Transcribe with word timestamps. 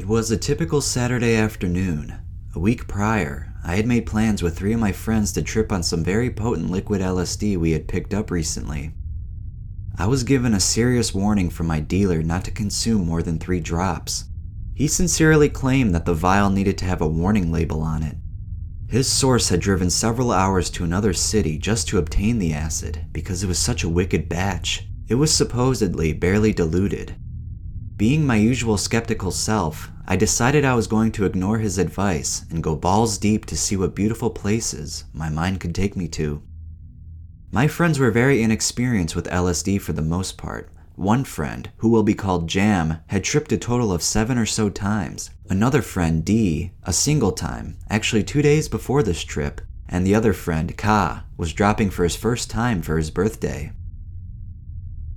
It 0.00 0.08
was 0.08 0.30
a 0.30 0.38
typical 0.38 0.80
Saturday 0.80 1.36
afternoon. 1.36 2.14
A 2.54 2.58
week 2.58 2.88
prior, 2.88 3.52
I 3.62 3.76
had 3.76 3.86
made 3.86 4.06
plans 4.06 4.42
with 4.42 4.56
three 4.56 4.72
of 4.72 4.80
my 4.80 4.92
friends 4.92 5.30
to 5.32 5.42
trip 5.42 5.70
on 5.70 5.82
some 5.82 6.02
very 6.02 6.30
potent 6.30 6.70
liquid 6.70 7.02
LSD 7.02 7.58
we 7.58 7.72
had 7.72 7.86
picked 7.86 8.14
up 8.14 8.30
recently. 8.30 8.94
I 9.98 10.06
was 10.06 10.24
given 10.24 10.54
a 10.54 10.58
serious 10.58 11.12
warning 11.12 11.50
from 11.50 11.66
my 11.66 11.80
dealer 11.80 12.22
not 12.22 12.46
to 12.46 12.50
consume 12.50 13.04
more 13.04 13.22
than 13.22 13.38
three 13.38 13.60
drops. 13.60 14.24
He 14.74 14.88
sincerely 14.88 15.50
claimed 15.50 15.94
that 15.94 16.06
the 16.06 16.14
vial 16.14 16.48
needed 16.48 16.78
to 16.78 16.86
have 16.86 17.02
a 17.02 17.06
warning 17.06 17.52
label 17.52 17.82
on 17.82 18.02
it. 18.02 18.16
His 18.88 19.06
source 19.06 19.50
had 19.50 19.60
driven 19.60 19.90
several 19.90 20.32
hours 20.32 20.70
to 20.70 20.84
another 20.84 21.12
city 21.12 21.58
just 21.58 21.88
to 21.88 21.98
obtain 21.98 22.38
the 22.38 22.54
acid 22.54 23.04
because 23.12 23.44
it 23.44 23.48
was 23.48 23.58
such 23.58 23.84
a 23.84 23.88
wicked 23.90 24.30
batch. 24.30 24.86
It 25.08 25.16
was 25.16 25.30
supposedly 25.30 26.14
barely 26.14 26.54
diluted, 26.54 27.16
being 28.00 28.24
my 28.26 28.36
usual 28.36 28.78
skeptical 28.78 29.30
self, 29.30 29.90
I 30.06 30.16
decided 30.16 30.64
I 30.64 30.74
was 30.74 30.86
going 30.86 31.12
to 31.12 31.26
ignore 31.26 31.58
his 31.58 31.76
advice 31.76 32.46
and 32.48 32.62
go 32.62 32.74
balls 32.74 33.18
deep 33.18 33.44
to 33.44 33.58
see 33.58 33.76
what 33.76 33.94
beautiful 33.94 34.30
places 34.30 35.04
my 35.12 35.28
mind 35.28 35.60
could 35.60 35.74
take 35.74 35.96
me 35.96 36.08
to. 36.08 36.42
My 37.52 37.68
friends 37.68 37.98
were 37.98 38.10
very 38.10 38.42
inexperienced 38.42 39.14
with 39.14 39.28
LSD 39.28 39.82
for 39.82 39.92
the 39.92 40.00
most 40.00 40.38
part. 40.38 40.70
One 40.96 41.24
friend, 41.24 41.68
who 41.76 41.90
will 41.90 42.02
be 42.02 42.14
called 42.14 42.48
Jam, 42.48 43.00
had 43.08 43.22
tripped 43.22 43.52
a 43.52 43.58
total 43.58 43.92
of 43.92 44.02
seven 44.02 44.38
or 44.38 44.46
so 44.46 44.70
times. 44.70 45.28
Another 45.50 45.82
friend, 45.82 46.24
D, 46.24 46.72
a 46.84 46.94
single 46.94 47.32
time, 47.32 47.76
actually 47.90 48.24
two 48.24 48.40
days 48.40 48.66
before 48.66 49.02
this 49.02 49.22
trip, 49.22 49.60
and 49.90 50.06
the 50.06 50.14
other 50.14 50.32
friend, 50.32 50.74
Ka, 50.74 51.24
was 51.36 51.52
dropping 51.52 51.90
for 51.90 52.04
his 52.04 52.16
first 52.16 52.48
time 52.48 52.80
for 52.80 52.96
his 52.96 53.10
birthday. 53.10 53.72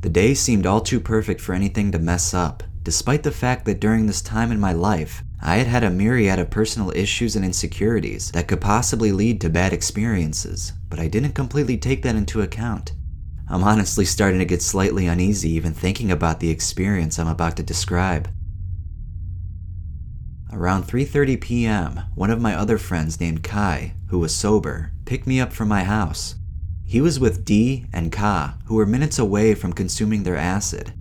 The 0.02 0.09
day 0.09 0.33
seemed 0.33 0.66
all 0.66 0.81
too 0.81 1.00
perfect 1.00 1.39
for 1.39 1.55
anything 1.55 1.94
to 1.94 1.97
mess 1.97 2.33
up, 2.33 2.61
despite 2.83 3.23
the 3.23 3.31
fact 3.31 3.65
that 3.65 3.79
during 3.79 4.05
this 4.05 4.21
time 4.21 4.51
in 4.51 4.59
my 4.59 4.73
life, 4.73 5.23
I 5.41 5.57
had 5.57 5.67
had 5.67 5.83
a 5.83 5.89
myriad 5.89 6.39
of 6.39 6.49
personal 6.49 6.91
issues 6.95 7.35
and 7.35 7.43
insecurities 7.43 8.31
that 8.31 8.47
could 8.47 8.61
possibly 8.61 9.11
lead 9.11 9.41
to 9.41 9.49
bad 9.49 9.73
experiences, 9.73 10.73
but 10.89 10.99
I 10.99 11.07
didn't 11.07 11.33
completely 11.33 11.77
take 11.77 12.03
that 12.03 12.15
into 12.15 12.41
account. 12.41 12.93
I'm 13.49 13.63
honestly 13.63 14.05
starting 14.05 14.39
to 14.39 14.45
get 14.45 14.61
slightly 14.61 15.05
uneasy 15.05 15.49
even 15.51 15.73
thinking 15.73 16.11
about 16.11 16.39
the 16.39 16.49
experience 16.49 17.19
I'm 17.19 17.27
about 17.27 17.57
to 17.57 17.63
describe. 17.63 18.29
Around 20.51 20.85
3:30 20.85 21.41
p.m., 21.41 22.01
one 22.15 22.31
of 22.31 22.39
my 22.39 22.55
other 22.55 22.77
friends 22.77 23.19
named 23.19 23.43
Kai, 23.43 23.95
who 24.07 24.19
was 24.19 24.35
sober, 24.35 24.91
picked 25.05 25.27
me 25.27 25.41
up 25.41 25.51
from 25.51 25.67
my 25.67 25.83
house. 25.83 26.35
He 26.85 27.01
was 27.01 27.19
with 27.19 27.43
D 27.43 27.87
and 27.91 28.11
Ka, 28.11 28.57
who 28.65 28.75
were 28.75 28.85
minutes 28.85 29.19
away 29.19 29.55
from 29.55 29.73
consuming 29.73 30.23
their 30.23 30.37
acid, 30.37 30.93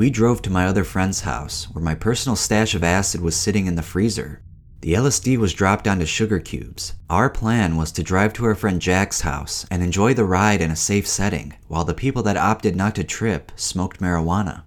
we 0.00 0.08
drove 0.08 0.40
to 0.40 0.48
my 0.48 0.64
other 0.64 0.82
friend's 0.82 1.20
house, 1.20 1.64
where 1.74 1.84
my 1.84 1.94
personal 1.94 2.34
stash 2.34 2.74
of 2.74 2.82
acid 2.82 3.20
was 3.20 3.36
sitting 3.36 3.66
in 3.66 3.74
the 3.74 3.82
freezer. 3.82 4.40
The 4.80 4.94
LSD 4.94 5.36
was 5.36 5.52
dropped 5.52 5.86
onto 5.86 6.06
sugar 6.06 6.38
cubes. 6.38 6.94
Our 7.10 7.28
plan 7.28 7.76
was 7.76 7.92
to 7.92 8.02
drive 8.02 8.32
to 8.32 8.46
our 8.46 8.54
friend 8.54 8.80
Jack's 8.80 9.20
house 9.20 9.66
and 9.70 9.82
enjoy 9.82 10.14
the 10.14 10.24
ride 10.24 10.62
in 10.62 10.70
a 10.70 10.74
safe 10.74 11.06
setting, 11.06 11.52
while 11.68 11.84
the 11.84 11.92
people 11.92 12.22
that 12.22 12.38
opted 12.38 12.76
not 12.76 12.94
to 12.94 13.04
trip 13.04 13.52
smoked 13.56 14.00
marijuana. 14.00 14.62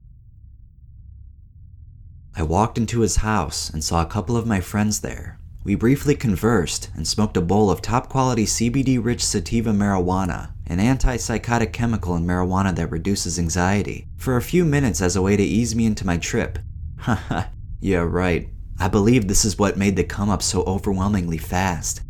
I 2.35 2.43
walked 2.43 2.77
into 2.77 2.99
his 2.99 3.15
house 3.15 3.71
and 3.71 3.83
saw 3.83 4.03
a 4.03 4.05
couple 4.05 4.37
of 4.37 4.45
my 4.45 4.59
friends 4.59 5.01
there, 5.01 5.39
we 5.65 5.75
briefly 5.75 6.13
conversed 6.13 6.89
and 6.93 7.07
smoked 7.07 7.37
a 7.37 7.41
bowl 7.41 7.71
of 7.71 7.81
top 7.81 8.09
quality 8.09 8.45
CBD 8.45 9.03
rich 9.03 9.23
sativa 9.23 9.71
marijuana, 9.71 10.52
an 10.67 10.80
antipsychotic 10.80 11.73
chemical 11.73 12.16
in 12.16 12.25
marijuana 12.25 12.75
that 12.75 12.92
reduces 12.92 13.38
anxiety, 13.38 14.08
for 14.17 14.38
a 14.38 14.42
few 14.42 14.64
minutes 14.64 15.02
as 15.02 15.16
a 15.16 15.22
way 15.22 15.36
to 15.36 15.44
ease 15.44 15.75
me 15.75 15.85
into 15.85 16.06
my 16.06 16.18
trip. 16.18 16.59
Haha, 17.00 17.46
yeah, 17.79 18.06
right. 18.07 18.50
I 18.79 18.88
believe 18.88 19.28
this 19.28 19.46
is 19.46 19.59
what 19.59 19.78
made 19.78 19.96
the 19.96 20.03
come 20.03 20.29
up 20.29 20.41
so 20.41 20.63
overwhelmingly 20.63 21.38
fast. 21.38 22.02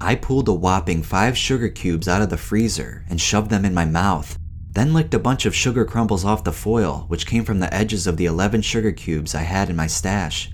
I 0.00 0.16
pulled 0.16 0.48
a 0.48 0.52
whopping 0.52 1.02
five 1.02 1.38
sugar 1.38 1.68
cubes 1.68 2.08
out 2.08 2.20
of 2.20 2.30
the 2.30 2.36
freezer 2.36 3.04
and 3.08 3.20
shoved 3.20 3.50
them 3.50 3.64
in 3.64 3.72
my 3.72 3.84
mouth, 3.84 4.38
then 4.72 4.92
licked 4.92 5.14
a 5.14 5.18
bunch 5.18 5.46
of 5.46 5.54
sugar 5.54 5.84
crumbles 5.84 6.24
off 6.24 6.44
the 6.44 6.52
foil, 6.52 7.04
which 7.08 7.26
came 7.26 7.44
from 7.44 7.60
the 7.60 7.72
edges 7.72 8.06
of 8.06 8.16
the 8.16 8.26
11 8.26 8.62
sugar 8.62 8.92
cubes 8.92 9.34
I 9.34 9.42
had 9.42 9.70
in 9.70 9.76
my 9.76 9.86
stash. 9.86 10.50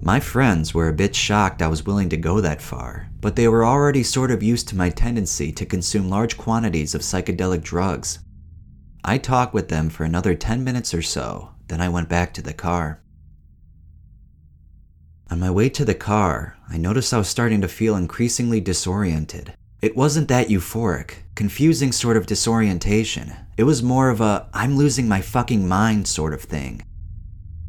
My 0.00 0.20
friends 0.20 0.74
were 0.74 0.88
a 0.88 0.92
bit 0.92 1.16
shocked 1.16 1.60
I 1.60 1.68
was 1.68 1.84
willing 1.84 2.08
to 2.10 2.16
go 2.16 2.40
that 2.40 2.62
far, 2.62 3.07
but 3.20 3.36
they 3.36 3.48
were 3.48 3.64
already 3.64 4.02
sort 4.02 4.30
of 4.30 4.42
used 4.42 4.68
to 4.68 4.76
my 4.76 4.90
tendency 4.90 5.52
to 5.52 5.66
consume 5.66 6.08
large 6.08 6.36
quantities 6.36 6.94
of 6.94 7.00
psychedelic 7.00 7.62
drugs. 7.62 8.20
I 9.04 9.18
talked 9.18 9.54
with 9.54 9.68
them 9.68 9.90
for 9.90 10.04
another 10.04 10.34
10 10.34 10.62
minutes 10.62 10.92
or 10.94 11.02
so, 11.02 11.50
then 11.68 11.80
I 11.80 11.88
went 11.88 12.08
back 12.08 12.32
to 12.34 12.42
the 12.42 12.52
car. 12.52 13.02
On 15.30 15.40
my 15.40 15.50
way 15.50 15.68
to 15.70 15.84
the 15.84 15.94
car, 15.94 16.56
I 16.68 16.78
noticed 16.78 17.12
I 17.12 17.18
was 17.18 17.28
starting 17.28 17.60
to 17.60 17.68
feel 17.68 17.96
increasingly 17.96 18.60
disoriented. 18.60 19.54
It 19.82 19.96
wasn't 19.96 20.28
that 20.28 20.48
euphoric, 20.48 21.16
confusing 21.34 21.92
sort 21.92 22.16
of 22.16 22.26
disorientation. 22.26 23.32
It 23.56 23.64
was 23.64 23.82
more 23.82 24.08
of 24.08 24.20
a 24.20 24.48
I'm 24.52 24.76
losing 24.76 25.06
my 25.06 25.20
fucking 25.20 25.68
mind 25.68 26.08
sort 26.08 26.32
of 26.32 26.42
thing. 26.42 26.82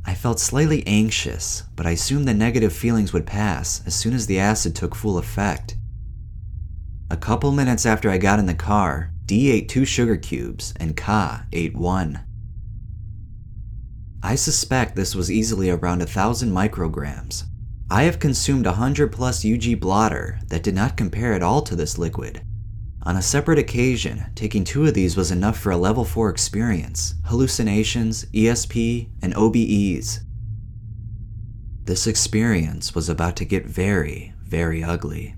I 0.10 0.16
felt 0.16 0.40
slightly 0.40 0.82
anxious, 0.88 1.66
but 1.76 1.86
I 1.86 1.92
assumed 1.92 2.28
the 2.28 2.34
negative 2.34 2.74
feelings 2.74 3.14
would 3.14 3.28
pass 3.28 3.84
as 3.86 3.94
soon 3.94 4.16
as 4.16 4.26
the 4.26 4.40
acid 4.40 4.76
took 4.76 4.96
full 4.96 5.20
effect. 5.20 5.78
A 7.12 7.16
couple 7.16 7.52
minutes 7.52 7.86
after 7.86 8.10
I 8.10 8.18
got 8.18 8.40
in 8.40 8.48
the 8.48 8.56
car, 8.56 9.12
D 9.28 9.52
ate 9.52 9.70
two 9.70 9.86
sugar 9.86 10.18
cubes 10.18 10.74
and 10.80 10.98
Ka 10.98 11.46
ate 11.54 11.76
one. 11.78 12.22
I 14.24 14.34
suspect 14.34 14.96
this 14.96 15.14
was 15.14 15.30
easily 15.30 15.70
around 15.70 16.02
a 16.02 16.08
thousand 16.08 16.54
micrograms. 16.54 17.44
I 17.92 18.02
have 18.06 18.18
consumed 18.18 18.66
a 18.66 18.74
hundred 18.74 19.12
plus 19.12 19.46
UG 19.46 19.80
blotter 19.80 20.40
that 20.48 20.64
did 20.64 20.74
not 20.74 20.98
compare 20.98 21.34
at 21.34 21.44
all 21.44 21.62
to 21.62 21.76
this 21.76 22.00
liquid, 22.00 22.42
on 23.04 23.16
a 23.16 23.22
separate 23.22 23.60
occasion, 23.60 24.26
taking 24.36 24.64
two 24.64 24.86
of 24.86 24.94
these 24.94 25.16
was 25.16 25.32
enough 25.32 25.58
for 25.58 25.72
a 25.72 25.78
level 25.78 26.04
4 26.04 26.30
experience 26.30 27.16
hallucinations, 27.26 28.26
ESP, 28.26 29.10
and 29.22 29.34
OBEs. 29.36 30.20
This 31.86 32.06
experience 32.08 32.94
was 32.94 33.10
about 33.10 33.36
to 33.38 33.46
get 33.46 33.66
very, 33.66 34.34
very 34.44 34.84
ugly. 34.84 35.36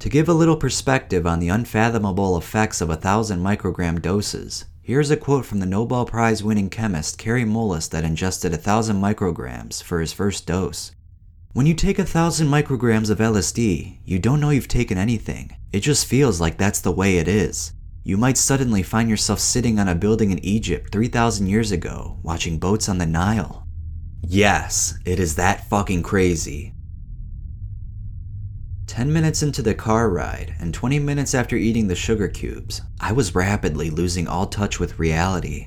To 0.00 0.08
give 0.08 0.28
a 0.28 0.34
little 0.34 0.56
perspective 0.56 1.26
on 1.26 1.40
the 1.40 1.48
unfathomable 1.48 2.36
effects 2.38 2.80
of 2.80 2.90
a 2.90 2.96
thousand 2.96 3.40
microgram 3.40 4.00
doses, 4.00 4.66
here's 4.80 5.10
a 5.10 5.16
quote 5.16 5.44
from 5.44 5.60
the 5.60 5.66
Nobel 5.66 6.06
Prize 6.06 6.42
winning 6.42 6.70
chemist 6.70 7.18
Kary 7.18 7.44
Mullis 7.44 7.90
that 7.90 8.04
ingested 8.04 8.54
a 8.54 8.56
thousand 8.56 9.00
micrograms 9.00 9.82
for 9.82 10.00
his 10.00 10.12
first 10.12 10.46
dose. 10.46 10.92
When 11.52 11.66
you 11.66 11.74
take 11.74 11.98
a 11.98 12.04
thousand 12.04 12.46
micrograms 12.46 13.10
of 13.10 13.18
LSD, 13.18 13.98
you 14.04 14.20
don't 14.20 14.38
know 14.38 14.50
you've 14.50 14.68
taken 14.68 14.96
anything. 14.96 15.56
It 15.72 15.80
just 15.80 16.06
feels 16.06 16.40
like 16.40 16.56
that's 16.56 16.80
the 16.80 16.92
way 16.92 17.16
it 17.16 17.26
is. 17.26 17.72
You 18.04 18.16
might 18.16 18.38
suddenly 18.38 18.84
find 18.84 19.10
yourself 19.10 19.40
sitting 19.40 19.80
on 19.80 19.88
a 19.88 19.96
building 19.96 20.30
in 20.30 20.38
Egypt 20.44 20.92
3,000 20.92 21.48
years 21.48 21.72
ago, 21.72 22.20
watching 22.22 22.60
boats 22.60 22.88
on 22.88 22.98
the 22.98 23.06
Nile. 23.06 23.66
Yes, 24.22 24.96
it 25.04 25.18
is 25.18 25.34
that 25.34 25.68
fucking 25.68 26.04
crazy. 26.04 26.72
10 28.86 29.12
minutes 29.12 29.42
into 29.42 29.60
the 29.60 29.74
car 29.74 30.08
ride, 30.08 30.54
and 30.60 30.72
20 30.72 31.00
minutes 31.00 31.34
after 31.34 31.56
eating 31.56 31.88
the 31.88 31.96
sugar 31.96 32.28
cubes, 32.28 32.80
I 33.00 33.10
was 33.10 33.34
rapidly 33.34 33.90
losing 33.90 34.28
all 34.28 34.46
touch 34.46 34.78
with 34.78 35.00
reality. 35.00 35.66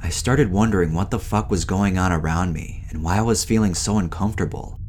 I 0.00 0.08
started 0.08 0.50
wondering 0.50 0.94
what 0.94 1.10
the 1.10 1.18
fuck 1.18 1.50
was 1.50 1.66
going 1.66 1.98
on 1.98 2.10
around 2.10 2.54
me 2.54 2.86
and 2.88 3.04
why 3.04 3.18
I 3.18 3.22
was 3.22 3.44
feeling 3.44 3.74
so 3.74 3.98
uncomfortable. 3.98 4.80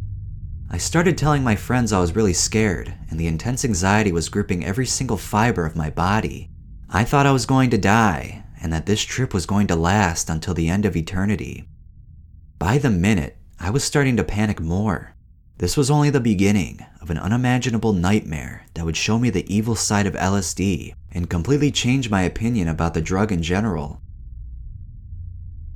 I 0.70 0.78
started 0.78 1.18
telling 1.18 1.44
my 1.44 1.56
friends 1.56 1.94
I 1.94 2.00
was 2.00 2.16
really 2.16 2.34
scared, 2.34 2.94
and 3.09 3.20
the 3.20 3.28
intense 3.28 3.64
anxiety 3.64 4.12
was 4.12 4.29
gripping 4.29 4.66
every 4.66 4.85
single 4.85 5.17
fiber 5.17 5.66
of 5.66 5.76
my 5.76 5.90
body. 5.90 6.50
I 6.90 7.03
thought 7.03 7.28
I 7.28 7.32
was 7.32 7.46
going 7.46 7.70
to 7.70 7.78
die, 7.78 8.44
and 8.62 8.73
that 8.73 8.85
this 8.85 9.03
trip 9.03 9.34
was 9.34 9.46
going 9.46 9.67
to 9.67 9.76
last 9.76 10.29
until 10.29 10.56
the 10.56 10.67
end 10.70 10.85
of 10.85 10.96
eternity. 10.96 11.67
By 12.58 12.79
the 12.79 12.90
minute, 12.90 13.38
I 13.59 13.70
was 13.70 13.84
starting 13.84 14.17
to 14.17 14.23
panic 14.23 14.59
more. 14.59 15.16
This 15.59 15.78
was 15.78 15.91
only 15.91 16.09
the 16.09 16.20
beginning 16.20 16.85
of 17.00 17.09
an 17.09 17.20
unimaginable 17.20 17.94
nightmare 17.94 18.66
that 18.73 18.85
would 18.85 18.97
show 18.97 19.20
me 19.20 19.29
the 19.29 19.53
evil 19.53 19.76
side 19.76 20.08
of 20.08 20.16
LSD 20.16 20.94
and 21.12 21.29
completely 21.29 21.72
change 21.72 22.09
my 22.09 22.23
opinion 22.23 22.67
about 22.67 22.94
the 22.94 23.02
drug 23.02 23.32
in 23.32 23.41
general. 23.41 24.02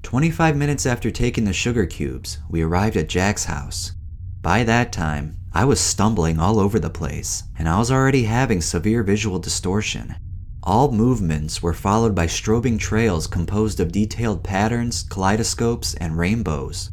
25 0.04 0.58
minutes 0.58 0.86
after 0.86 1.12
taking 1.12 1.46
the 1.46 1.54
sugar 1.54 1.86
cubes, 1.86 2.40
we 2.50 2.62
arrived 2.62 2.98
at 2.98 3.08
Jack's 3.08 3.46
house. 3.46 3.94
By 4.42 4.64
that 4.64 4.94
time, 4.94 5.38
I 5.54 5.66
was 5.66 5.80
stumbling 5.80 6.40
all 6.40 6.60
over 6.60 6.80
the 6.80 6.90
place, 6.90 7.44
and 7.58 7.68
I 7.68 7.78
was 7.78 7.92
already 7.92 8.24
having 8.24 8.62
severe 8.62 9.04
visual 9.04 9.40
distortion. 9.40 10.16
All 10.64 10.92
movements 10.92 11.62
were 11.62 11.74
followed 11.74 12.16
by 12.16 12.28
strobing 12.28 12.80
trails 12.80 13.28
composed 13.28 13.80
of 13.80 13.92
detailed 13.92 14.44
patterns, 14.44 15.04
kaleidoscopes, 15.04 15.96
and 15.96 16.18
rainbows. 16.18 16.92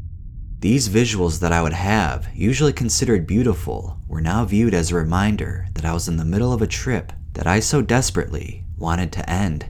These 0.60 0.88
visuals 0.88 1.38
that 1.40 1.52
I 1.52 1.62
would 1.62 1.74
have, 1.74 2.28
usually 2.34 2.72
considered 2.72 3.26
beautiful, 3.26 3.98
were 4.08 4.20
now 4.20 4.44
viewed 4.44 4.74
as 4.74 4.90
a 4.90 4.96
reminder 4.96 5.66
that 5.74 5.84
I 5.84 5.92
was 5.92 6.08
in 6.08 6.16
the 6.16 6.24
middle 6.24 6.52
of 6.52 6.62
a 6.62 6.66
trip 6.66 7.12
that 7.34 7.46
I 7.46 7.60
so 7.60 7.82
desperately 7.82 8.64
wanted 8.76 9.12
to 9.12 9.30
end. 9.30 9.66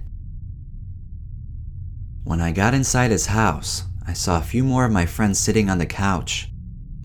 When 2.22 2.40
I 2.40 2.52
got 2.52 2.74
inside 2.74 3.10
his 3.10 3.26
house, 3.26 3.84
I 4.06 4.12
saw 4.12 4.38
a 4.38 4.44
few 4.44 4.64
more 4.64 4.84
of 4.84 4.92
my 4.92 5.04
friends 5.04 5.38
sitting 5.38 5.68
on 5.68 5.78
the 5.78 5.86
couch. 5.86 6.50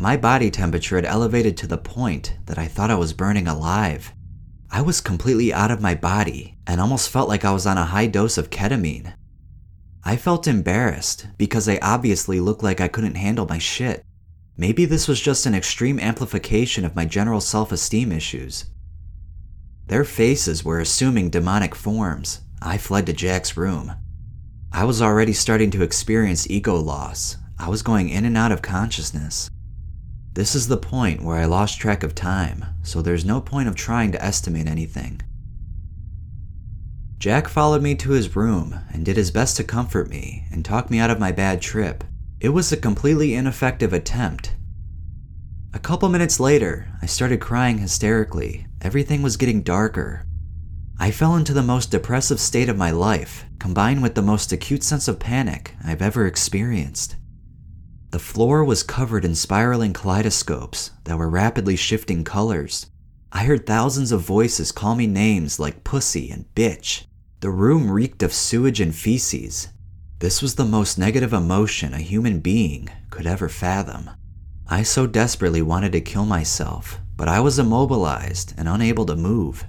My 0.01 0.17
body 0.17 0.49
temperature 0.49 0.95
had 0.95 1.05
elevated 1.05 1.55
to 1.57 1.67
the 1.67 1.77
point 1.77 2.35
that 2.47 2.57
I 2.57 2.65
thought 2.65 2.89
I 2.89 2.95
was 2.95 3.13
burning 3.13 3.47
alive. 3.47 4.11
I 4.71 4.81
was 4.81 4.99
completely 4.99 5.53
out 5.53 5.69
of 5.69 5.79
my 5.79 5.93
body 5.93 6.57
and 6.65 6.81
almost 6.81 7.11
felt 7.11 7.29
like 7.29 7.45
I 7.45 7.53
was 7.53 7.67
on 7.67 7.77
a 7.77 7.85
high 7.85 8.07
dose 8.07 8.39
of 8.39 8.49
ketamine. 8.49 9.13
I 10.03 10.15
felt 10.15 10.47
embarrassed 10.47 11.27
because 11.37 11.69
I 11.69 11.77
obviously 11.83 12.39
looked 12.39 12.63
like 12.63 12.81
I 12.81 12.87
couldn't 12.87 13.13
handle 13.13 13.45
my 13.47 13.59
shit. 13.59 14.03
Maybe 14.57 14.85
this 14.85 15.07
was 15.07 15.21
just 15.21 15.45
an 15.45 15.53
extreme 15.53 15.99
amplification 15.99 16.83
of 16.83 16.95
my 16.95 17.05
general 17.05 17.39
self 17.39 17.71
esteem 17.71 18.11
issues. 18.11 18.65
Their 19.85 20.03
faces 20.03 20.65
were 20.65 20.79
assuming 20.79 21.29
demonic 21.29 21.75
forms. 21.75 22.41
I 22.59 22.79
fled 22.79 23.05
to 23.05 23.13
Jack's 23.13 23.55
room. 23.55 23.93
I 24.71 24.83
was 24.83 24.99
already 24.99 25.33
starting 25.33 25.69
to 25.69 25.83
experience 25.83 26.49
ego 26.49 26.75
loss. 26.77 27.37
I 27.59 27.69
was 27.69 27.83
going 27.83 28.09
in 28.09 28.25
and 28.25 28.35
out 28.35 28.51
of 28.51 28.63
consciousness. 28.63 29.47
This 30.33 30.55
is 30.55 30.69
the 30.69 30.77
point 30.77 31.21
where 31.21 31.35
I 31.35 31.45
lost 31.45 31.79
track 31.79 32.03
of 32.03 32.15
time, 32.15 32.63
so 32.83 33.01
there's 33.01 33.25
no 33.25 33.41
point 33.41 33.67
of 33.67 33.75
trying 33.75 34.13
to 34.13 34.23
estimate 34.23 34.65
anything. 34.65 35.21
Jack 37.17 37.49
followed 37.49 37.83
me 37.83 37.95
to 37.95 38.11
his 38.11 38.35
room 38.35 38.79
and 38.93 39.05
did 39.05 39.17
his 39.17 39.29
best 39.29 39.57
to 39.57 39.63
comfort 39.63 40.09
me 40.09 40.45
and 40.49 40.63
talk 40.63 40.89
me 40.89 40.99
out 40.99 41.11
of 41.11 41.19
my 41.19 41.33
bad 41.33 41.61
trip. 41.61 42.03
It 42.39 42.49
was 42.49 42.71
a 42.71 42.77
completely 42.77 43.35
ineffective 43.35 43.91
attempt. 43.91 44.55
A 45.73 45.79
couple 45.79 46.07
minutes 46.07 46.39
later, 46.39 46.87
I 47.01 47.05
started 47.05 47.41
crying 47.41 47.77
hysterically. 47.77 48.65
Everything 48.81 49.21
was 49.21 49.37
getting 49.37 49.61
darker. 49.61 50.25
I 50.97 51.11
fell 51.11 51.35
into 51.35 51.53
the 51.53 51.61
most 51.61 51.91
depressive 51.91 52.39
state 52.39 52.69
of 52.69 52.77
my 52.77 52.91
life, 52.91 53.45
combined 53.59 54.01
with 54.01 54.15
the 54.15 54.21
most 54.21 54.51
acute 54.51 54.83
sense 54.83 55.07
of 55.07 55.19
panic 55.19 55.75
I've 55.83 56.01
ever 56.01 56.25
experienced. 56.25 57.17
The 58.11 58.19
floor 58.19 58.65
was 58.65 58.83
covered 58.83 59.23
in 59.23 59.35
spiraling 59.35 59.93
kaleidoscopes 59.93 60.91
that 61.05 61.17
were 61.17 61.29
rapidly 61.29 61.77
shifting 61.77 62.25
colors. 62.25 62.87
I 63.31 63.45
heard 63.45 63.65
thousands 63.65 64.11
of 64.11 64.19
voices 64.19 64.73
call 64.73 64.95
me 64.95 65.07
names 65.07 65.59
like 65.59 65.85
pussy 65.85 66.29
and 66.29 66.43
bitch, 66.53 67.05
the 67.39 67.49
room 67.49 67.89
reeked 67.89 68.21
of 68.21 68.33
sewage 68.33 68.81
and 68.81 68.93
feces. 68.93 69.69
This 70.19 70.41
was 70.41 70.55
the 70.55 70.65
most 70.65 70.99
negative 70.99 71.31
emotion 71.31 71.93
a 71.93 71.99
human 71.99 72.41
being 72.41 72.89
could 73.11 73.25
ever 73.25 73.47
fathom. 73.47 74.09
I 74.67 74.83
so 74.83 75.07
desperately 75.07 75.61
wanted 75.61 75.93
to 75.93 76.01
kill 76.01 76.25
myself, 76.25 76.99
but 77.15 77.29
I 77.29 77.39
was 77.39 77.59
immobilized 77.59 78.53
and 78.57 78.67
unable 78.67 79.05
to 79.05 79.15
move. 79.15 79.65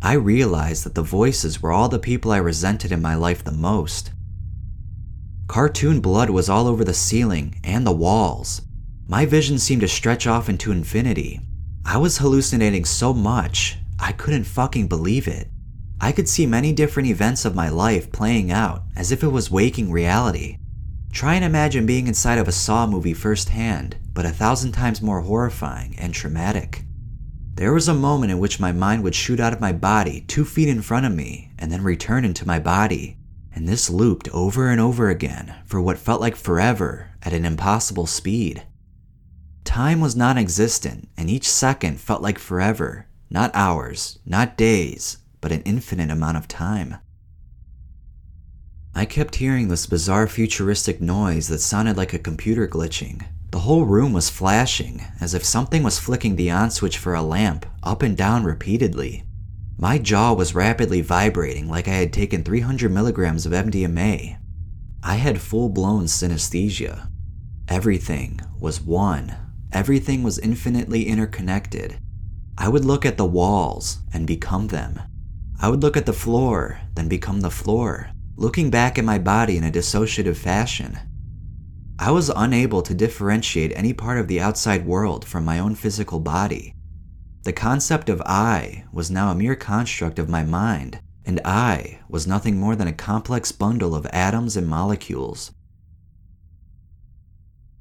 I 0.00 0.12
realized 0.12 0.84
that 0.84 0.94
the 0.94 1.02
voices 1.02 1.60
were 1.60 1.72
all 1.72 1.88
the 1.88 1.98
people 1.98 2.30
I 2.30 2.36
resented 2.36 2.92
in 2.92 3.02
my 3.02 3.16
life 3.16 3.42
the 3.42 3.50
most. 3.50 4.12
Cartoon 5.46 6.00
blood 6.00 6.28
was 6.30 6.48
all 6.48 6.66
over 6.66 6.84
the 6.84 6.92
ceiling 6.92 7.60
and 7.62 7.86
the 7.86 7.92
walls. 7.92 8.62
My 9.06 9.24
vision 9.24 9.58
seemed 9.58 9.82
to 9.82 9.88
stretch 9.88 10.26
off 10.26 10.48
into 10.48 10.72
infinity. 10.72 11.40
I 11.84 11.98
was 11.98 12.18
hallucinating 12.18 12.84
so 12.84 13.14
much, 13.14 13.78
I 13.98 14.10
couldn't 14.10 14.44
fucking 14.44 14.88
believe 14.88 15.28
it. 15.28 15.48
I 16.00 16.10
could 16.10 16.28
see 16.28 16.46
many 16.46 16.72
different 16.72 17.08
events 17.08 17.44
of 17.44 17.54
my 17.54 17.68
life 17.68 18.10
playing 18.10 18.50
out 18.50 18.82
as 18.96 19.12
if 19.12 19.22
it 19.22 19.28
was 19.28 19.50
waking 19.50 19.92
reality. 19.92 20.58
Try 21.12 21.36
and 21.36 21.44
imagine 21.44 21.86
being 21.86 22.08
inside 22.08 22.38
of 22.38 22.48
a 22.48 22.52
Saw 22.52 22.86
movie 22.86 23.14
firsthand, 23.14 23.96
but 24.12 24.26
a 24.26 24.30
thousand 24.30 24.72
times 24.72 25.00
more 25.00 25.20
horrifying 25.20 25.94
and 25.98 26.12
traumatic. 26.12 26.82
There 27.54 27.72
was 27.72 27.88
a 27.88 27.94
moment 27.94 28.32
in 28.32 28.38
which 28.38 28.60
my 28.60 28.72
mind 28.72 29.02
would 29.04 29.14
shoot 29.14 29.40
out 29.40 29.54
of 29.54 29.60
my 29.60 29.72
body 29.72 30.24
two 30.28 30.44
feet 30.44 30.68
in 30.68 30.82
front 30.82 31.06
of 31.06 31.14
me 31.14 31.52
and 31.58 31.72
then 31.72 31.82
return 31.82 32.24
into 32.24 32.46
my 32.46 32.58
body, 32.58 33.15
and 33.56 33.66
this 33.66 33.88
looped 33.88 34.28
over 34.34 34.68
and 34.68 34.80
over 34.80 35.08
again 35.08 35.54
for 35.64 35.80
what 35.80 35.98
felt 35.98 36.20
like 36.20 36.36
forever 36.36 37.08
at 37.22 37.32
an 37.32 37.46
impossible 37.46 38.06
speed. 38.06 38.62
Time 39.64 39.98
was 39.98 40.14
non 40.14 40.38
existent, 40.38 41.08
and 41.16 41.28
each 41.28 41.48
second 41.50 41.98
felt 41.98 42.22
like 42.22 42.38
forever, 42.38 43.06
not 43.30 43.50
hours, 43.54 44.18
not 44.24 44.56
days, 44.56 45.18
but 45.40 45.50
an 45.50 45.62
infinite 45.62 46.10
amount 46.10 46.36
of 46.36 46.46
time. 46.46 46.96
I 48.94 49.06
kept 49.06 49.36
hearing 49.36 49.68
this 49.68 49.86
bizarre 49.86 50.26
futuristic 50.28 51.00
noise 51.00 51.48
that 51.48 51.60
sounded 51.60 51.96
like 51.96 52.12
a 52.12 52.18
computer 52.18 52.68
glitching. 52.68 53.26
The 53.50 53.60
whole 53.60 53.84
room 53.84 54.12
was 54.12 54.30
flashing, 54.30 55.02
as 55.20 55.34
if 55.34 55.44
something 55.44 55.82
was 55.82 55.98
flicking 55.98 56.36
the 56.36 56.50
on 56.50 56.70
switch 56.70 56.98
for 56.98 57.14
a 57.14 57.22
lamp 57.22 57.64
up 57.82 58.02
and 58.02 58.16
down 58.16 58.44
repeatedly. 58.44 59.25
My 59.78 59.98
jaw 59.98 60.32
was 60.32 60.54
rapidly 60.54 61.02
vibrating 61.02 61.68
like 61.68 61.86
I 61.86 61.92
had 61.92 62.12
taken 62.12 62.42
300 62.42 62.90
milligrams 62.90 63.44
of 63.44 63.52
MDMA. 63.52 64.38
I 65.02 65.14
had 65.16 65.40
full 65.40 65.68
blown 65.68 66.04
synesthesia. 66.04 67.10
Everything 67.68 68.40
was 68.58 68.80
one, 68.80 69.36
everything 69.72 70.22
was 70.22 70.38
infinitely 70.38 71.06
interconnected. 71.06 71.98
I 72.56 72.68
would 72.68 72.86
look 72.86 73.04
at 73.04 73.18
the 73.18 73.26
walls 73.26 73.98
and 74.14 74.26
become 74.26 74.68
them. 74.68 74.98
I 75.60 75.68
would 75.68 75.82
look 75.82 75.96
at 75.98 76.06
the 76.06 76.12
floor, 76.14 76.80
then 76.94 77.08
become 77.08 77.42
the 77.42 77.50
floor, 77.50 78.10
looking 78.34 78.70
back 78.70 78.98
at 78.98 79.04
my 79.04 79.18
body 79.18 79.58
in 79.58 79.64
a 79.64 79.70
dissociative 79.70 80.36
fashion. 80.36 80.98
I 81.98 82.12
was 82.12 82.30
unable 82.30 82.80
to 82.80 82.94
differentiate 82.94 83.72
any 83.74 83.92
part 83.92 84.18
of 84.18 84.28
the 84.28 84.40
outside 84.40 84.86
world 84.86 85.26
from 85.26 85.44
my 85.44 85.58
own 85.58 85.74
physical 85.74 86.20
body. 86.20 86.75
The 87.46 87.52
concept 87.52 88.08
of 88.08 88.20
I 88.22 88.86
was 88.90 89.08
now 89.08 89.30
a 89.30 89.34
mere 89.36 89.54
construct 89.54 90.18
of 90.18 90.28
my 90.28 90.42
mind, 90.42 90.98
and 91.24 91.40
I 91.44 92.00
was 92.08 92.26
nothing 92.26 92.58
more 92.58 92.74
than 92.74 92.88
a 92.88 92.92
complex 92.92 93.52
bundle 93.52 93.94
of 93.94 94.04
atoms 94.06 94.56
and 94.56 94.66
molecules. 94.66 95.52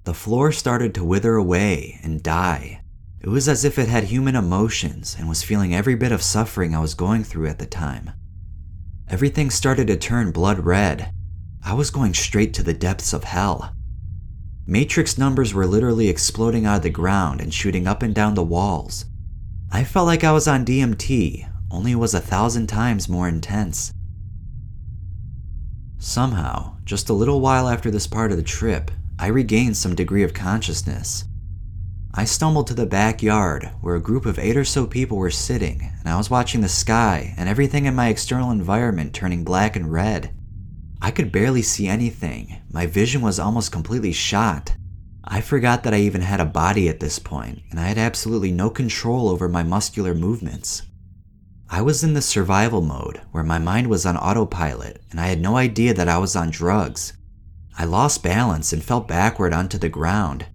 The 0.03 0.13
floor 0.13 0.51
started 0.51 0.93
to 0.93 1.03
wither 1.03 1.33
away 1.33 1.99
and 2.03 2.21
die, 2.21 2.81
it 3.19 3.29
was 3.29 3.49
as 3.49 3.65
if 3.65 3.79
it 3.79 3.87
had 3.87 4.03
human 4.03 4.35
emotions 4.35 5.15
and 5.17 5.27
was 5.27 5.41
feeling 5.41 5.73
every 5.73 5.95
bit 5.95 6.11
of 6.11 6.21
suffering 6.21 6.75
I 6.75 6.79
was 6.79 6.93
going 6.93 7.23
through 7.23 7.47
at 7.47 7.57
the 7.57 7.65
time. 7.65 8.11
Everything 9.09 9.49
started 9.49 9.87
to 9.87 9.97
turn 9.97 10.31
blood 10.31 10.59
red. 10.59 11.11
I 11.63 11.73
was 11.73 11.89
going 11.89 12.13
straight 12.13 12.53
to 12.53 12.61
the 12.61 12.75
depths 12.75 13.13
of 13.13 13.23
hell. 13.23 13.73
Matrix 14.67 15.17
numbers 15.17 15.55
were 15.55 15.65
literally 15.65 16.07
exploding 16.07 16.67
out 16.67 16.77
of 16.77 16.83
the 16.83 16.91
ground 16.91 17.41
and 17.41 17.51
shooting 17.51 17.87
up 17.87 18.03
and 18.03 18.13
down 18.13 18.35
the 18.35 18.43
walls. 18.43 19.05
I 19.71 19.83
felt 19.83 20.05
like 20.05 20.23
I 20.23 20.31
was 20.31 20.47
on 20.47 20.65
DMT, 20.65 21.49
only 21.71 21.91
it 21.91 21.95
was 21.95 22.13
a 22.13 22.19
thousand 22.19 22.67
times 22.67 23.09
more 23.09 23.27
intense. 23.27 23.93
Somehow, 25.97 26.77
just 26.85 27.09
a 27.09 27.13
little 27.13 27.41
while 27.41 27.67
after 27.67 27.89
this 27.89 28.07
part 28.07 28.31
of 28.31 28.37
the 28.37 28.43
trip, 28.43 28.91
I 29.17 29.27
regained 29.27 29.75
some 29.75 29.95
degree 29.95 30.23
of 30.23 30.33
consciousness. 30.33 31.25
I 32.13 32.23
stumbled 32.23 32.67
to 32.67 32.73
the 32.73 32.85
backyard 32.85 33.71
where 33.81 33.95
a 33.95 34.01
group 34.01 34.25
of 34.25 34.39
eight 34.39 34.55
or 34.55 34.63
so 34.63 34.85
people 34.87 35.17
were 35.17 35.31
sitting, 35.31 35.91
and 35.99 36.07
I 36.07 36.15
was 36.15 36.29
watching 36.29 36.61
the 36.61 36.69
sky 36.69 37.33
and 37.35 37.49
everything 37.49 37.85
in 37.85 37.95
my 37.95 38.07
external 38.07 38.51
environment 38.51 39.13
turning 39.13 39.43
black 39.43 39.75
and 39.75 39.91
red. 39.91 40.33
I 41.01 41.11
could 41.11 41.31
barely 41.31 41.61
see 41.61 41.87
anything. 41.87 42.61
My 42.71 42.85
vision 42.85 43.21
was 43.21 43.39
almost 43.39 43.71
completely 43.71 44.13
shot. 44.13 44.75
I 45.25 45.41
forgot 45.41 45.83
that 45.83 45.93
I 45.93 45.97
even 45.99 46.21
had 46.21 46.39
a 46.39 46.45
body 46.45 46.87
at 46.87 46.99
this 46.99 47.19
point, 47.19 47.63
and 47.69 47.79
I 47.79 47.87
had 47.87 47.97
absolutely 47.97 48.51
no 48.51 48.69
control 48.69 49.27
over 49.27 49.49
my 49.49 49.63
muscular 49.63 50.13
movements. 50.13 50.83
I 51.69 51.81
was 51.81 52.03
in 52.03 52.13
the 52.13 52.21
survival 52.21 52.81
mode 52.81 53.21
where 53.31 53.43
my 53.43 53.57
mind 53.57 53.87
was 53.87 54.05
on 54.05 54.17
autopilot, 54.17 55.01
and 55.11 55.19
I 55.19 55.27
had 55.27 55.41
no 55.41 55.57
idea 55.57 55.93
that 55.93 56.07
I 56.07 56.19
was 56.19 56.35
on 56.35 56.51
drugs. 56.51 57.13
I 57.77 57.85
lost 57.85 58.23
balance 58.23 58.71
and 58.71 58.83
fell 58.83 59.01
backward 59.01 59.53
onto 59.53 59.77
the 59.77 59.89
ground, 59.89 60.45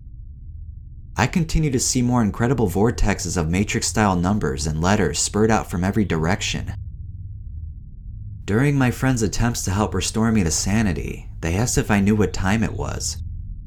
I 1.21 1.27
continued 1.27 1.75
to 1.75 1.81
see 1.81 2.01
more 2.01 2.23
incredible 2.23 2.67
vortexes 2.71 3.37
of 3.37 3.51
matrix 3.51 3.89
style 3.89 4.17
numbers 4.17 4.67
and 4.67 4.81
letters 4.81 5.19
spurred 5.19 5.51
out 5.51 5.71
from 5.71 5.85
every 5.85 6.07
direction. 6.07 6.73
During 8.47 8.79
my 8.79 8.91
friends' 8.91 9.21
attempts 9.21 9.63
to 9.65 9.71
help 9.71 9.93
restore 9.93 10.33
me 10.33 10.45
to 10.45 10.51
sanity, 10.51 11.29
they 11.43 11.57
asked 11.57 11.77
if 11.77 11.91
I 11.91 12.01
knew 12.01 12.17
what 12.17 12.33
time 12.33 12.63
it 12.63 12.73
was. 12.73 13.19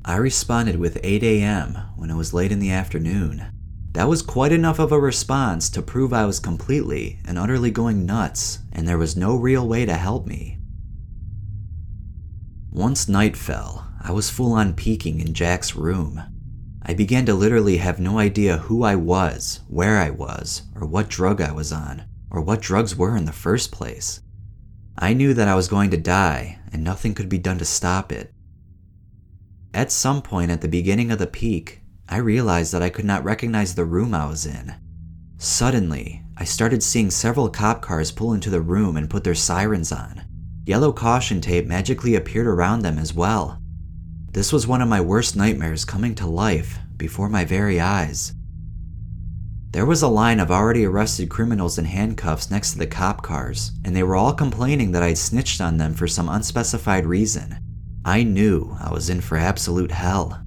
I 0.05 0.17
responded 0.17 0.77
with 0.77 1.00
8 1.01 1.24
a.m. 1.24 1.77
when 1.95 2.10
it 2.10 2.15
was 2.15 2.33
late 2.33 2.51
in 2.51 2.60
the 2.60 2.72
afternoon. 2.72 3.45
That 3.93 4.10
was 4.10 4.22
quite 4.22 4.51
enough 4.51 4.77
of 4.77 4.91
a 4.91 5.00
response 5.00 5.69
to 5.69 5.81
prove 5.81 6.12
I 6.12 6.25
was 6.25 6.41
completely 6.41 7.19
and 7.25 7.38
utterly 7.38 7.72
going 7.72 8.05
nuts, 8.05 8.60
and 8.74 8.86
there 8.86 8.98
was 8.98 9.15
no 9.15 9.36
real 9.36 9.65
way 9.65 9.86
to 9.86 9.93
help 9.93 10.27
me. 10.27 10.60
Once 12.69 13.07
night 13.07 13.38
fell, 13.38 13.88
I 14.01 14.12
was 14.12 14.29
full 14.29 14.51
on 14.51 14.74
peaking 14.74 15.22
in 15.22 15.33
Jack's 15.33 15.74
room. 15.74 16.22
I 16.81 16.93
began 16.93 17.25
to 17.27 17.33
literally 17.33 17.77
have 17.77 18.00
no 18.00 18.19
idea 18.19 18.57
who 18.57 18.83
I 18.83 18.95
was, 18.95 19.62
where 19.69 20.00
I 20.00 20.10
was, 20.10 20.63
or 20.75 20.86
what 20.86 21.07
drug 21.07 21.39
I 21.39 21.53
was 21.53 21.72
on, 21.72 22.03
or 22.29 22.41
what 22.41 22.62
drugs 22.62 22.93
were 22.98 23.15
in 23.15 23.24
the 23.24 23.31
first 23.31 23.72
place. 23.72 24.19
I 24.98 25.13
knew 25.13 25.33
that 25.33 25.48
I 25.48 25.55
was 25.55 25.69
going 25.69 25.91
to 25.91 25.98
die, 25.98 26.60
and 26.74 26.83
nothing 26.83 27.13
could 27.13 27.29
be 27.29 27.38
done 27.38 27.60
to 27.60 27.65
stop 27.65 28.12
it. 28.12 28.33
At 29.74 29.92
some 29.92 30.22
point 30.22 30.51
at 30.51 30.62
the 30.62 30.68
beginning 30.68 31.12
of 31.12 31.18
the 31.18 31.25
peak, 31.25 31.82
I 32.08 32.18
realized 32.18 32.74
that 32.74 32.84
I 32.84 32.89
could 32.89 33.06
not 33.06 33.24
recognize 33.24 33.74
the 33.74 33.86
room 33.86 34.13
I 34.13 34.27
was 34.27 34.46
in. 34.46 34.75
Suddenly, 35.38 36.22
I 36.38 36.44
started 36.44 36.84
seeing 36.84 37.10
several 37.10 37.50
cop 37.50 37.82
cars 37.82 38.12
pull 38.12 38.34
into 38.34 38.51
the 38.51 38.62
room 38.62 38.98
and 38.98 39.10
put 39.10 39.24
their 39.24 39.34
sirens 39.34 39.92
on. 39.92 40.22
Yellow 40.65 40.94
caution 40.94 41.42
tape 41.42 41.65
magically 41.65 42.13
appeared 42.13 42.46
around 42.46 42.82
them 42.82 43.00
as 43.00 43.15
well. 43.15 43.60
This 44.32 44.53
was 44.53 44.68
one 44.68 44.82
of 44.82 44.88
my 44.88 45.01
worst 45.01 45.36
nightmares 45.36 45.86
coming 45.86 46.13
to 46.15 46.27
life 46.27 46.77
before 46.98 47.30
my 47.30 47.44
very 47.44 47.80
eyes. 47.80 48.34
There 49.72 49.88
was 49.88 50.03
a 50.03 50.08
line 50.08 50.39
of 50.39 50.51
already 50.51 50.86
arrested 50.86 51.30
criminals 51.30 51.80
in 51.80 51.86
handcuffs 51.86 52.51
next 52.51 52.74
to 52.74 52.77
the 52.77 52.86
cop 52.86 53.24
cars, 53.24 53.72
and 53.84 53.96
they 53.96 54.03
were 54.03 54.15
all 54.15 54.34
complaining 54.34 54.92
that 54.92 55.01
I'd 55.01 55.18
snitched 55.18 55.62
on 55.62 55.77
them 55.77 55.96
for 55.96 56.08
some 56.08 56.30
unspecified 56.30 57.08
reason. 57.08 57.58
I 58.05 58.24
knew 58.24 58.75
I 58.81 58.91
was 58.91 59.10
in 59.10 59.22
for 59.22 59.38
absolute 59.38 59.91
hell. 59.91 60.43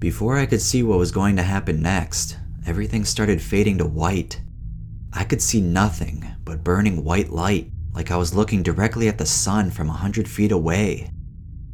Before 0.00 0.36
I 0.36 0.46
could 0.46 0.60
see 0.60 0.82
what 0.82 0.98
was 0.98 1.12
going 1.12 1.36
to 1.36 1.44
happen 1.44 1.80
next, 1.80 2.36
everything 2.66 3.04
started 3.04 3.40
fading 3.40 3.78
to 3.78 3.86
white. 3.86 4.40
I 5.12 5.22
could 5.22 5.40
see 5.40 5.60
nothing 5.60 6.26
but 6.44 6.64
burning 6.64 7.04
white 7.04 7.30
light, 7.30 7.70
like 7.94 8.10
I 8.10 8.16
was 8.16 8.34
looking 8.34 8.64
directly 8.64 9.06
at 9.06 9.18
the 9.18 9.26
sun 9.26 9.70
from 9.70 9.88
a 9.88 9.92
hundred 9.92 10.28
feet 10.28 10.50
away. 10.50 11.10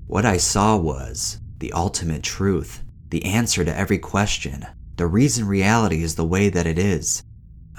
What 0.06 0.26
I 0.26 0.36
saw 0.36 0.76
was 0.76 1.38
the 1.56 1.72
ultimate 1.72 2.22
truth, 2.22 2.84
the 3.08 3.24
answer 3.24 3.64
to 3.64 3.74
every 3.74 3.98
question, 3.98 4.66
the 4.96 5.06
reason 5.06 5.46
reality 5.46 6.02
is 6.02 6.14
the 6.16 6.26
way 6.26 6.50
that 6.50 6.66
it 6.66 6.78
is. 6.78 7.22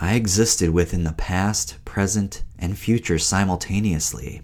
I 0.01 0.15
existed 0.15 0.71
within 0.71 1.03
the 1.03 1.13
past, 1.13 1.83
present, 1.85 2.43
and 2.57 2.75
future 2.75 3.19
simultaneously. 3.19 4.41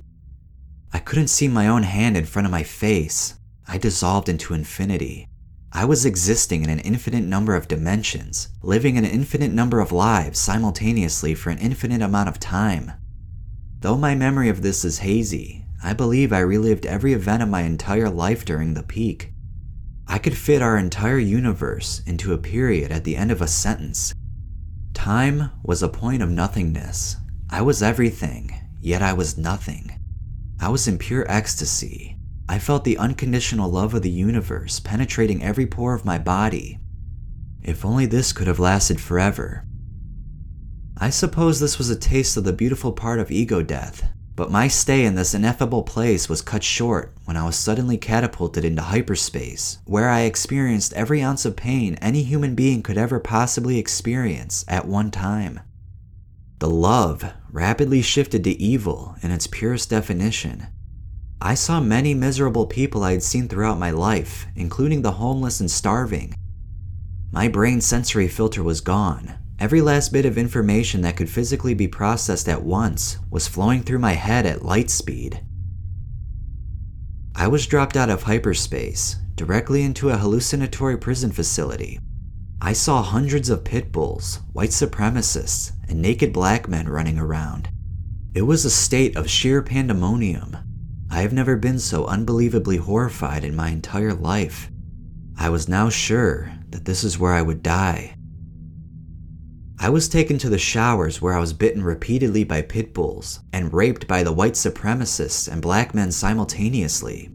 I 0.95 0.99
couldn't 0.99 1.27
see 1.27 1.49
my 1.49 1.67
own 1.67 1.83
hand 1.83 2.15
in 2.15 2.23
front 2.23 2.45
of 2.45 2.53
my 2.53 2.63
face. 2.63 3.37
I 3.67 3.77
dissolved 3.77 4.29
into 4.29 4.53
infinity. 4.53 5.27
I 5.73 5.83
was 5.83 6.05
existing 6.05 6.63
in 6.63 6.69
an 6.69 6.79
infinite 6.79 7.25
number 7.25 7.53
of 7.53 7.67
dimensions, 7.67 8.47
living 8.63 8.97
an 8.97 9.03
infinite 9.03 9.51
number 9.51 9.81
of 9.81 9.91
lives 9.91 10.39
simultaneously 10.39 11.35
for 11.35 11.49
an 11.49 11.57
infinite 11.57 12.01
amount 12.01 12.29
of 12.29 12.39
time. 12.39 12.93
Though 13.81 13.97
my 13.97 14.15
memory 14.15 14.47
of 14.47 14.61
this 14.61 14.85
is 14.85 14.99
hazy, 14.99 15.65
I 15.83 15.91
believe 15.91 16.31
I 16.31 16.39
relived 16.39 16.85
every 16.85 17.11
event 17.11 17.43
of 17.43 17.49
my 17.49 17.63
entire 17.63 18.09
life 18.09 18.45
during 18.45 18.73
the 18.73 18.81
peak. 18.81 19.33
I 20.07 20.17
could 20.17 20.37
fit 20.37 20.61
our 20.61 20.77
entire 20.77 21.19
universe 21.19 22.03
into 22.05 22.31
a 22.31 22.37
period 22.37 22.93
at 22.93 23.03
the 23.03 23.17
end 23.17 23.31
of 23.31 23.41
a 23.41 23.47
sentence. 23.47 24.13
Time 24.93 25.51
was 25.61 25.83
a 25.83 25.89
point 25.89 26.23
of 26.23 26.29
nothingness. 26.29 27.17
I 27.49 27.63
was 27.63 27.83
everything, 27.83 28.55
yet 28.79 29.01
I 29.01 29.11
was 29.11 29.37
nothing. 29.37 29.94
I 30.59 30.69
was 30.69 30.87
in 30.87 30.97
pure 30.97 31.25
ecstasy, 31.29 32.15
I 32.47 32.59
felt 32.59 32.83
the 32.83 32.99
unconditional 32.99 33.71
love 33.71 33.95
of 33.95 34.03
the 34.03 34.09
universe 34.09 34.79
penetrating 34.79 35.43
every 35.43 35.65
pore 35.65 35.95
of 35.95 36.05
my 36.05 36.19
body. 36.19 36.79
If 37.63 37.83
only 37.83 38.05
this 38.05 38.31
could 38.33 38.45
have 38.45 38.59
lasted 38.59 39.01
forever. 39.01 39.65
I 40.95 41.09
suppose 41.09 41.59
this 41.59 41.79
was 41.79 41.89
a 41.89 41.95
taste 41.95 42.37
of 42.37 42.43
the 42.43 42.53
beautiful 42.53 42.91
part 42.91 43.19
of 43.19 43.31
ego 43.31 43.63
death, 43.63 44.07
but 44.35 44.51
my 44.51 44.67
stay 44.67 45.05
in 45.05 45.15
this 45.15 45.33
ineffable 45.33 45.81
place 45.81 46.29
was 46.29 46.43
cut 46.43 46.63
short 46.63 47.15
when 47.25 47.35
I 47.35 47.45
was 47.45 47.55
suddenly 47.55 47.97
catapulted 47.97 48.63
into 48.63 48.83
hyperspace, 48.83 49.79
where 49.85 50.09
I 50.09 50.21
experienced 50.21 50.93
every 50.93 51.23
ounce 51.23 51.45
of 51.45 51.55
pain 51.55 51.95
any 51.95 52.21
human 52.21 52.53
being 52.53 52.83
could 52.83 52.97
ever 52.97 53.19
possibly 53.19 53.79
experience 53.79 54.63
at 54.67 54.87
one 54.87 55.09
time. 55.09 55.61
The 56.59 56.69
love 56.69 57.33
rapidly 57.55 58.01
shifted 58.01 58.43
to 58.43 58.61
evil 58.61 59.15
in 59.23 59.31
its 59.31 59.47
purest 59.47 59.89
definition, 59.89 60.67
I 61.39 61.53
saw 61.53 61.79
many 61.79 62.13
miserable 62.13 62.67
people 62.67 63.01
I 63.01 63.13
had 63.13 63.23
seen 63.23 63.47
throughout 63.47 63.79
my 63.79 63.91
life, 63.91 64.45
including 64.57 65.01
the 65.01 65.13
homeless 65.13 65.61
and 65.61 65.71
starving. 65.71 66.35
My 67.31 67.47
brain 67.47 67.79
sensory 67.79 68.27
filter 68.27 68.61
was 68.61 68.81
gone. 68.81 69.35
Every 69.57 69.79
last 69.79 70.11
bit 70.11 70.25
of 70.25 70.37
information 70.37 70.99
that 71.03 71.15
could 71.15 71.29
physically 71.29 71.73
be 71.73 71.87
processed 71.87 72.49
at 72.49 72.61
once 72.61 73.19
was 73.31 73.47
flowing 73.47 73.83
through 73.83 73.99
my 73.99 74.13
head 74.13 74.45
at 74.45 74.65
light 74.65 74.89
speed. 74.89 75.41
I 77.35 77.47
was 77.47 77.67
dropped 77.67 77.95
out 77.95 78.09
of 78.09 78.23
hyperspace, 78.23 79.15
directly 79.35 79.83
into 79.83 80.09
a 80.09 80.17
hallucinatory 80.17 80.97
prison 80.97 81.31
facility. 81.31 81.99
I 82.61 82.73
saw 82.73 83.01
hundreds 83.01 83.49
of 83.49 83.63
pit 83.63 83.91
bulls, 83.91 84.39
white 84.53 84.71
supremacists, 84.71 85.71
and 85.87 86.01
naked 86.01 86.33
black 86.33 86.67
men 86.67 86.89
running 86.89 87.19
around. 87.19 87.69
It 88.33 88.43
was 88.43 88.65
a 88.65 88.69
state 88.69 89.15
of 89.15 89.29
sheer 89.29 89.61
pandemonium, 89.61 90.57
I 91.15 91.21
have 91.21 91.33
never 91.33 91.55
been 91.55 91.79
so 91.79 92.05
unbelievably 92.07 92.77
horrified 92.77 93.43
in 93.43 93.55
my 93.55 93.69
entire 93.69 94.13
life. 94.13 94.69
I 95.37 95.49
was 95.49 95.69
now 95.69 95.89
sure 95.89 96.51
that 96.71 96.85
this 96.85 97.03
is 97.03 97.19
where 97.19 97.33
I 97.33 97.41
would 97.41 97.63
die. 97.63 98.17
I 99.79 99.89
was 99.89 100.09
taken 100.09 100.37
to 100.39 100.49
the 100.49 100.57
showers 100.57 101.21
where 101.21 101.33
I 101.33 101.39
was 101.39 101.53
bitten 101.53 101.83
repeatedly 101.83 102.43
by 102.43 102.63
pit 102.63 102.93
bulls 102.93 103.41
and 103.53 103.73
raped 103.73 104.07
by 104.07 104.23
the 104.23 104.33
white 104.33 104.53
supremacists 104.53 105.49
and 105.49 105.61
black 105.61 105.93
men 105.93 106.11
simultaneously. 106.11 107.29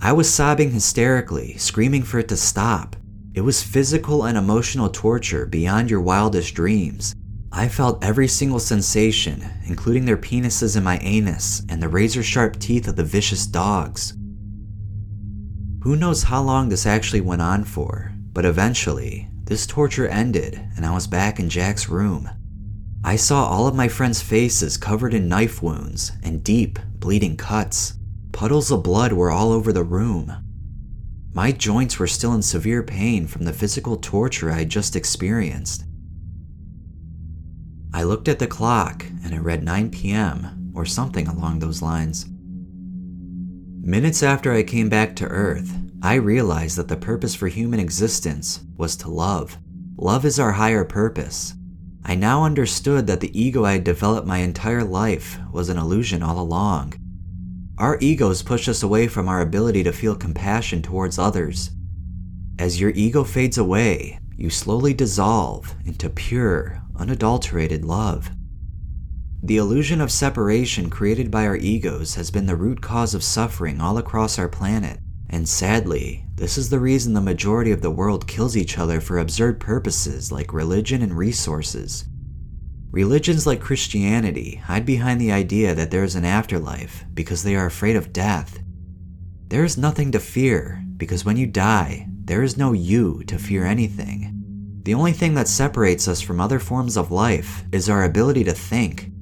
I 0.00 0.12
was 0.12 0.32
sobbing 0.32 0.72
hysterically, 0.72 1.58
screaming 1.58 2.02
for 2.02 2.18
it 2.18 2.28
to 2.28 2.36
stop. 2.36 2.96
It 3.40 3.44
was 3.44 3.62
physical 3.62 4.24
and 4.24 4.36
emotional 4.36 4.90
torture 4.90 5.46
beyond 5.46 5.88
your 5.88 6.02
wildest 6.02 6.52
dreams, 6.52 7.14
I 7.50 7.68
felt 7.68 8.04
every 8.04 8.28
single 8.28 8.58
sensation, 8.58 9.42
including 9.64 10.04
their 10.04 10.18
penises 10.18 10.76
in 10.76 10.84
my 10.84 10.98
anus 10.98 11.62
and 11.70 11.82
the 11.82 11.88
razor 11.88 12.22
sharp 12.22 12.58
teeth 12.58 12.86
of 12.86 12.96
the 12.96 13.02
vicious 13.02 13.46
dogs. 13.46 14.12
Who 15.84 15.96
knows 15.96 16.24
how 16.24 16.42
long 16.42 16.68
this 16.68 16.84
actually 16.84 17.22
went 17.22 17.40
on 17.40 17.64
for, 17.64 18.12
but 18.34 18.44
eventually, 18.44 19.30
this 19.44 19.66
torture 19.66 20.06
ended 20.06 20.60
and 20.76 20.84
I 20.84 20.92
was 20.92 21.06
back 21.06 21.40
in 21.40 21.48
Jack's 21.48 21.88
room. 21.88 22.28
I 23.02 23.16
saw 23.16 23.46
all 23.46 23.66
of 23.66 23.74
my 23.74 23.88
friends' 23.88 24.20
faces 24.20 24.76
covered 24.76 25.14
in 25.14 25.28
knife 25.28 25.62
wounds 25.62 26.12
and 26.22 26.44
deep, 26.44 26.78
bleeding 26.98 27.38
cuts. 27.38 27.94
Puddles 28.32 28.70
of 28.70 28.82
blood 28.82 29.14
were 29.14 29.30
all 29.30 29.50
over 29.50 29.72
the 29.72 29.82
room. 29.82 30.30
My 31.32 31.52
joints 31.52 31.98
were 31.98 32.08
still 32.08 32.34
in 32.34 32.42
severe 32.42 32.82
pain 32.82 33.28
from 33.28 33.44
the 33.44 33.52
physical 33.52 33.96
torture 33.96 34.50
I 34.50 34.58
had 34.58 34.68
just 34.68 34.96
experienced. 34.96 35.84
I 37.94 38.02
looked 38.02 38.28
at 38.28 38.40
the 38.40 38.46
clock 38.48 39.04
and 39.24 39.32
it 39.32 39.40
read 39.40 39.62
9 39.62 39.90
p.m. 39.90 40.72
or 40.74 40.84
something 40.84 41.28
along 41.28 41.60
those 41.60 41.82
lines. 41.82 42.26
Minutes 43.82 44.22
after 44.22 44.52
I 44.52 44.62
came 44.62 44.88
back 44.88 45.16
to 45.16 45.26
Earth, 45.26 45.76
I 46.02 46.14
realized 46.14 46.76
that 46.78 46.88
the 46.88 46.96
purpose 46.96 47.34
for 47.34 47.48
human 47.48 47.80
existence 47.80 48.64
was 48.76 48.96
to 48.96 49.08
love. 49.08 49.56
Love 49.96 50.24
is 50.24 50.38
our 50.40 50.52
higher 50.52 50.84
purpose. 50.84 51.54
I 52.04 52.14
now 52.14 52.44
understood 52.44 53.06
that 53.06 53.20
the 53.20 53.38
ego 53.40 53.64
I 53.64 53.72
had 53.72 53.84
developed 53.84 54.26
my 54.26 54.38
entire 54.38 54.82
life 54.84 55.38
was 55.52 55.68
an 55.68 55.78
illusion 55.78 56.22
all 56.22 56.40
along. 56.40 56.94
Our 57.80 57.96
egos 58.02 58.42
push 58.42 58.68
us 58.68 58.82
away 58.82 59.08
from 59.08 59.26
our 59.26 59.40
ability 59.40 59.84
to 59.84 59.92
feel 59.92 60.14
compassion 60.14 60.82
towards 60.82 61.18
others. 61.18 61.70
As 62.58 62.78
your 62.78 62.90
ego 62.90 63.24
fades 63.24 63.56
away, 63.56 64.18
you 64.36 64.50
slowly 64.50 64.92
dissolve 64.92 65.74
into 65.86 66.10
pure, 66.10 66.82
unadulterated 66.94 67.82
love. 67.86 68.32
The 69.42 69.56
illusion 69.56 70.02
of 70.02 70.12
separation 70.12 70.90
created 70.90 71.30
by 71.30 71.46
our 71.46 71.56
egos 71.56 72.16
has 72.16 72.30
been 72.30 72.44
the 72.44 72.54
root 72.54 72.82
cause 72.82 73.14
of 73.14 73.24
suffering 73.24 73.80
all 73.80 73.96
across 73.96 74.38
our 74.38 74.50
planet, 74.50 74.98
and 75.30 75.48
sadly, 75.48 76.26
this 76.34 76.58
is 76.58 76.68
the 76.68 76.80
reason 76.80 77.14
the 77.14 77.22
majority 77.22 77.70
of 77.70 77.80
the 77.80 77.90
world 77.90 78.26
kills 78.26 78.58
each 78.58 78.76
other 78.76 79.00
for 79.00 79.18
absurd 79.18 79.58
purposes 79.58 80.30
like 80.30 80.52
religion 80.52 81.00
and 81.00 81.16
resources. 81.16 82.04
Religions 82.92 83.46
like 83.46 83.60
Christianity 83.60 84.56
hide 84.56 84.84
behind 84.84 85.20
the 85.20 85.30
idea 85.30 85.76
that 85.76 85.92
there 85.92 86.02
is 86.02 86.16
an 86.16 86.24
afterlife 86.24 87.04
because 87.14 87.44
they 87.44 87.54
are 87.54 87.66
afraid 87.66 87.94
of 87.94 88.12
death. 88.12 88.58
There 89.46 89.64
is 89.64 89.78
nothing 89.78 90.10
to 90.10 90.18
fear 90.18 90.82
because 90.96 91.24
when 91.24 91.36
you 91.36 91.46
die, 91.46 92.08
there 92.24 92.42
is 92.42 92.56
no 92.56 92.72
you 92.72 93.22
to 93.28 93.38
fear 93.38 93.64
anything. 93.64 94.80
The 94.82 94.94
only 94.94 95.12
thing 95.12 95.34
that 95.34 95.46
separates 95.46 96.08
us 96.08 96.20
from 96.20 96.40
other 96.40 96.58
forms 96.58 96.96
of 96.96 97.12
life 97.12 97.62
is 97.70 97.88
our 97.88 98.02
ability 98.02 98.42
to 98.44 98.52
think. 98.52 99.12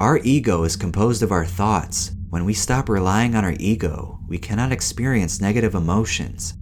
Our 0.00 0.20
ego 0.24 0.62
is 0.62 0.76
composed 0.76 1.22
of 1.22 1.32
our 1.32 1.44
thoughts. 1.44 2.12
When 2.30 2.46
we 2.46 2.54
stop 2.54 2.88
relying 2.88 3.34
on 3.34 3.44
our 3.44 3.54
ego, 3.58 4.20
we 4.26 4.38
cannot 4.38 4.72
experience 4.72 5.38
negative 5.38 5.74
emotions. 5.74 6.54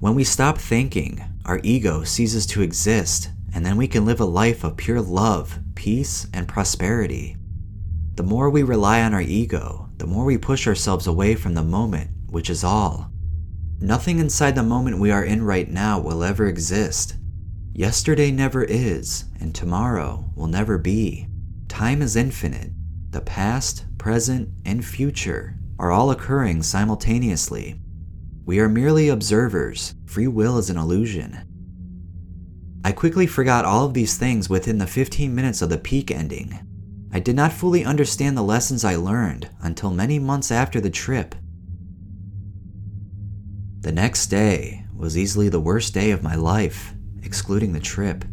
When 0.00 0.16
we 0.16 0.24
stop 0.24 0.58
thinking, 0.58 1.22
our 1.44 1.60
ego 1.62 2.02
ceases 2.02 2.46
to 2.46 2.62
exist, 2.62 3.30
and 3.54 3.64
then 3.64 3.76
we 3.76 3.88
can 3.88 4.04
live 4.04 4.20
a 4.20 4.24
life 4.24 4.64
of 4.64 4.76
pure 4.76 5.00
love, 5.00 5.58
peace, 5.74 6.26
and 6.32 6.46
prosperity. 6.46 7.36
The 8.14 8.22
more 8.22 8.50
we 8.50 8.62
rely 8.62 9.02
on 9.02 9.14
our 9.14 9.20
ego, 9.20 9.88
the 9.96 10.06
more 10.06 10.24
we 10.24 10.38
push 10.38 10.66
ourselves 10.66 11.06
away 11.06 11.34
from 11.34 11.54
the 11.54 11.62
moment, 11.62 12.10
which 12.26 12.50
is 12.50 12.64
all. 12.64 13.10
Nothing 13.80 14.18
inside 14.18 14.54
the 14.54 14.62
moment 14.62 14.98
we 14.98 15.10
are 15.10 15.24
in 15.24 15.42
right 15.42 15.70
now 15.70 15.98
will 15.98 16.22
ever 16.22 16.46
exist. 16.46 17.16
Yesterday 17.72 18.30
never 18.30 18.62
is, 18.64 19.24
and 19.40 19.54
tomorrow 19.54 20.30
will 20.34 20.48
never 20.48 20.76
be. 20.76 21.28
Time 21.68 22.02
is 22.02 22.16
infinite. 22.16 22.72
The 23.10 23.22
past, 23.22 23.86
present, 23.96 24.50
and 24.66 24.84
future 24.84 25.56
are 25.78 25.90
all 25.90 26.10
occurring 26.10 26.62
simultaneously. 26.62 27.80
We 28.44 28.60
are 28.60 28.68
merely 28.68 29.08
observers. 29.08 29.94
Free 30.04 30.26
will 30.26 30.58
is 30.58 30.68
an 30.68 30.76
illusion. 30.76 31.38
I 32.82 32.92
quickly 32.92 33.26
forgot 33.26 33.64
all 33.64 33.84
of 33.84 33.94
these 33.94 34.16
things 34.16 34.48
within 34.48 34.78
the 34.78 34.86
15 34.86 35.34
minutes 35.34 35.60
of 35.60 35.68
the 35.68 35.78
peak 35.78 36.10
ending. 36.10 36.58
I 37.12 37.20
did 37.20 37.36
not 37.36 37.52
fully 37.52 37.84
understand 37.84 38.36
the 38.36 38.42
lessons 38.42 38.84
I 38.84 38.96
learned 38.96 39.50
until 39.60 39.90
many 39.90 40.18
months 40.18 40.50
after 40.50 40.80
the 40.80 40.90
trip. 40.90 41.34
The 43.80 43.92
next 43.92 44.26
day 44.26 44.86
was 44.94 45.18
easily 45.18 45.48
the 45.48 45.60
worst 45.60 45.92
day 45.92 46.10
of 46.10 46.22
my 46.22 46.34
life, 46.34 46.94
excluding 47.22 47.72
the 47.72 47.80
trip. 47.80 48.24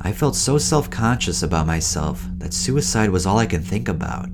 I 0.00 0.12
felt 0.12 0.36
so 0.36 0.58
self 0.58 0.88
conscious 0.90 1.42
about 1.42 1.66
myself 1.66 2.26
that 2.38 2.54
suicide 2.54 3.10
was 3.10 3.26
all 3.26 3.38
I 3.38 3.46
could 3.46 3.64
think 3.64 3.88
about. 3.88 4.28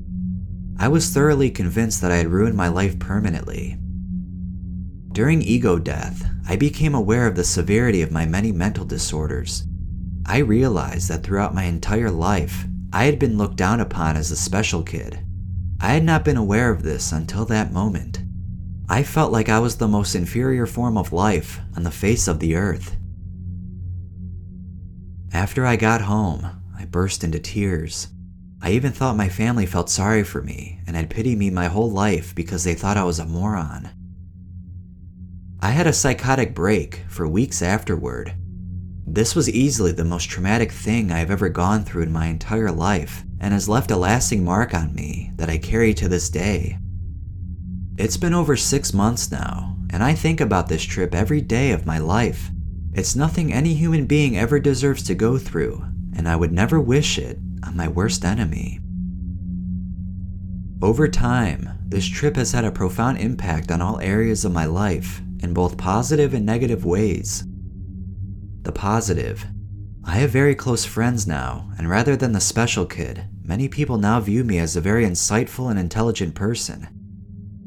I 0.78 0.88
was 0.88 1.10
thoroughly 1.10 1.50
convinced 1.50 2.00
that 2.00 2.12
I 2.12 2.16
had 2.16 2.26
ruined 2.28 2.56
my 2.56 2.68
life 2.68 2.98
permanently. 2.98 3.78
During 5.14 5.42
ego 5.42 5.78
death, 5.78 6.28
I 6.48 6.56
became 6.56 6.92
aware 6.92 7.28
of 7.28 7.36
the 7.36 7.44
severity 7.44 8.02
of 8.02 8.10
my 8.10 8.26
many 8.26 8.50
mental 8.50 8.84
disorders. 8.84 9.62
I 10.26 10.38
realized 10.38 11.08
that 11.08 11.22
throughout 11.22 11.54
my 11.54 11.62
entire 11.62 12.10
life, 12.10 12.64
I 12.92 13.04
had 13.04 13.20
been 13.20 13.38
looked 13.38 13.54
down 13.54 13.78
upon 13.78 14.16
as 14.16 14.32
a 14.32 14.36
special 14.36 14.82
kid. 14.82 15.20
I 15.80 15.92
had 15.92 16.02
not 16.02 16.24
been 16.24 16.36
aware 16.36 16.68
of 16.68 16.82
this 16.82 17.12
until 17.12 17.44
that 17.44 17.72
moment. 17.72 18.24
I 18.88 19.04
felt 19.04 19.30
like 19.30 19.48
I 19.48 19.60
was 19.60 19.76
the 19.76 19.86
most 19.86 20.16
inferior 20.16 20.66
form 20.66 20.98
of 20.98 21.12
life 21.12 21.60
on 21.76 21.84
the 21.84 21.92
face 21.92 22.26
of 22.26 22.40
the 22.40 22.56
earth. 22.56 22.96
After 25.32 25.64
I 25.64 25.76
got 25.76 26.00
home, 26.00 26.44
I 26.76 26.86
burst 26.86 27.22
into 27.22 27.38
tears. 27.38 28.08
I 28.60 28.72
even 28.72 28.90
thought 28.90 29.16
my 29.16 29.28
family 29.28 29.66
felt 29.66 29.90
sorry 29.90 30.24
for 30.24 30.42
me 30.42 30.80
and 30.88 30.96
had 30.96 31.08
pitied 31.08 31.38
me 31.38 31.50
my 31.50 31.66
whole 31.66 31.92
life 31.92 32.34
because 32.34 32.64
they 32.64 32.74
thought 32.74 32.96
I 32.96 33.04
was 33.04 33.20
a 33.20 33.24
moron. 33.24 33.90
I 35.64 35.70
had 35.70 35.86
a 35.86 35.94
psychotic 35.94 36.54
break 36.54 37.06
for 37.08 37.26
weeks 37.26 37.62
afterward. 37.62 38.34
This 39.06 39.34
was 39.34 39.48
easily 39.48 39.92
the 39.92 40.04
most 40.04 40.28
traumatic 40.28 40.70
thing 40.70 41.10
I 41.10 41.20
have 41.20 41.30
ever 41.30 41.48
gone 41.48 41.84
through 41.84 42.02
in 42.02 42.12
my 42.12 42.26
entire 42.26 42.70
life 42.70 43.24
and 43.40 43.54
has 43.54 43.66
left 43.66 43.90
a 43.90 43.96
lasting 43.96 44.44
mark 44.44 44.74
on 44.74 44.94
me 44.94 45.32
that 45.36 45.48
I 45.48 45.56
carry 45.56 45.94
to 45.94 46.06
this 46.06 46.28
day. 46.28 46.76
It's 47.96 48.18
been 48.18 48.34
over 48.34 48.58
six 48.58 48.92
months 48.92 49.32
now, 49.32 49.78
and 49.88 50.02
I 50.02 50.12
think 50.12 50.42
about 50.42 50.68
this 50.68 50.82
trip 50.82 51.14
every 51.14 51.40
day 51.40 51.70
of 51.70 51.86
my 51.86 51.96
life. 51.96 52.50
It's 52.92 53.16
nothing 53.16 53.50
any 53.50 53.72
human 53.72 54.04
being 54.04 54.36
ever 54.36 54.60
deserves 54.60 55.02
to 55.04 55.14
go 55.14 55.38
through, 55.38 55.82
and 56.14 56.28
I 56.28 56.36
would 56.36 56.52
never 56.52 56.78
wish 56.78 57.16
it 57.16 57.38
on 57.66 57.74
my 57.74 57.88
worst 57.88 58.22
enemy. 58.22 58.80
Over 60.82 61.08
time, 61.08 61.70
this 61.88 62.06
trip 62.06 62.36
has 62.36 62.52
had 62.52 62.66
a 62.66 62.70
profound 62.70 63.16
impact 63.16 63.70
on 63.70 63.80
all 63.80 63.98
areas 64.00 64.44
of 64.44 64.52
my 64.52 64.66
life 64.66 65.22
in 65.44 65.54
both 65.54 65.76
positive 65.76 66.34
and 66.34 66.44
negative 66.44 66.84
ways. 66.84 67.44
The 68.62 68.72
positive. 68.72 69.46
I 70.02 70.12
have 70.16 70.30
very 70.30 70.54
close 70.54 70.84
friends 70.84 71.26
now, 71.26 71.70
and 71.78 71.88
rather 71.88 72.16
than 72.16 72.32
the 72.32 72.40
special 72.40 72.86
kid, 72.86 73.26
many 73.42 73.68
people 73.68 73.98
now 73.98 74.20
view 74.20 74.42
me 74.42 74.58
as 74.58 74.74
a 74.74 74.80
very 74.80 75.04
insightful 75.04 75.70
and 75.70 75.78
intelligent 75.78 76.34
person. 76.34 76.88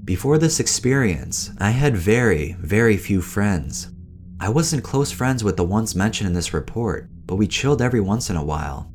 Before 0.03 0.38
this 0.38 0.60
experience, 0.60 1.51
I 1.60 1.69
had 1.69 1.96
very, 1.96 2.53
very 2.60 2.98
few 2.98 3.22
friends. 3.22 3.89
I 4.39 4.50
wasn't 4.50 4.84
close 4.84 5.12
friends 5.12 5.43
with 5.43 5.55
the 5.55 5.63
ones 5.63 5.96
mentioned 5.96 6.27
in 6.27 6.34
this 6.34 6.53
report, 6.53 7.10
but 7.25 7.36
we 7.36 7.48
chilled 7.48 7.81
every 7.81 8.01
once 8.01 8.29
in 8.29 8.36
a 8.36 8.43
while. 8.43 8.91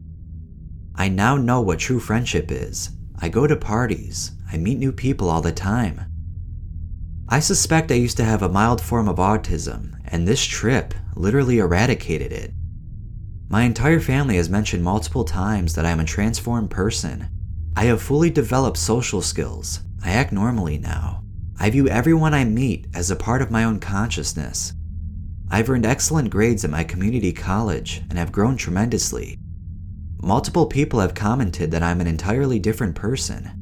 I 0.97 1.09
now 1.09 1.37
know 1.37 1.61
what 1.61 1.79
true 1.79 2.01
friendship 2.01 2.51
is. 2.51 2.91
I 3.21 3.29
go 3.29 3.47
to 3.47 3.57
parties, 3.57 4.33
I 4.51 4.57
meet 4.57 4.79
new 4.79 4.93
people 4.93 5.31
all 5.31 5.41
the 5.41 5.53
time. 5.53 6.12
I 7.29 7.41
suspect 7.41 7.91
I 7.91 7.95
used 7.95 8.17
to 8.19 8.25
have 8.25 8.43
a 8.43 8.49
mild 8.49 8.81
form 8.81 9.09
of 9.09 9.17
autism, 9.17 9.99
and 10.05 10.26
this 10.26 10.45
trip 10.45 10.95
literally 11.14 11.59
eradicated 11.59 12.33
it. 12.33 12.52
My 13.49 13.62
entire 13.62 14.00
family 14.00 14.37
has 14.37 14.49
mentioned 14.50 14.83
multiple 14.83 15.25
times 15.25 15.75
that 15.75 15.87
I 15.87 15.91
am 15.91 16.00
a 16.00 16.05
transformed 16.05 16.71
person. 16.71 17.29
I 17.76 17.85
have 17.85 18.03
fully 18.03 18.31
developed 18.31 18.77
social 18.77 19.23
skills, 19.23 19.81
I 20.05 20.11
act 20.11 20.33
normally 20.33 20.79
now. 20.79 21.23
I 21.61 21.70
view 21.70 21.87
everyone 21.88 22.35
I 22.35 22.44
meet 22.44 22.88
as 22.92 23.11
a 23.11 23.16
part 23.16 23.40
of 23.40 23.51
my 23.51 23.64
own 23.64 23.79
consciousness. 23.79 24.73
I've 25.49 25.70
earned 25.70 25.87
excellent 25.87 26.31
grades 26.31 26.64
at 26.64 26.70
my 26.70 26.83
community 26.83 27.33
college 27.33 28.03
and 28.11 28.18
have 28.18 28.33
grown 28.33 28.57
tremendously. 28.57 29.38
Multiple 30.23 30.66
people 30.66 31.01
have 31.01 31.14
commented 31.14 31.70
that 31.70 31.83
I'm 31.83 32.01
an 32.01 32.07
entirely 32.07 32.59
different 32.59 32.94
person. 32.94 33.62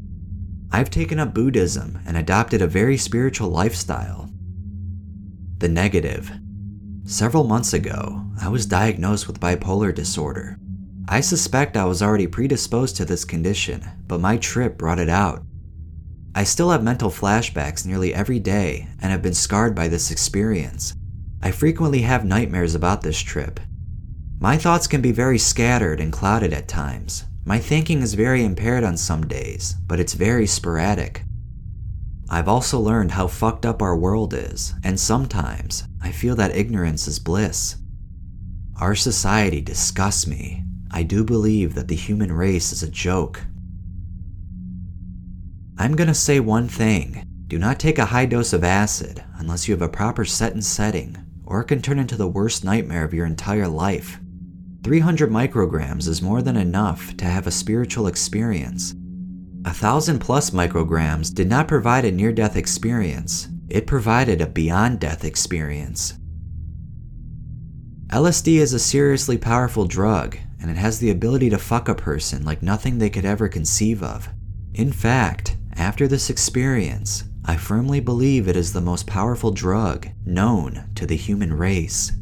I've 0.72 0.90
taken 0.90 1.18
up 1.18 1.35
Buddhism 1.35 1.98
and 2.06 2.16
adopted 2.16 2.62
a 2.62 2.66
very 2.66 2.96
spiritual 2.96 3.48
lifestyle. 3.50 4.30
The 5.59 5.68
negative. 5.68 6.30
Several 7.04 7.42
months 7.42 7.72
ago, 7.72 8.24
I 8.40 8.48
was 8.48 8.66
diagnosed 8.66 9.26
with 9.26 9.40
bipolar 9.40 9.92
disorder. 9.92 10.59
I 11.09 11.20
suspect 11.22 11.76
I 11.76 11.87
was 11.87 12.02
already 12.02 12.28
predisposed 12.28 12.96
to 12.96 13.04
this 13.04 13.24
condition, 13.24 13.85
but 14.06 14.20
my 14.20 14.37
trip 14.37 14.78
brought 14.78 15.00
it 15.00 15.09
out. 15.09 15.42
I 16.37 16.44
still 16.44 16.70
have 16.70 16.85
mental 16.85 17.11
flashbacks 17.11 17.85
nearly 17.85 18.14
every 18.14 18.38
day 18.38 18.87
and 19.02 19.11
have 19.11 19.22
been 19.22 19.35
scarred 19.35 19.74
by 19.74 19.88
this 19.88 20.12
experience. 20.12 20.94
I 21.42 21.50
frequently 21.50 22.02
have 22.02 22.24
nightmares 22.24 22.76
about 22.76 23.02
this 23.02 23.18
trip. 23.18 23.59
My 24.38 24.56
thoughts 24.56 24.87
can 24.87 25.00
be 25.00 25.11
very 25.11 25.38
scattered 25.38 25.98
and 26.00 26.12
clouded 26.12 26.52
at 26.52 26.68
times. 26.68 27.24
My 27.44 27.59
thinking 27.59 28.03
is 28.03 28.14
very 28.14 28.44
impaired 28.44 28.85
on 28.85 28.96
some 28.96 29.26
days, 29.26 29.74
but 29.87 29.98
it's 29.98 30.14
very 30.14 30.46
sporadic. 30.46 31.24
I've 32.29 32.48
also 32.48 32.79
learned 32.79 33.12
how 33.12 33.26
fucked 33.26 33.66
up 33.66 33.83
our 33.83 33.96
world 33.96 34.35
is, 34.35 34.74
and 34.85 35.00
sometimes 35.00 35.85
I 36.03 36.12
feel 36.12 36.37
that 36.37 36.55
ignorance 36.55 37.09
is 37.09 37.18
bliss. 37.18 37.76
Our 38.81 38.94
society 38.94 39.61
disgusts 39.61 40.26
me. 40.26 40.64
I 40.90 41.03
do 41.03 41.24
believe 41.24 41.74
that 41.74 41.88
the 41.88 41.96
human 41.96 42.33
race 42.33 42.72
is 42.72 42.83
a 42.83 42.90
joke 42.90 43.42
I'm 45.81 45.96
gonna 45.96 46.12
say 46.12 46.40
one 46.40 46.68
thing. 46.68 47.24
Do 47.48 47.59
not 47.59 47.81
take 47.81 47.98
a 47.98 48.05
high 48.05 48.26
dose 48.26 48.53
of 48.53 48.62
acid 48.62 49.24
unless 49.38 49.66
you 49.66 49.72
have 49.72 49.81
a 49.81 49.88
proper 49.88 50.26
set 50.26 50.53
and 50.53 50.62
setting, 50.62 51.16
or 51.46 51.62
it 51.62 51.68
can 51.68 51.81
turn 51.81 51.98
into 51.98 52.18
the 52.18 52.29
worst 52.29 52.64
nightmare 52.64 53.03
of 53.03 53.14
your 53.14 53.24
entire 53.24 53.66
life. 53.66 54.19
300 54.82 55.30
micrograms 55.30 56.08
is 56.08 56.22
more 56.22 56.40
than 56.40 56.56
enough 56.56 57.16
to 57.18 57.26
have 57.26 57.46
a 57.46 57.50
spiritual 57.50 58.06
experience. 58.06 58.94
A 59.66 59.74
thousand 59.74 60.20
plus 60.20 60.50
micrograms 60.50 61.34
did 61.34 61.48
not 61.48 61.68
provide 61.68 62.06
a 62.06 62.10
near 62.10 62.32
death 62.32 62.56
experience, 62.56 63.48
it 63.68 63.86
provided 63.86 64.40
a 64.40 64.46
beyond 64.46 64.98
death 64.98 65.22
experience. 65.22 66.14
LSD 68.08 68.56
is 68.56 68.72
a 68.72 68.78
seriously 68.78 69.36
powerful 69.36 69.84
drug, 69.84 70.36
and 70.60 70.70
it 70.70 70.76
has 70.76 70.98
the 70.98 71.10
ability 71.10 71.50
to 71.50 71.58
fuck 71.58 71.88
a 71.88 71.94
person 71.94 72.44
like 72.44 72.62
nothing 72.62 72.98
they 72.98 73.10
could 73.10 73.24
ever 73.24 73.48
conceive 73.48 74.02
of. 74.02 74.30
In 74.74 74.92
fact, 74.92 75.56
after 75.76 76.08
this 76.08 76.30
experience, 76.30 77.24
I 77.44 77.56
firmly 77.56 78.00
believe 78.00 78.48
it 78.48 78.56
is 78.56 78.72
the 78.72 78.80
most 78.80 79.06
powerful 79.06 79.50
drug 79.50 80.08
known 80.24 80.90
to 80.94 81.06
the 81.06 81.16
human 81.16 81.52
race. 81.52 82.12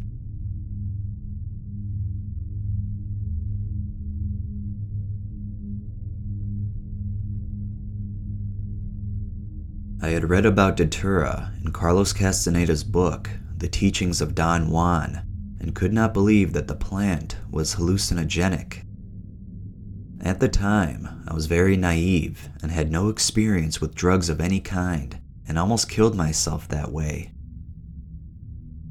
I 10.08 10.12
had 10.12 10.30
read 10.30 10.46
about 10.46 10.76
Datura 10.76 11.52
in 11.62 11.70
Carlos 11.70 12.12
Castaneda's 12.12 12.82
book, 12.82 13.30
The 13.56 13.68
Teachings 13.68 14.20
of 14.20 14.34
Don 14.34 14.70
Juan, 14.70 15.22
and 15.60 15.74
could 15.74 15.92
not 15.92 16.14
believe 16.14 16.54
that 16.54 16.66
the 16.66 16.74
plant 16.74 17.36
was 17.50 17.74
hallucinogenic 17.74 18.84
at 20.20 20.40
the 20.40 20.48
time, 20.48 21.24
I 21.28 21.32
was 21.32 21.46
very 21.46 21.76
naive 21.76 22.48
and 22.60 22.72
had 22.72 22.90
no 22.90 23.08
experience 23.08 23.80
with 23.80 23.94
drugs 23.94 24.28
of 24.28 24.40
any 24.40 24.60
kind, 24.60 25.18
and 25.46 25.58
almost 25.58 25.88
killed 25.88 26.16
myself 26.16 26.66
that 26.68 26.92
way. 26.92 27.32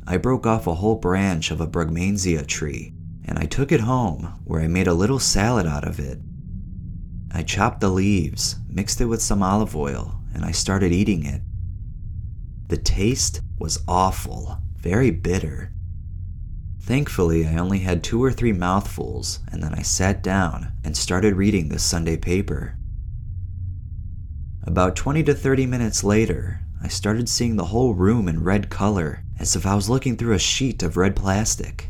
I 0.08 0.17
broke 0.17 0.45
off 0.45 0.67
a 0.67 0.75
whole 0.75 0.95
branch 0.95 1.51
of 1.51 1.60
a 1.60 1.67
Brugmansia 1.67 2.47
tree, 2.47 2.93
and 3.25 3.38
I 3.38 3.45
took 3.45 3.71
it 3.71 3.82
home 3.82 4.39
where 4.45 4.62
I 4.62 4.67
made 4.67 4.88
a 4.88 4.93
little 4.93 5.19
salad 5.19 5.67
out 5.67 5.86
of 5.86 5.99
it. 5.99 6.19
I 7.32 7.43
chopped 7.43 7.82
the 7.82 7.89
leaves, 7.89 8.56
mixed 8.69 9.01
it 9.01 9.06
with 9.06 9.21
some 9.21 9.43
olive 9.43 9.75
oil, 9.75 10.16
and 10.34 10.46
I 10.46 10.52
started 10.52 10.92
eating 10.92 11.26
it. 11.26 11.42
The 12.68 12.78
taste 12.78 13.42
was 13.60 13.84
awful, 13.88 14.58
very 14.78 15.12
bitter, 15.12 15.72
Thankfully, 16.88 17.46
I 17.46 17.58
only 17.58 17.80
had 17.80 18.02
two 18.02 18.24
or 18.24 18.32
three 18.32 18.54
mouthfuls, 18.54 19.40
and 19.52 19.62
then 19.62 19.74
I 19.74 19.82
sat 19.82 20.24
down 20.24 20.72
and 20.86 20.96
started 20.96 21.36
reading 21.36 21.68
the 21.68 21.80
Sunday 21.80 22.16
paper. 22.16 22.78
About 24.63 24.96
20 24.96 25.22
to 25.24 25.34
30 25.34 25.66
minutes 25.66 26.02
later, 26.06 26.62
I 26.82 26.88
started 26.88 27.28
seeing 27.28 27.58
the 27.58 27.66
whole 27.66 27.94
room 27.94 28.30
in 28.30 28.42
red 28.42 28.70
color, 28.70 29.26
as 29.38 29.54
if 29.54 29.66
I 29.66 29.76
was 29.76 29.90
looking 29.90 30.16
through 30.16 30.36
a 30.36 30.40
sheet 30.40 30.82
of 30.82 30.96
red 30.96 31.13
plastic. 31.13 31.90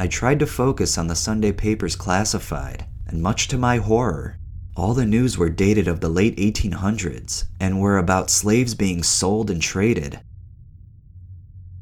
I 0.00 0.08
tried 0.08 0.40
to 0.40 0.48
focus 0.48 0.98
on 0.98 1.06
the 1.06 1.14
Sunday 1.14 1.52
papers 1.52 1.94
classified, 1.94 2.86
and 3.06 3.22
much 3.22 3.46
to 3.48 3.56
my 3.56 3.76
horror, 3.76 4.36
all 4.76 4.94
the 4.94 5.06
news 5.06 5.38
were 5.38 5.48
dated 5.48 5.88
of 5.88 6.00
the 6.00 6.08
late 6.08 6.36
1800s 6.36 7.44
and 7.58 7.80
were 7.80 7.98
about 7.98 8.30
slaves 8.30 8.74
being 8.74 9.02
sold 9.02 9.50
and 9.50 9.62
traded, 9.62 10.20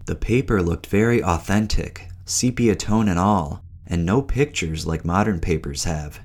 the 0.07 0.15
paper 0.15 0.63
looked 0.63 0.87
very 0.87 1.23
authentic, 1.23 2.09
sepia 2.27 2.77
tone 2.77 3.09
and 3.09 3.19
all, 3.19 3.65
and 3.87 4.05
no 4.05 4.21
pictures 4.21 4.87
like 4.87 5.05
modern 5.05 5.41
papers 5.41 5.85
have. 5.85 6.21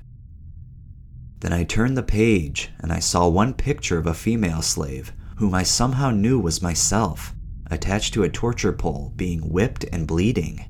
Then 1.40 1.54
I 1.54 1.64
turned 1.64 1.96
the 1.96 2.02
page 2.02 2.70
and 2.80 2.92
I 2.92 2.98
saw 2.98 3.26
one 3.26 3.54
picture 3.54 3.96
of 3.96 4.06
a 4.06 4.12
female 4.12 4.60
slave 4.60 5.12
whom 5.36 5.54
I 5.54 5.62
somehow 5.62 6.10
knew 6.10 6.38
was 6.38 6.62
myself. 6.62 7.34
attached 7.72 8.12
to 8.12 8.24
a 8.24 8.28
torture 8.28 8.72
pole, 8.72 9.12
being 9.14 9.48
whipped 9.48 9.84
and 9.92 10.04
bleeding. 10.04 10.64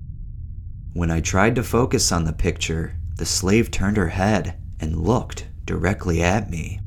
When 0.92 1.10
I 1.10 1.20
tried 1.20 1.54
to 1.54 1.62
focus 1.62 2.12
on 2.12 2.26
the 2.26 2.32
picture, 2.34 2.98
the 3.16 3.24
slave 3.24 3.70
turned 3.70 3.96
her 3.96 4.10
head 4.10 4.60
and 4.78 5.00
looked 5.00 5.48
directly 5.70 6.20
at 6.20 6.50
me. 6.50 6.80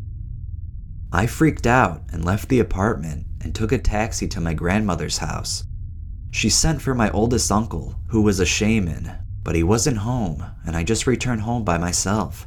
I 1.09 1.25
freaked 1.25 1.65
out 1.65 2.03
and 2.11 2.25
left 2.25 2.49
the 2.49 2.59
apartment 2.59 3.25
and 3.39 3.55
took 3.55 3.71
a 3.71 3.77
taxi 3.77 4.27
to 4.27 4.41
my 4.41 4.53
grandmother's 4.53 5.19
house. 5.19 5.63
She 6.31 6.49
sent 6.49 6.81
for 6.81 6.93
my 6.93 7.09
oldest 7.11 7.49
uncle, 7.49 7.95
who 8.07 8.21
was 8.21 8.41
a 8.41 8.45
shaman, 8.45 9.09
but 9.41 9.55
he 9.55 9.63
wasn't 9.63 9.99
home, 9.99 10.43
and 10.65 10.75
I 10.75 10.83
just 10.83 11.07
returned 11.07 11.43
home 11.43 11.63
by 11.63 11.77
myself. 11.77 12.45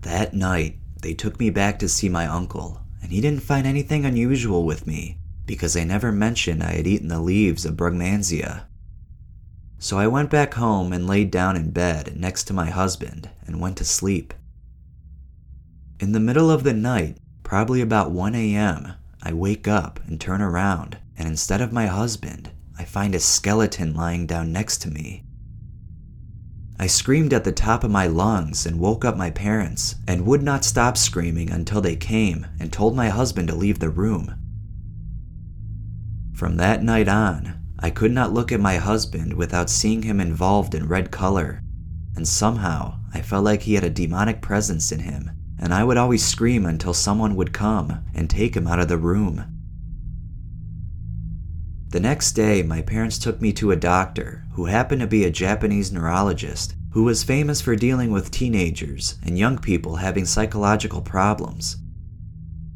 That 0.00 0.34
night, 0.34 0.80
they 1.00 1.14
took 1.14 1.38
me 1.38 1.50
back 1.50 1.78
to 1.78 1.88
see 1.88 2.08
my 2.08 2.26
uncle, 2.26 2.80
and 3.02 3.12
he 3.12 3.20
didn't 3.20 3.44
find 3.44 3.68
anything 3.68 4.04
unusual 4.04 4.64
with 4.64 4.84
me 4.84 5.18
because 5.46 5.76
I 5.76 5.84
never 5.84 6.10
mentioned 6.10 6.60
I 6.60 6.72
had 6.72 6.88
eaten 6.88 7.06
the 7.06 7.20
leaves 7.20 7.64
of 7.64 7.76
Brugmansia. 7.76 8.64
So 9.82 9.98
I 9.98 10.06
went 10.06 10.30
back 10.30 10.54
home 10.54 10.92
and 10.92 11.08
laid 11.08 11.32
down 11.32 11.56
in 11.56 11.72
bed 11.72 12.16
next 12.16 12.44
to 12.44 12.52
my 12.52 12.70
husband 12.70 13.30
and 13.44 13.60
went 13.60 13.76
to 13.78 13.84
sleep. 13.84 14.32
In 15.98 16.12
the 16.12 16.20
middle 16.20 16.52
of 16.52 16.62
the 16.62 16.72
night, 16.72 17.18
probably 17.42 17.80
about 17.80 18.12
1 18.12 18.32
a.m., 18.36 18.92
I 19.24 19.32
wake 19.32 19.66
up 19.66 19.98
and 20.06 20.20
turn 20.20 20.40
around, 20.40 20.98
and 21.18 21.26
instead 21.26 21.60
of 21.60 21.72
my 21.72 21.86
husband, 21.86 22.52
I 22.78 22.84
find 22.84 23.12
a 23.12 23.18
skeleton 23.18 23.92
lying 23.92 24.24
down 24.24 24.52
next 24.52 24.82
to 24.82 24.88
me. 24.88 25.24
I 26.78 26.86
screamed 26.86 27.32
at 27.32 27.42
the 27.42 27.50
top 27.50 27.82
of 27.82 27.90
my 27.90 28.06
lungs 28.06 28.64
and 28.64 28.78
woke 28.78 29.04
up 29.04 29.16
my 29.16 29.32
parents, 29.32 29.96
and 30.06 30.26
would 30.26 30.44
not 30.44 30.64
stop 30.64 30.96
screaming 30.96 31.50
until 31.50 31.80
they 31.80 31.96
came 31.96 32.46
and 32.60 32.72
told 32.72 32.94
my 32.94 33.08
husband 33.08 33.48
to 33.48 33.56
leave 33.56 33.80
the 33.80 33.90
room. 33.90 34.32
From 36.32 36.56
that 36.58 36.84
night 36.84 37.08
on, 37.08 37.61
I 37.82 37.90
could 37.90 38.12
not 38.12 38.32
look 38.32 38.52
at 38.52 38.60
my 38.60 38.76
husband 38.76 39.32
without 39.34 39.68
seeing 39.68 40.02
him 40.02 40.20
involved 40.20 40.72
in 40.72 40.86
red 40.86 41.10
color, 41.10 41.60
and 42.14 42.26
somehow 42.28 43.00
I 43.12 43.22
felt 43.22 43.44
like 43.44 43.62
he 43.62 43.74
had 43.74 43.82
a 43.82 43.90
demonic 43.90 44.40
presence 44.40 44.92
in 44.92 45.00
him, 45.00 45.32
and 45.58 45.74
I 45.74 45.82
would 45.82 45.96
always 45.96 46.24
scream 46.24 46.64
until 46.64 46.94
someone 46.94 47.34
would 47.34 47.52
come 47.52 48.04
and 48.14 48.30
take 48.30 48.56
him 48.56 48.68
out 48.68 48.78
of 48.78 48.86
the 48.86 48.98
room. 48.98 49.44
The 51.88 52.00
next 52.00 52.32
day, 52.32 52.62
my 52.62 52.82
parents 52.82 53.18
took 53.18 53.42
me 53.42 53.52
to 53.54 53.72
a 53.72 53.76
doctor 53.76 54.44
who 54.52 54.66
happened 54.66 55.00
to 55.00 55.06
be 55.08 55.24
a 55.24 55.30
Japanese 55.30 55.90
neurologist 55.92 56.74
who 56.92 57.02
was 57.02 57.24
famous 57.24 57.60
for 57.60 57.74
dealing 57.74 58.12
with 58.12 58.30
teenagers 58.30 59.16
and 59.24 59.38
young 59.38 59.58
people 59.58 59.96
having 59.96 60.24
psychological 60.24 61.02
problems. 61.02 61.78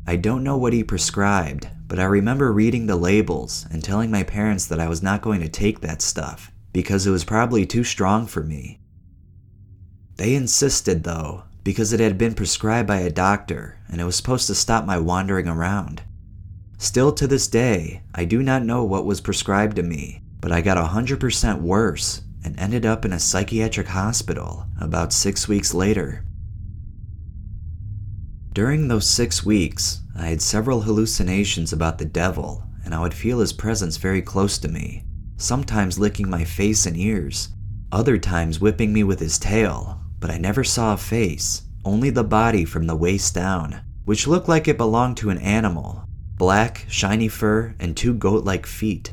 I 0.06 0.16
don't 0.16 0.42
know 0.42 0.56
what 0.56 0.72
he 0.72 0.82
prescribed, 0.82 1.68
but 1.88 1.98
I 1.98 2.04
remember 2.04 2.52
reading 2.52 2.86
the 2.86 2.96
labels 2.96 3.66
and 3.70 3.82
telling 3.82 4.10
my 4.10 4.22
parents 4.22 4.66
that 4.66 4.80
I 4.80 4.88
was 4.88 5.02
not 5.02 5.22
going 5.22 5.40
to 5.40 5.48
take 5.48 5.80
that 5.80 6.02
stuff 6.02 6.50
because 6.72 7.06
it 7.06 7.10
was 7.10 7.24
probably 7.24 7.64
too 7.64 7.84
strong 7.84 8.26
for 8.26 8.42
me. 8.42 8.80
They 10.16 10.34
insisted, 10.34 11.04
though, 11.04 11.44
because 11.62 11.92
it 11.92 12.00
had 12.00 12.18
been 12.18 12.34
prescribed 12.34 12.88
by 12.88 12.98
a 12.98 13.10
doctor 13.10 13.78
and 13.88 14.00
it 14.00 14.04
was 14.04 14.16
supposed 14.16 14.46
to 14.48 14.54
stop 14.54 14.84
my 14.84 14.98
wandering 14.98 15.48
around. 15.48 16.02
Still 16.78 17.12
to 17.12 17.26
this 17.26 17.48
day, 17.48 18.02
I 18.14 18.24
do 18.24 18.42
not 18.42 18.64
know 18.64 18.84
what 18.84 19.06
was 19.06 19.20
prescribed 19.20 19.76
to 19.76 19.82
me, 19.82 20.22
but 20.40 20.52
I 20.52 20.60
got 20.60 20.76
100% 20.76 21.60
worse 21.60 22.22
and 22.44 22.58
ended 22.58 22.84
up 22.84 23.04
in 23.04 23.12
a 23.12 23.18
psychiatric 23.18 23.88
hospital 23.88 24.66
about 24.80 25.12
six 25.12 25.48
weeks 25.48 25.72
later. 25.72 26.24
During 28.52 28.88
those 28.88 29.08
six 29.08 29.44
weeks, 29.44 30.00
I 30.18 30.28
had 30.28 30.40
several 30.40 30.80
hallucinations 30.80 31.72
about 31.72 31.98
the 31.98 32.04
devil, 32.04 32.64
and 32.84 32.94
I 32.94 33.00
would 33.00 33.14
feel 33.14 33.40
his 33.40 33.52
presence 33.52 33.96
very 33.96 34.22
close 34.22 34.58
to 34.58 34.68
me, 34.68 35.04
sometimes 35.36 35.98
licking 35.98 36.30
my 36.30 36.44
face 36.44 36.86
and 36.86 36.96
ears, 36.96 37.50
other 37.92 38.16
times 38.18 38.60
whipping 38.60 38.92
me 38.92 39.04
with 39.04 39.20
his 39.20 39.38
tail, 39.38 40.00
but 40.18 40.30
I 40.30 40.38
never 40.38 40.64
saw 40.64 40.94
a 40.94 40.96
face, 40.96 41.62
only 41.84 42.10
the 42.10 42.24
body 42.24 42.64
from 42.64 42.86
the 42.86 42.96
waist 42.96 43.34
down, 43.34 43.80
which 44.04 44.26
looked 44.26 44.48
like 44.48 44.66
it 44.66 44.78
belonged 44.78 45.18
to 45.18 45.30
an 45.30 45.38
animal 45.38 46.06
black, 46.38 46.84
shiny 46.88 47.28
fur, 47.28 47.74
and 47.80 47.96
two 47.96 48.12
goat 48.12 48.44
like 48.44 48.66
feet. 48.66 49.12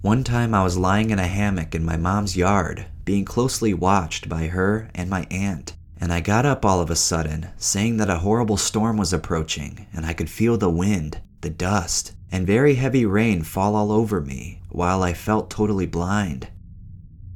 One 0.00 0.24
time 0.24 0.54
I 0.54 0.62
was 0.62 0.78
lying 0.78 1.10
in 1.10 1.18
a 1.18 1.26
hammock 1.26 1.74
in 1.74 1.84
my 1.84 1.96
mom's 1.96 2.36
yard, 2.36 2.86
being 3.04 3.24
closely 3.24 3.74
watched 3.74 4.28
by 4.28 4.46
her 4.46 4.88
and 4.94 5.10
my 5.10 5.26
aunt, 5.30 5.76
and 5.98 6.12
I 6.12 6.20
got 6.20 6.44
up 6.46 6.64
all 6.64 6.80
of 6.80 6.90
a 6.90 6.96
sudden, 6.96 7.48
saying 7.56 7.96
that 7.96 8.10
a 8.10 8.18
horrible 8.18 8.56
storm 8.56 8.96
was 8.96 9.12
approaching, 9.12 9.86
and 9.92 10.04
I 10.04 10.12
could 10.12 10.30
feel 10.30 10.56
the 10.56 10.70
wind, 10.70 11.20
the 11.40 11.50
dust, 11.50 12.12
and 12.30 12.46
very 12.46 12.74
heavy 12.74 13.06
rain 13.06 13.42
fall 13.42 13.74
all 13.74 13.92
over 13.92 14.20
me, 14.20 14.60
while 14.68 15.02
I 15.02 15.14
felt 15.14 15.50
totally 15.50 15.86
blind. 15.86 16.48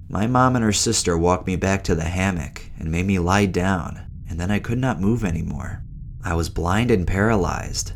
My 0.08 0.26
mom 0.26 0.56
and 0.56 0.64
her 0.64 0.72
sister 0.72 1.16
walked 1.16 1.46
me 1.46 1.56
back 1.56 1.84
to 1.84 1.94
the 1.94 2.04
hammock 2.04 2.70
and 2.78 2.90
made 2.90 3.06
me 3.06 3.18
lie 3.18 3.46
down, 3.46 4.00
and 4.28 4.40
then 4.40 4.50
I 4.50 4.58
could 4.58 4.78
not 4.78 5.00
move 5.00 5.24
anymore. 5.24 5.84
I 6.24 6.34
was 6.34 6.48
blind 6.48 6.90
and 6.90 7.06
paralyzed. 7.06 7.92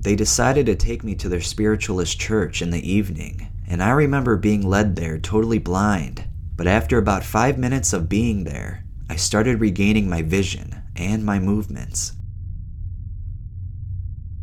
They 0.00 0.14
decided 0.14 0.66
to 0.66 0.76
take 0.76 1.02
me 1.02 1.16
to 1.16 1.28
their 1.28 1.40
spiritualist 1.40 2.20
church 2.20 2.62
in 2.62 2.70
the 2.70 2.88
evening, 2.88 3.48
and 3.66 3.82
I 3.82 3.90
remember 3.90 4.36
being 4.36 4.62
led 4.62 4.94
there 4.94 5.18
totally 5.18 5.58
blind. 5.58 6.27
But 6.58 6.66
after 6.66 6.98
about 6.98 7.22
five 7.22 7.56
minutes 7.56 7.92
of 7.92 8.08
being 8.08 8.42
there, 8.42 8.84
I 9.08 9.14
started 9.14 9.60
regaining 9.60 10.10
my 10.10 10.22
vision 10.22 10.82
and 10.96 11.24
my 11.24 11.38
movements. 11.38 12.14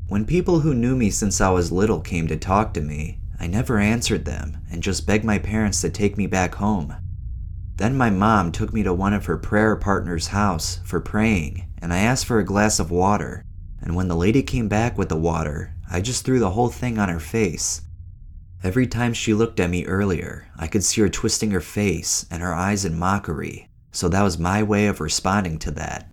When 0.08 0.23
people 0.23 0.62
who 0.62 0.73
knew 0.73 0.95
me 0.95 1.10
since 1.10 1.41
I 1.41 1.49
was 1.49 1.73
little 1.73 1.99
came 1.99 2.28
to 2.30 2.38
talk 2.38 2.73
to 2.73 2.82
me, 2.82 3.19
I 3.38 3.47
never 3.47 3.80
answered 3.80 4.23
them 4.23 4.60
and 4.71 4.82
just 4.82 5.06
begged 5.06 5.25
my 5.25 5.39
parents 5.39 5.82
to 5.82 5.89
take 5.89 6.17
me 6.17 6.25
back 6.25 6.56
home. 6.56 6.95
Then 7.75 7.97
my 7.97 8.10
mom 8.10 8.54
took 8.54 8.73
me 8.73 8.82
to 8.84 8.93
one 8.93 9.13
of 9.13 9.25
her 9.25 9.38
prayer 9.38 9.75
partners' 9.75 10.28
house 10.28 10.80
for 10.86 11.01
praying, 11.01 11.67
and 11.82 11.91
I 11.91 11.97
asked 11.97 12.28
for 12.28 12.39
a 12.39 12.45
glass 12.45 12.80
of 12.80 12.91
water. 12.91 13.43
And 13.82 13.93
when 13.93 14.08
the 14.08 14.15
lady 14.15 14.41
came 14.41 14.69
back 14.69 14.97
with 14.97 15.10
the 15.10 15.17
water, 15.17 15.75
I 15.91 15.99
just 15.99 16.23
threw 16.23 16.39
the 16.39 16.51
whole 16.51 16.69
thing 16.69 16.97
on 16.97 17.10
her 17.10 17.19
face. 17.19 17.82
Every 18.65 18.88
time 18.88 19.13
she 19.13 19.36
looked 19.36 19.60
at 19.60 19.69
me 19.69 19.86
earlier, 19.86 20.47
I 20.58 20.65
could 20.65 20.84
see 20.84 20.99
her 21.01 21.08
twisting 21.08 21.51
her 21.51 21.62
face 21.62 22.25
and 22.32 22.41
her 22.41 22.51
eyes 22.51 22.84
in 22.84 22.97
mockery, 22.97 23.69
so 23.91 24.10
that 24.10 24.23
was 24.23 24.39
my 24.39 24.63
way 24.63 24.88
of 24.88 24.99
responding 24.99 25.60
to 25.60 25.71
that. 25.73 26.12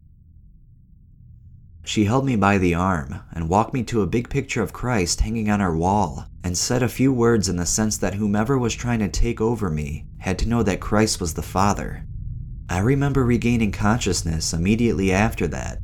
She 1.83 2.05
held 2.05 2.27
me 2.27 2.37
by 2.37 2.59
the 2.59 2.75
arm 2.75 3.21
and 3.33 3.49
walked 3.49 3.73
me 3.73 3.83
to 3.85 4.03
a 4.03 4.07
big 4.07 4.29
picture 4.29 4.61
of 4.61 4.75
Christ 4.75 5.23
hanging 5.23 5.49
on 5.49 5.61
her 5.61 5.75
wall 5.75 6.27
and 6.45 6.59
said 6.59 6.83
a 6.83 6.91
few 6.91 7.11
words 7.11 7.49
in 7.49 7.57
the 7.57 7.65
sense 7.65 7.97
that 7.97 8.17
whomever 8.17 8.59
was 8.59 8.75
trying 8.75 8.99
to 8.99 9.09
take 9.09 9.41
over 9.41 9.71
me 9.71 10.05
had 10.19 10.39
to 10.41 10.49
know 10.49 10.63
that 10.63 10.79
Christ 10.79 11.23
was 11.23 11.33
the 11.33 11.41
Father. 11.41 12.07
I 12.69 12.81
remember 12.81 13.25
regaining 13.25 13.73
consciousness 13.73 14.53
immediately 14.53 15.11
after 15.11 15.47
that. 15.47 15.79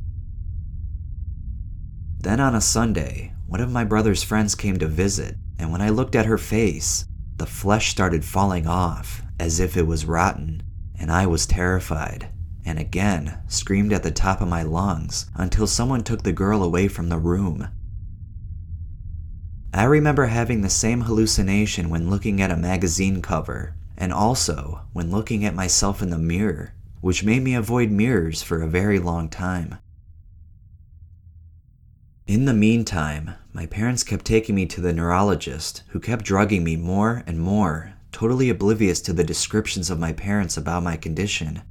Then 2.19 2.39
on 2.39 2.53
a 2.53 2.61
Sunday, 2.61 3.33
one 3.47 3.59
of 3.59 3.71
my 3.71 3.85
brother's 3.85 4.21
friends 4.21 4.53
came 4.53 4.77
to 4.77 4.87
visit, 4.87 5.35
and 5.59 5.71
when 5.71 5.81
I 5.81 5.89
looked 5.89 6.15
at 6.15 6.25
her 6.25 6.39
face, 6.39 7.05
the 7.37 7.45
flesh 7.45 7.91
started 7.91 8.25
falling 8.25 8.65
off 8.65 9.21
as 9.39 9.59
if 9.59 9.77
it 9.77 9.85
was 9.85 10.05
rotten, 10.05 10.63
and 10.97 11.11
I 11.11 11.27
was 11.27 11.45
terrified 11.45 12.31
and 12.65 12.77
again 12.77 13.41
screamed 13.47 13.91
at 13.91 14.03
the 14.03 14.11
top 14.11 14.41
of 14.41 14.47
my 14.47 14.61
lungs 14.61 15.25
until 15.35 15.65
someone 15.65 16.03
took 16.03 16.21
the 16.21 16.31
girl 16.31 16.61
away 16.63 16.87
from 16.87 17.09
the 17.09 17.17
room. 17.17 17.67
I 19.73 19.83
remember 19.85 20.25
having 20.25 20.61
the 20.61 20.69
same 20.69 21.01
hallucination 21.01 21.89
when 21.89 22.09
looking 22.09 22.41
at 22.41 22.51
a 22.51 22.57
magazine 22.57 23.21
cover, 23.21 23.75
and 23.97 24.13
also 24.13 24.81
when 24.93 25.11
looking 25.11 25.45
at 25.45 25.55
myself 25.55 26.01
in 26.01 26.09
the 26.09 26.17
mirror, 26.17 26.73
which 27.01 27.23
made 27.23 27.43
me 27.43 27.53
avoid 27.53 27.91
mirrors 27.91 28.41
for 28.43 28.61
a 28.61 28.67
very 28.67 28.99
long 28.99 29.29
time. 29.29 29.77
In 32.29 32.45
the 32.45 32.53
meantime, 32.53 33.33
my 33.53 33.65
parents 33.65 34.03
kept 34.03 34.23
taking 34.23 34.53
me 34.53 34.67
to 34.67 34.81
the 34.81 34.93
neurologist, 34.93 35.81
who 35.87 35.99
kept 35.99 36.25
drugging 36.25 36.63
me 36.63 36.75
more 36.75 37.23
and 37.25 37.39
more, 37.39 37.93
totally 38.11 38.51
oblivious 38.51 39.01
to 39.01 39.13
the 39.13 39.23
descriptions 39.23 39.89
of 39.89 39.97
my 39.97 40.13
parents 40.13 40.55
about 40.55 40.83
my 40.83 40.95
condition. 40.95 41.63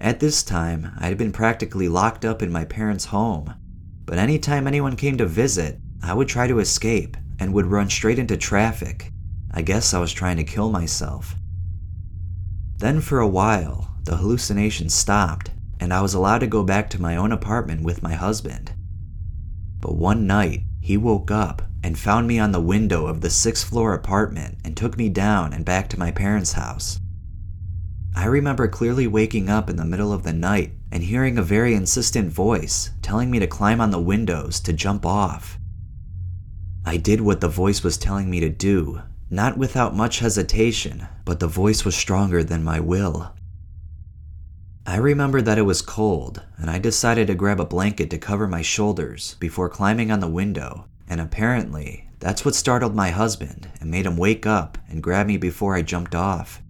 At 0.00 0.18
this 0.18 0.42
time, 0.42 0.90
I 0.98 1.06
had 1.06 1.18
been 1.18 1.30
practically 1.30 1.88
locked 1.88 2.24
up 2.24 2.42
in 2.42 2.50
my 2.50 2.64
parents' 2.64 3.04
home, 3.04 3.54
but 4.04 4.18
anytime 4.18 4.66
anyone 4.66 4.96
came 4.96 5.16
to 5.18 5.26
visit, 5.26 5.78
I 6.02 6.14
would 6.14 6.26
try 6.26 6.48
to 6.48 6.58
escape 6.58 7.16
and 7.38 7.54
would 7.54 7.66
run 7.66 7.90
straight 7.90 8.18
into 8.18 8.36
traffic. 8.36 9.12
I 9.52 9.62
guess 9.62 9.94
I 9.94 10.00
was 10.00 10.12
trying 10.12 10.38
to 10.38 10.42
kill 10.42 10.72
myself. 10.72 11.36
Then, 12.78 13.00
for 13.00 13.20
a 13.20 13.28
while, 13.28 13.94
the 14.02 14.16
hallucinations 14.16 14.96
stopped, 14.96 15.52
and 15.78 15.94
I 15.94 16.02
was 16.02 16.14
allowed 16.14 16.40
to 16.40 16.48
go 16.48 16.64
back 16.64 16.90
to 16.90 17.00
my 17.00 17.14
own 17.14 17.30
apartment 17.30 17.84
with 17.84 18.02
my 18.02 18.14
husband. 18.14 18.72
But 19.80 19.96
one 19.96 20.26
night, 20.26 20.64
he 20.80 20.96
woke 20.96 21.30
up 21.30 21.62
and 21.82 21.98
found 21.98 22.26
me 22.26 22.38
on 22.38 22.52
the 22.52 22.60
window 22.60 23.06
of 23.06 23.20
the 23.20 23.30
sixth 23.30 23.68
floor 23.68 23.94
apartment 23.94 24.58
and 24.64 24.76
took 24.76 24.96
me 24.96 25.08
down 25.08 25.52
and 25.52 25.64
back 25.64 25.88
to 25.90 25.98
my 25.98 26.10
parents' 26.10 26.54
house. 26.54 26.98
I 28.14 28.24
remember 28.24 28.66
clearly 28.66 29.06
waking 29.06 29.48
up 29.48 29.70
in 29.70 29.76
the 29.76 29.84
middle 29.84 30.12
of 30.12 30.24
the 30.24 30.32
night 30.32 30.72
and 30.90 31.04
hearing 31.04 31.38
a 31.38 31.42
very 31.42 31.74
insistent 31.74 32.32
voice 32.32 32.90
telling 33.00 33.30
me 33.30 33.38
to 33.38 33.46
climb 33.46 33.80
on 33.80 33.90
the 33.90 34.00
windows 34.00 34.58
to 34.60 34.72
jump 34.72 35.06
off. 35.06 35.58
I 36.84 36.96
did 36.96 37.20
what 37.20 37.40
the 37.40 37.48
voice 37.48 37.84
was 37.84 37.98
telling 37.98 38.28
me 38.28 38.40
to 38.40 38.48
do, 38.48 39.02
not 39.30 39.58
without 39.58 39.94
much 39.94 40.18
hesitation, 40.18 41.06
but 41.24 41.38
the 41.38 41.46
voice 41.46 41.84
was 41.84 41.94
stronger 41.94 42.42
than 42.42 42.64
my 42.64 42.80
will. 42.80 43.34
I 44.88 44.96
remember 44.96 45.42
that 45.42 45.58
it 45.58 45.66
was 45.66 45.82
cold, 45.82 46.42
and 46.56 46.70
I 46.70 46.78
decided 46.78 47.26
to 47.26 47.34
grab 47.34 47.60
a 47.60 47.66
blanket 47.66 48.08
to 48.08 48.16
cover 48.16 48.48
my 48.48 48.62
shoulders 48.62 49.36
before 49.38 49.68
climbing 49.68 50.10
on 50.10 50.20
the 50.20 50.26
window, 50.26 50.86
and 51.06 51.20
apparently, 51.20 52.08
that's 52.20 52.42
what 52.42 52.54
startled 52.54 52.94
my 52.94 53.10
husband 53.10 53.68
and 53.82 53.90
made 53.90 54.06
him 54.06 54.16
wake 54.16 54.46
up 54.46 54.78
and 54.88 55.02
grab 55.02 55.26
me 55.26 55.36
before 55.36 55.74
I 55.74 55.82
jumped 55.82 56.14
off. 56.14 56.62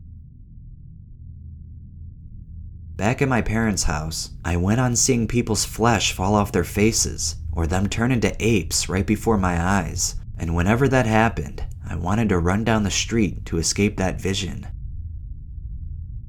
Back 2.96 3.22
at 3.22 3.28
my 3.28 3.40
parents' 3.40 3.84
house, 3.84 4.30
I 4.44 4.56
went 4.56 4.80
on 4.80 4.96
seeing 4.96 5.28
people's 5.28 5.64
flesh 5.64 6.10
fall 6.10 6.34
off 6.34 6.50
their 6.50 6.64
faces 6.64 7.36
or 7.52 7.68
them 7.68 7.88
turn 7.88 8.10
into 8.10 8.34
apes 8.40 8.88
right 8.88 9.06
before 9.06 9.38
my 9.38 9.62
eyes, 9.62 10.16
and 10.36 10.56
whenever 10.56 10.88
that 10.88 11.06
happened, 11.06 11.62
I 11.88 11.94
wanted 11.94 12.30
to 12.30 12.40
run 12.40 12.64
down 12.64 12.82
the 12.82 12.90
street 12.90 13.46
to 13.46 13.58
escape 13.58 13.96
that 13.98 14.20
vision. 14.20 14.66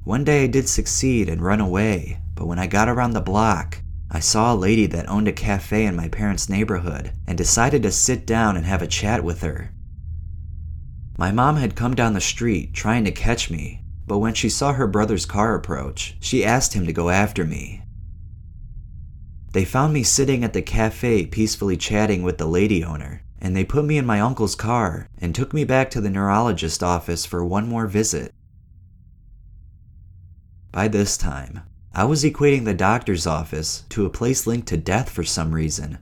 One 0.09 0.23
day 0.23 0.45
I 0.45 0.47
did 0.47 0.67
succeed 0.67 1.29
and 1.29 1.39
run 1.39 1.61
away, 1.61 2.19
but 2.33 2.47
when 2.47 2.57
I 2.57 2.65
got 2.65 2.89
around 2.89 3.11
the 3.11 3.21
block, 3.21 3.83
I 4.09 4.19
saw 4.19 4.51
a 4.51 4.55
lady 4.55 4.87
that 4.87 5.07
owned 5.07 5.27
a 5.27 5.31
cafe 5.31 5.85
in 5.85 5.95
my 5.95 6.07
parents' 6.07 6.49
neighborhood 6.49 7.11
and 7.27 7.37
decided 7.37 7.83
to 7.83 7.91
sit 7.91 8.25
down 8.25 8.57
and 8.57 8.65
have 8.65 8.81
a 8.81 8.87
chat 8.87 9.23
with 9.23 9.41
her. 9.41 9.71
My 11.15 11.31
mom 11.31 11.57
had 11.57 11.75
come 11.75 11.93
down 11.93 12.13
the 12.13 12.21
street 12.21 12.73
trying 12.73 13.05
to 13.05 13.11
catch 13.11 13.51
me, 13.51 13.83
but 14.07 14.17
when 14.17 14.33
she 14.33 14.49
saw 14.49 14.73
her 14.73 14.87
brother's 14.87 15.27
car 15.27 15.53
approach, 15.53 16.17
she 16.19 16.43
asked 16.43 16.73
him 16.73 16.87
to 16.87 16.91
go 16.91 17.09
after 17.11 17.45
me. 17.45 17.83
They 19.53 19.63
found 19.63 19.93
me 19.93 20.01
sitting 20.01 20.43
at 20.43 20.53
the 20.53 20.63
cafe 20.63 21.27
peacefully 21.27 21.77
chatting 21.77 22.23
with 22.23 22.39
the 22.39 22.47
lady 22.47 22.83
owner, 22.83 23.21
and 23.37 23.55
they 23.55 23.63
put 23.63 23.85
me 23.85 23.99
in 23.99 24.07
my 24.07 24.21
uncle's 24.21 24.55
car 24.55 25.07
and 25.19 25.35
took 25.35 25.53
me 25.53 25.65
back 25.65 25.91
to 25.91 26.01
the 26.01 26.09
neurologist's 26.09 26.81
office 26.81 27.27
for 27.27 27.45
one 27.45 27.67
more 27.67 27.85
visit. 27.85 28.33
By 30.71 30.87
this 30.87 31.17
time, 31.17 31.61
I 31.93 32.03
was 32.03 32.23
equating 32.23 32.65
the 32.65 32.75
doctor's 32.75 33.25
office 33.25 33.85
to 33.89 34.05
a 34.05 34.09
place 34.09 34.45
linked 34.45 34.67
to 34.67 34.77
death 34.77 35.09
for 35.09 35.23
some 35.23 35.53
reason, 35.53 35.97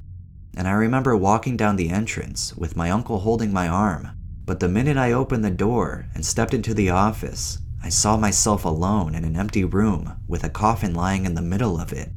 and 0.56 0.68
I 0.68 0.72
remember 0.72 1.16
walking 1.16 1.56
down 1.56 1.78
the 1.78 1.90
entrance 1.90 2.56
with 2.58 2.76
my 2.76 2.90
uncle 2.92 3.20
holding 3.20 3.54
my 3.54 3.70
arm. 3.70 4.10
But 4.46 4.60
the 4.60 4.68
minute 4.68 4.98
I 4.98 5.12
opened 5.14 5.46
the 5.46 5.52
door 5.52 6.08
and 6.14 6.26
stepped 6.26 6.54
into 6.54 6.74
the 6.74 6.90
office, 6.90 7.60
I 7.82 7.90
saw 7.90 8.18
myself 8.18 8.66
alone 8.66 9.16
in 9.16 9.24
an 9.24 9.38
empty 9.38 9.64
room 9.64 10.20
with 10.28 10.44
a 10.44 10.50
coffin 10.50 10.94
lying 10.94 11.26
in 11.26 11.36
the 11.36 11.42
middle 11.42 11.80
of 11.80 11.94
it. 11.94 12.12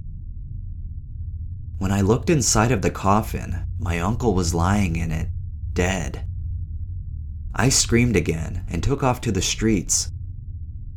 When 1.78 1.92
I 1.92 2.00
looked 2.00 2.30
inside 2.30 2.72
of 2.72 2.82
the 2.82 2.90
coffin, 2.90 3.64
my 3.78 4.00
uncle 4.00 4.34
was 4.34 4.54
lying 4.54 4.96
in 4.96 5.12
it, 5.12 5.28
dead. 5.72 6.26
I 7.54 7.68
screamed 7.68 8.16
again 8.16 8.64
and 8.68 8.82
took 8.82 9.02
off 9.02 9.20
to 9.22 9.32
the 9.32 9.42
streets. 9.42 10.10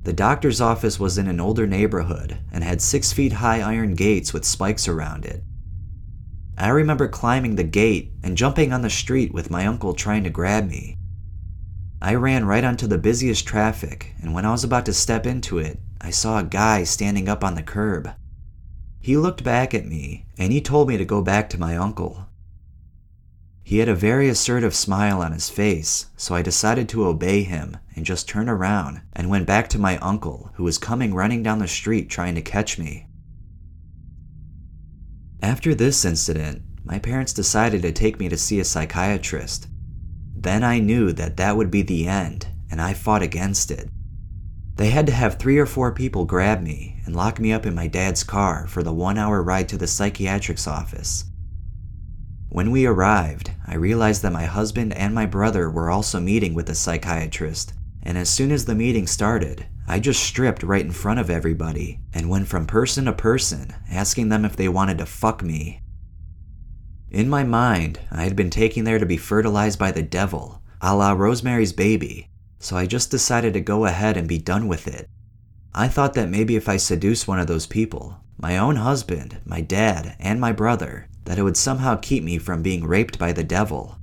The 0.04 0.14
doctor's 0.14 0.60
office 0.60 1.00
was 1.00 1.18
in 1.18 1.28
an 1.28 1.40
older 1.40 1.66
neighborhood 1.66 2.38
and 2.52 2.64
had 2.64 2.82
six 2.82 3.14
feet 3.14 3.34
high 3.34 3.62
iron 3.62 3.96
gates 3.96 4.34
with 4.34 4.44
spikes 4.44 4.88
around 4.88 5.26
it. 5.26 5.44
I 6.58 6.70
remember 6.70 7.08
climbing 7.08 7.56
the 7.56 7.64
gate 7.64 8.12
and 8.22 8.38
jumping 8.38 8.74
on 8.74 8.82
the 8.82 8.90
street 8.90 9.34
with 9.34 9.50
my 9.50 9.66
uncle 9.66 9.94
trying 9.94 10.24
to 10.26 10.30
grab 10.30 10.70
me. 10.70 10.98
I 12.02 12.16
ran 12.16 12.46
right 12.46 12.66
onto 12.66 12.86
the 12.86 12.98
busiest 12.98 13.48
traffic, 13.48 14.14
and 14.22 14.34
when 14.34 14.44
I 14.46 14.52
was 14.52 14.66
about 14.66 14.86
to 14.88 14.94
step 14.94 15.26
into 15.26 15.58
it, 15.58 15.80
I 16.02 16.10
saw 16.10 16.38
a 16.38 16.44
guy 16.44 16.84
standing 16.84 17.30
up 17.30 17.44
on 17.44 17.56
the 17.56 17.64
curb. 17.64 18.10
He 19.00 19.16
looked 19.16 19.44
back 19.44 19.74
at 19.74 19.86
me, 19.86 20.26
and 20.38 20.52
he 20.52 20.60
told 20.60 20.90
me 20.90 20.98
to 20.98 21.06
go 21.06 21.22
back 21.22 21.50
to 21.52 21.60
my 21.60 21.78
uncle. 21.78 22.26
He 23.64 23.78
had 23.78 23.88
a 23.88 23.96
very 23.96 24.28
assertive 24.28 24.76
smile 24.76 25.22
on 25.22 25.32
his 25.32 25.50
face, 25.50 26.08
so 26.18 26.36
I 26.36 26.42
decided 26.42 26.90
to 26.90 27.08
obey 27.08 27.44
him 27.44 27.78
and 27.96 28.06
just 28.06 28.28
turn 28.28 28.50
around 28.50 29.02
and 29.14 29.30
went 29.30 29.48
back 29.48 29.70
to 29.70 29.80
my 29.80 29.98
uncle, 29.98 30.52
who 30.56 30.64
was 30.64 30.78
coming 30.78 31.14
running 31.14 31.42
down 31.42 31.60
the 31.60 31.68
street 31.68 32.10
trying 32.10 32.36
to 32.36 32.42
catch 32.42 32.78
me. 32.78 33.08
After 35.42 35.74
this 35.74 36.04
incident, 36.04 36.62
my 36.84 37.00
parents 37.00 37.32
decided 37.32 37.82
to 37.84 37.92
take 37.94 38.20
me 38.20 38.28
to 38.30 38.38
see 38.38 38.60
a 38.60 38.66
psychiatrist, 38.66 39.68
then 40.36 40.64
I 40.64 40.80
knew 40.80 41.14
that 41.14 41.38
that 41.38 41.56
would 41.56 41.72
be 41.72 41.84
the 41.84 42.06
end, 42.06 42.48
and 42.70 42.82
I 42.82 42.94
fought 42.94 43.22
against 43.22 43.72
it. 43.72 43.90
They 44.76 44.90
had 44.90 45.06
to 45.06 45.14
have 45.14 45.40
three 45.40 45.58
or 45.58 45.66
four 45.66 45.94
people 45.94 46.26
grab 46.26 46.62
me 46.62 47.00
and 47.06 47.16
lock 47.16 47.40
me 47.40 47.54
up 47.54 47.66
in 47.66 47.74
my 47.74 47.88
dad's 47.88 48.24
car 48.24 48.68
for 48.68 48.84
the 48.84 48.94
one 48.94 49.18
hour 49.18 49.42
ride 49.42 49.70
to 49.70 49.78
the 49.78 49.88
psychiatric's 49.88 50.68
office. 50.68 51.26
When 52.54 52.72
we 52.72 52.86
arrived, 52.86 53.52
I 53.68 53.76
realized 53.76 54.22
that 54.22 54.32
my 54.32 54.46
husband 54.46 54.94
and 54.94 55.14
my 55.14 55.26
brother 55.26 55.70
were 55.70 55.90
also 55.90 56.22
meeting 56.22 56.54
with 56.54 56.68
the 56.68 56.76
psychiatrist, 56.76 57.74
and 58.02 58.18
as 58.18 58.30
soon 58.30 58.54
as 58.54 58.64
the 58.64 58.76
meeting 58.76 59.08
started, 59.08 59.66
I 59.86 60.00
just 60.00 60.24
stripped 60.24 60.64
right 60.64 60.86
in 60.86 60.92
front 60.92 61.20
of 61.20 61.30
everybody 61.30 62.00
and 62.14 62.30
went 62.30 62.48
from 62.48 62.66
person 62.66 63.04
to 63.06 63.12
person, 63.12 63.74
asking 63.92 64.30
them 64.30 64.46
if 64.46 64.56
they 64.56 64.70
wanted 64.70 65.00
to 65.00 65.06
fuck 65.06 65.44
me 65.44 65.82
in 67.14 67.30
my 67.30 67.44
mind, 67.44 68.00
I 68.10 68.24
had 68.24 68.36
been 68.36 68.50
taken 68.50 68.86
there 68.86 68.98
to 68.98 69.06
be 69.06 69.18
fertilized 69.18 69.78
by 69.78 69.92
the 69.92 70.02
devil, 70.02 70.64
a 70.82 70.96
la 70.96 71.12
Rosemary's 71.12 71.72
Baby, 71.72 72.28
so 72.58 72.76
I 72.76 72.88
just 72.88 73.12
decided 73.12 73.54
to 73.54 73.62
go 73.62 73.86
ahead 73.86 74.18
and 74.18 74.28
be 74.28 74.40
done 74.40 74.68
with 74.68 74.88
it. 74.88 75.08
I 75.76 75.90
thought 75.90 76.16
that 76.16 76.30
maybe 76.30 76.56
if 76.56 76.68
I 76.68 76.78
seduced 76.78 77.28
one 77.28 77.40
of 77.40 77.46
those 77.46 77.68
people, 77.68 78.18
my 78.40 78.58
own 78.58 78.78
husband, 78.78 79.40
my 79.46 79.62
dad, 79.62 80.16
and 80.20 80.42
my 80.42 80.52
brother, 80.52 81.08
that 81.26 81.38
it 81.38 81.44
would 81.44 81.58
somehow 81.58 81.96
keep 81.96 82.24
me 82.24 82.38
from 82.38 82.62
being 82.62 82.86
raped 82.86 83.18
by 83.18 83.32
the 83.32 83.44
devil. 83.44 83.98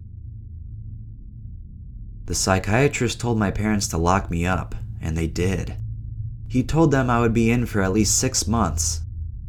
The 2.27 2.35
psychiatrist 2.35 3.21
told 3.21 3.39
my 3.39 3.51
parents 3.51 3.89
to 3.89 3.99
lock 3.99 4.31
me 4.31 4.47
up, 4.47 4.75
and 5.01 5.17
they 5.17 5.27
did. 5.27 5.77
He 6.49 6.63
told 6.63 6.91
them 6.91 7.11
I 7.11 7.21
would 7.21 7.35
be 7.35 7.51
in 7.51 7.67
for 7.67 7.83
at 7.83 7.93
least 7.93 8.19
six 8.19 8.47
months, 8.47 9.01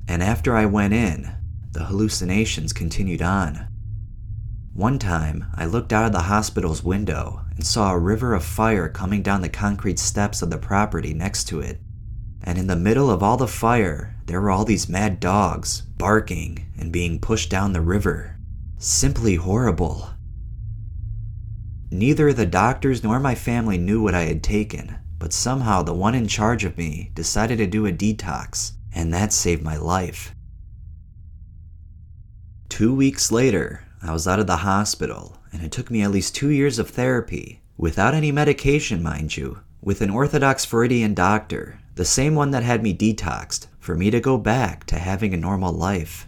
and 0.08 0.22
after 0.22 0.56
I 0.56 0.66
went 0.66 0.94
in, 0.94 1.32
the 1.72 1.86
hallucinations 1.86 2.74
continued 2.74 3.22
on. 3.22 3.68
One 4.74 5.00
time, 5.00 5.46
I 5.56 5.66
looked 5.66 5.94
out 5.94 6.06
of 6.06 6.12
the 6.12 6.22
hospital's 6.22 6.84
window 6.84 7.42
and 7.56 7.66
saw 7.66 7.92
a 7.92 8.00
river 8.00 8.34
of 8.34 8.44
fire 8.44 8.88
coming 8.88 9.22
down 9.22 9.42
the 9.42 9.50
concrete 9.50 10.00
steps 10.00 10.42
of 10.42 10.50
the 10.50 10.58
property 10.58 11.14
next 11.14 11.46
to 11.50 11.60
it. 11.60 11.82
And 12.42 12.58
in 12.58 12.68
the 12.68 12.76
middle 12.76 13.12
of 13.12 13.22
all 13.22 13.38
the 13.38 13.48
fire, 13.48 14.16
there 14.32 14.40
were 14.40 14.50
all 14.50 14.64
these 14.64 14.88
mad 14.88 15.20
dogs 15.20 15.82
barking 15.82 16.66
and 16.80 16.92
being 16.92 17.20
pushed 17.20 17.50
down 17.50 17.74
the 17.74 17.82
river. 17.82 18.38
Simply 18.78 19.36
horrible. 19.36 20.10
Neither 21.92 22.32
the 22.32 22.46
doctors 22.46 23.04
nor 23.04 23.20
my 23.20 23.36
family 23.36 23.78
knew 23.78 24.02
what 24.02 24.16
I 24.16 24.22
had 24.22 24.42
taken, 24.42 24.96
but 25.20 25.34
somehow 25.34 25.84
the 25.84 25.94
one 25.94 26.16
in 26.16 26.28
charge 26.28 26.64
of 26.64 26.78
me 26.78 27.12
decided 27.14 27.58
to 27.58 27.68
do 27.68 27.86
a 27.86 27.92
detox, 27.92 28.72
and 28.96 29.14
that 29.14 29.34
saved 29.34 29.62
my 29.62 29.76
life. 29.76 30.34
Two 32.70 32.96
weeks 32.96 33.34
later, 33.34 33.86
I 34.02 34.14
was 34.14 34.30
out 34.30 34.40
of 34.40 34.48
the 34.48 34.58
hospital, 34.58 35.40
and 35.52 35.62
it 35.62 35.74
took 35.74 35.92
me 35.92 36.04
at 36.04 36.12
least 36.12 36.34
two 36.34 36.50
years 36.50 36.80
of 36.80 36.90
therapy, 36.90 37.62
without 37.76 38.14
any 38.14 38.32
medication, 38.32 39.04
mind 39.04 39.36
you, 39.36 39.60
with 39.82 40.00
an 40.00 40.10
Orthodox 40.10 40.64
Freudian 40.64 41.14
doctor, 41.14 41.82
the 41.96 42.06
same 42.06 42.34
one 42.34 42.52
that 42.52 42.64
had 42.64 42.82
me 42.82 42.96
detoxed, 42.96 43.68
for 43.82 43.96
me 43.96 44.10
to 44.12 44.22
go 44.22 44.38
back 44.38 44.86
to 44.86 44.98
having 44.98 45.34
a 45.34 45.38
normal 45.38 45.74
life. 45.74 46.28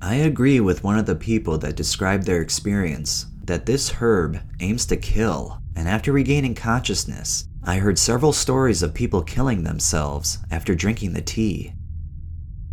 I 0.00 0.16
agree 0.16 0.60
with 0.60 0.84
one 0.84 0.98
of 0.98 1.06
the 1.06 1.16
people 1.16 1.56
that 1.58 1.74
described 1.74 2.26
their 2.26 2.42
experience 2.42 3.26
that 3.42 3.64
this 3.64 3.90
herb 4.00 4.38
aims 4.60 4.84
to 4.86 4.96
kill, 4.96 5.58
and 5.74 5.88
after 5.88 6.12
regaining 6.12 6.54
consciousness, 6.54 7.48
I 7.64 7.78
heard 7.78 7.98
several 7.98 8.32
stories 8.32 8.82
of 8.82 8.94
people 8.94 9.22
killing 9.22 9.64
themselves 9.64 10.38
after 10.50 10.74
drinking 10.74 11.14
the 11.14 11.22
tea. 11.22 11.72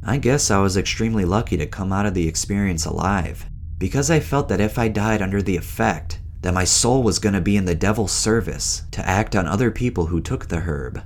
I 0.05 0.17
guess 0.17 0.51
I 0.51 0.57
was 0.59 0.75
extremely 0.75 1.23
lucky 1.23 1.55
to 1.57 1.65
come 1.65 1.93
out 1.93 2.05
of 2.05 2.13
the 2.13 2.27
experience 2.27 2.85
alive, 2.85 3.45
because 3.77 4.11
I 4.11 4.19
felt 4.19 4.49
that 4.49 4.59
if 4.59 4.77
I 4.77 4.89
died 4.89 5.21
under 5.21 5.41
the 5.41 5.55
effect, 5.55 6.19
that 6.41 6.53
my 6.53 6.65
soul 6.65 7.01
was 7.01 7.19
going 7.19 7.33
to 7.33 7.41
be 7.41 7.55
in 7.55 7.63
the 7.63 7.73
devil's 7.73 8.11
service 8.11 8.83
to 8.91 9.07
act 9.07 9.35
on 9.35 9.47
other 9.47 9.71
people 9.71 10.07
who 10.07 10.19
took 10.19 10.47
the 10.47 10.59
herb. 10.59 11.01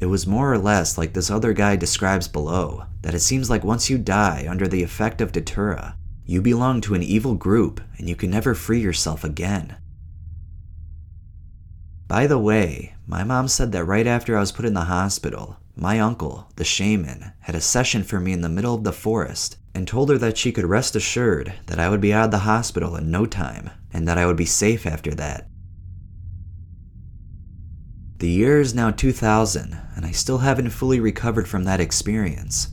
It 0.00 0.06
was 0.06 0.26
more 0.26 0.50
or 0.50 0.58
less 0.58 0.96
like 0.96 1.12
this 1.12 1.30
other 1.30 1.52
guy 1.52 1.76
describes 1.76 2.26
below, 2.26 2.84
that 3.02 3.14
it 3.14 3.20
seems 3.20 3.50
like 3.50 3.62
once 3.62 3.90
you 3.90 3.98
die 3.98 4.46
under 4.48 4.66
the 4.66 4.82
effect 4.82 5.20
of 5.20 5.30
Datura, 5.30 5.94
you 6.24 6.40
belong 6.40 6.80
to 6.82 6.94
an 6.94 7.02
evil 7.02 7.34
group 7.34 7.82
and 7.98 8.08
you 8.08 8.16
can 8.16 8.30
never 8.30 8.54
free 8.54 8.80
yourself 8.80 9.24
again. 9.24 9.76
By 12.08 12.26
the 12.26 12.38
way, 12.38 12.94
my 13.06 13.24
mom 13.24 13.46
said 13.46 13.72
that 13.72 13.84
right 13.84 14.06
after 14.06 14.36
I 14.36 14.40
was 14.40 14.52
put 14.52 14.64
in 14.64 14.74
the 14.74 14.84
hospital, 14.84 15.58
my 15.76 16.00
uncle, 16.00 16.48
the 16.56 16.64
shaman, 16.64 17.32
had 17.40 17.54
a 17.54 17.60
session 17.60 18.02
for 18.02 18.20
me 18.20 18.32
in 18.32 18.40
the 18.40 18.48
middle 18.48 18.74
of 18.74 18.84
the 18.84 18.92
forest 18.92 19.58
and 19.74 19.86
told 19.86 20.08
her 20.08 20.18
that 20.18 20.38
she 20.38 20.50
could 20.50 20.64
rest 20.64 20.96
assured 20.96 21.52
that 21.66 21.78
I 21.78 21.90
would 21.90 22.00
be 22.00 22.12
out 22.12 22.24
of 22.24 22.30
the 22.30 22.38
hospital 22.38 22.96
in 22.96 23.10
no 23.10 23.26
time 23.26 23.70
and 23.92 24.08
that 24.08 24.18
I 24.18 24.24
would 24.24 24.36
be 24.36 24.46
safe 24.46 24.86
after 24.86 25.14
that. 25.16 25.49
The 28.20 28.28
year 28.28 28.60
is 28.60 28.74
now 28.74 28.90
2000, 28.90 29.78
and 29.96 30.04
I 30.04 30.10
still 30.10 30.38
haven't 30.38 30.68
fully 30.70 31.00
recovered 31.00 31.48
from 31.48 31.64
that 31.64 31.80
experience. 31.80 32.68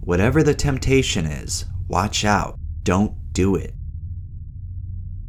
Whatever 0.00 0.42
the 0.42 0.54
temptation 0.54 1.24
is, 1.24 1.66
watch 1.86 2.24
out, 2.24 2.58
don't 2.82 3.14
do 3.32 3.54
it. 3.54 3.74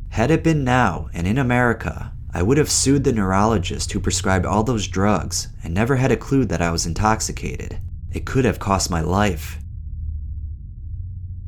Had 0.10 0.32
it 0.32 0.44
been 0.44 0.64
now 0.64 1.08
and 1.14 1.28
in 1.28 1.38
America, 1.38 2.14
I 2.34 2.42
would 2.42 2.58
have 2.58 2.72
sued 2.72 3.04
the 3.04 3.14
neurologist 3.14 3.92
who 3.92 4.00
prescribed 4.00 4.48
all 4.48 4.64
those 4.64 4.88
drugs 4.88 5.50
and 5.64 5.72
never 5.72 5.98
had 5.98 6.12
a 6.12 6.18
clue 6.18 6.46
that 6.46 6.62
I 6.62 6.72
was 6.72 6.88
intoxicated. 6.88 7.80
It 8.12 8.26
could 8.26 8.44
have 8.44 8.58
cost 8.58 8.90
my 8.90 9.02
life. 9.02 9.60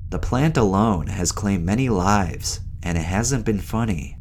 The 0.10 0.20
plant 0.20 0.58
alone 0.58 1.08
has 1.08 1.32
claimed 1.32 1.66
many 1.66 1.90
lives, 1.90 2.60
and 2.84 3.00
it 3.00 3.06
hasn't 3.06 3.46
been 3.46 3.62
funny. 3.62 4.20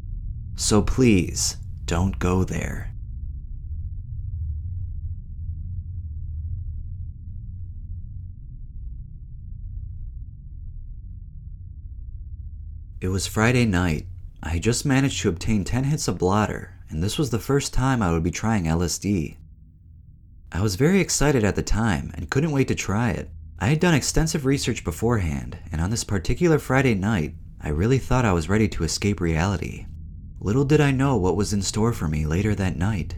So 0.55 0.81
please, 0.81 1.57
don't 1.85 2.17
go 2.17 2.43
there. 2.43 2.90
It 13.01 13.07
was 13.07 13.25
Friday 13.25 13.65
night. 13.65 14.05
I 14.43 14.49
had 14.49 14.61
just 14.61 14.85
managed 14.85 15.21
to 15.21 15.29
obtain 15.29 15.63
10 15.63 15.85
hits 15.85 16.07
of 16.07 16.19
blotter, 16.19 16.75
and 16.87 17.01
this 17.01 17.17
was 17.17 17.31
the 17.31 17.39
first 17.39 17.73
time 17.73 17.99
I 17.99 18.11
would 18.11 18.21
be 18.21 18.29
trying 18.29 18.65
LSD. 18.65 19.37
I 20.51 20.61
was 20.61 20.75
very 20.75 20.99
excited 20.99 21.43
at 21.43 21.55
the 21.55 21.63
time 21.63 22.11
and 22.13 22.29
couldn't 22.29 22.51
wait 22.51 22.67
to 22.67 22.75
try 22.75 23.09
it. 23.09 23.31
I 23.57 23.69
had 23.69 23.79
done 23.79 23.95
extensive 23.95 24.45
research 24.45 24.83
beforehand, 24.83 25.57
and 25.71 25.81
on 25.81 25.89
this 25.89 26.03
particular 26.03 26.59
Friday 26.59 26.93
night, 26.93 27.33
I 27.59 27.69
really 27.69 27.97
thought 27.97 28.23
I 28.23 28.33
was 28.33 28.49
ready 28.49 28.67
to 28.67 28.83
escape 28.83 29.19
reality. 29.19 29.87
Little 30.39 30.63
did 30.63 30.79
I 30.79 30.91
know 30.91 31.17
what 31.17 31.35
was 31.35 31.53
in 31.53 31.63
store 31.63 31.93
for 31.93 32.07
me 32.07 32.27
later 32.27 32.53
that 32.53 32.77
night. 32.77 33.15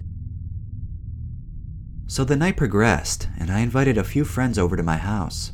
So 2.08 2.24
the 2.24 2.38
night 2.38 2.56
progressed, 2.56 3.28
and 3.38 3.52
I 3.52 3.60
invited 3.60 3.98
a 3.98 4.06
few 4.06 4.24
friends 4.24 4.58
over 4.58 4.78
to 4.78 4.84
my 4.84 4.96
house. 4.96 5.52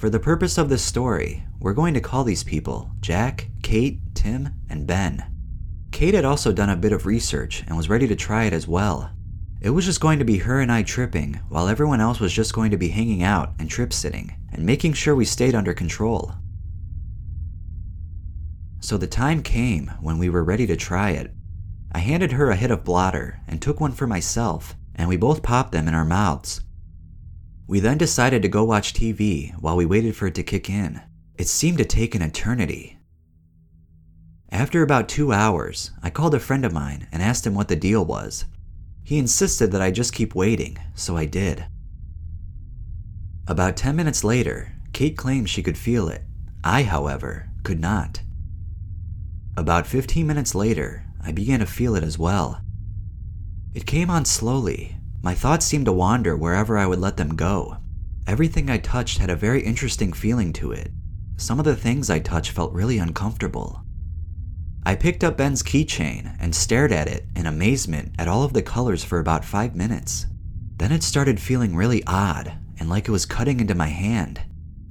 For 0.00 0.08
the 0.08 0.18
purpose 0.18 0.56
of 0.56 0.70
this 0.70 0.82
story, 0.82 1.44
we're 1.58 1.74
going 1.74 1.92
to 1.92 2.00
call 2.00 2.24
these 2.24 2.42
people 2.42 2.90
Jack, 3.00 3.50
Kate, 3.62 4.00
Tim, 4.14 4.48
and 4.70 4.86
Ben. 4.86 5.22
Kate 5.92 6.14
had 6.14 6.24
also 6.24 6.52
done 6.52 6.70
a 6.70 6.76
bit 6.76 6.92
of 6.92 7.04
research 7.04 7.62
and 7.66 7.76
was 7.76 7.90
ready 7.90 8.08
to 8.08 8.16
try 8.16 8.44
it 8.44 8.54
as 8.54 8.66
well. 8.66 9.10
It 9.60 9.68
was 9.68 9.84
just 9.84 10.00
going 10.00 10.18
to 10.18 10.24
be 10.24 10.38
her 10.38 10.58
and 10.58 10.72
I 10.72 10.84
tripping, 10.84 11.34
while 11.50 11.68
everyone 11.68 12.00
else 12.00 12.18
was 12.18 12.32
just 12.32 12.54
going 12.54 12.70
to 12.70 12.78
be 12.78 12.88
hanging 12.88 13.22
out 13.22 13.52
and 13.58 13.68
trip 13.68 13.92
sitting, 13.92 14.34
and 14.50 14.64
making 14.64 14.94
sure 14.94 15.14
we 15.14 15.26
stayed 15.26 15.54
under 15.54 15.74
control. 15.74 16.32
So 18.80 18.96
the 18.96 19.06
time 19.06 19.42
came 19.42 19.88
when 20.00 20.16
we 20.16 20.30
were 20.30 20.44
ready 20.44 20.66
to 20.68 20.76
try 20.76 21.10
it. 21.10 21.30
I 21.92 21.98
handed 21.98 22.32
her 22.32 22.50
a 22.50 22.56
hit 22.56 22.70
of 22.70 22.84
blotter 22.84 23.42
and 23.46 23.60
took 23.60 23.80
one 23.80 23.92
for 23.92 24.06
myself, 24.06 24.76
and 24.94 25.10
we 25.10 25.18
both 25.18 25.42
popped 25.42 25.72
them 25.72 25.88
in 25.88 25.92
our 25.92 26.06
mouths. 26.06 26.62
We 27.70 27.78
then 27.78 27.98
decided 27.98 28.42
to 28.42 28.48
go 28.48 28.64
watch 28.64 28.94
TV 28.94 29.52
while 29.60 29.76
we 29.76 29.86
waited 29.86 30.16
for 30.16 30.26
it 30.26 30.34
to 30.34 30.42
kick 30.42 30.68
in. 30.68 31.00
It 31.38 31.46
seemed 31.46 31.78
to 31.78 31.84
take 31.84 32.16
an 32.16 32.20
eternity. 32.20 32.98
After 34.50 34.82
about 34.82 35.08
two 35.08 35.32
hours, 35.32 35.92
I 36.02 36.10
called 36.10 36.34
a 36.34 36.40
friend 36.40 36.64
of 36.64 36.72
mine 36.72 37.06
and 37.12 37.22
asked 37.22 37.46
him 37.46 37.54
what 37.54 37.68
the 37.68 37.76
deal 37.76 38.04
was. 38.04 38.44
He 39.04 39.18
insisted 39.18 39.70
that 39.70 39.80
I 39.80 39.92
just 39.92 40.12
keep 40.12 40.34
waiting, 40.34 40.78
so 40.96 41.16
I 41.16 41.26
did. 41.26 41.64
About 43.46 43.76
10 43.76 43.94
minutes 43.94 44.24
later, 44.24 44.72
Kate 44.92 45.16
claimed 45.16 45.48
she 45.48 45.62
could 45.62 45.78
feel 45.78 46.08
it. 46.08 46.24
I, 46.64 46.82
however, 46.82 47.50
could 47.62 47.78
not. 47.78 48.20
About 49.56 49.86
15 49.86 50.26
minutes 50.26 50.56
later, 50.56 51.04
I 51.22 51.30
began 51.30 51.60
to 51.60 51.66
feel 51.66 51.94
it 51.94 52.02
as 52.02 52.18
well. 52.18 52.62
It 53.74 53.86
came 53.86 54.10
on 54.10 54.24
slowly, 54.24 54.96
my 55.22 55.34
thoughts 55.34 55.66
seemed 55.66 55.84
to 55.84 55.92
wander 55.92 56.36
wherever 56.36 56.78
I 56.78 56.86
would 56.86 56.98
let 56.98 57.16
them 57.16 57.36
go. 57.36 57.76
Everything 58.26 58.70
I 58.70 58.78
touched 58.78 59.18
had 59.18 59.28
a 59.28 59.36
very 59.36 59.62
interesting 59.62 60.12
feeling 60.12 60.52
to 60.54 60.72
it. 60.72 60.90
Some 61.36 61.58
of 61.58 61.64
the 61.64 61.76
things 61.76 62.08
I 62.08 62.20
touched 62.20 62.52
felt 62.52 62.72
really 62.72 62.98
uncomfortable. 62.98 63.82
I 64.84 64.94
picked 64.94 65.22
up 65.22 65.36
Ben's 65.36 65.62
keychain 65.62 66.36
and 66.40 66.54
stared 66.54 66.90
at 66.90 67.06
it 67.06 67.26
in 67.36 67.44
amazement 67.44 68.14
at 68.18 68.28
all 68.28 68.44
of 68.44 68.54
the 68.54 68.62
colors 68.62 69.04
for 69.04 69.18
about 69.18 69.44
five 69.44 69.74
minutes. 69.74 70.26
Then 70.76 70.90
it 70.90 71.02
started 71.02 71.38
feeling 71.38 71.76
really 71.76 72.02
odd 72.06 72.54
and 72.78 72.88
like 72.88 73.06
it 73.06 73.12
was 73.12 73.26
cutting 73.26 73.60
into 73.60 73.74
my 73.74 73.88
hand. 73.88 74.40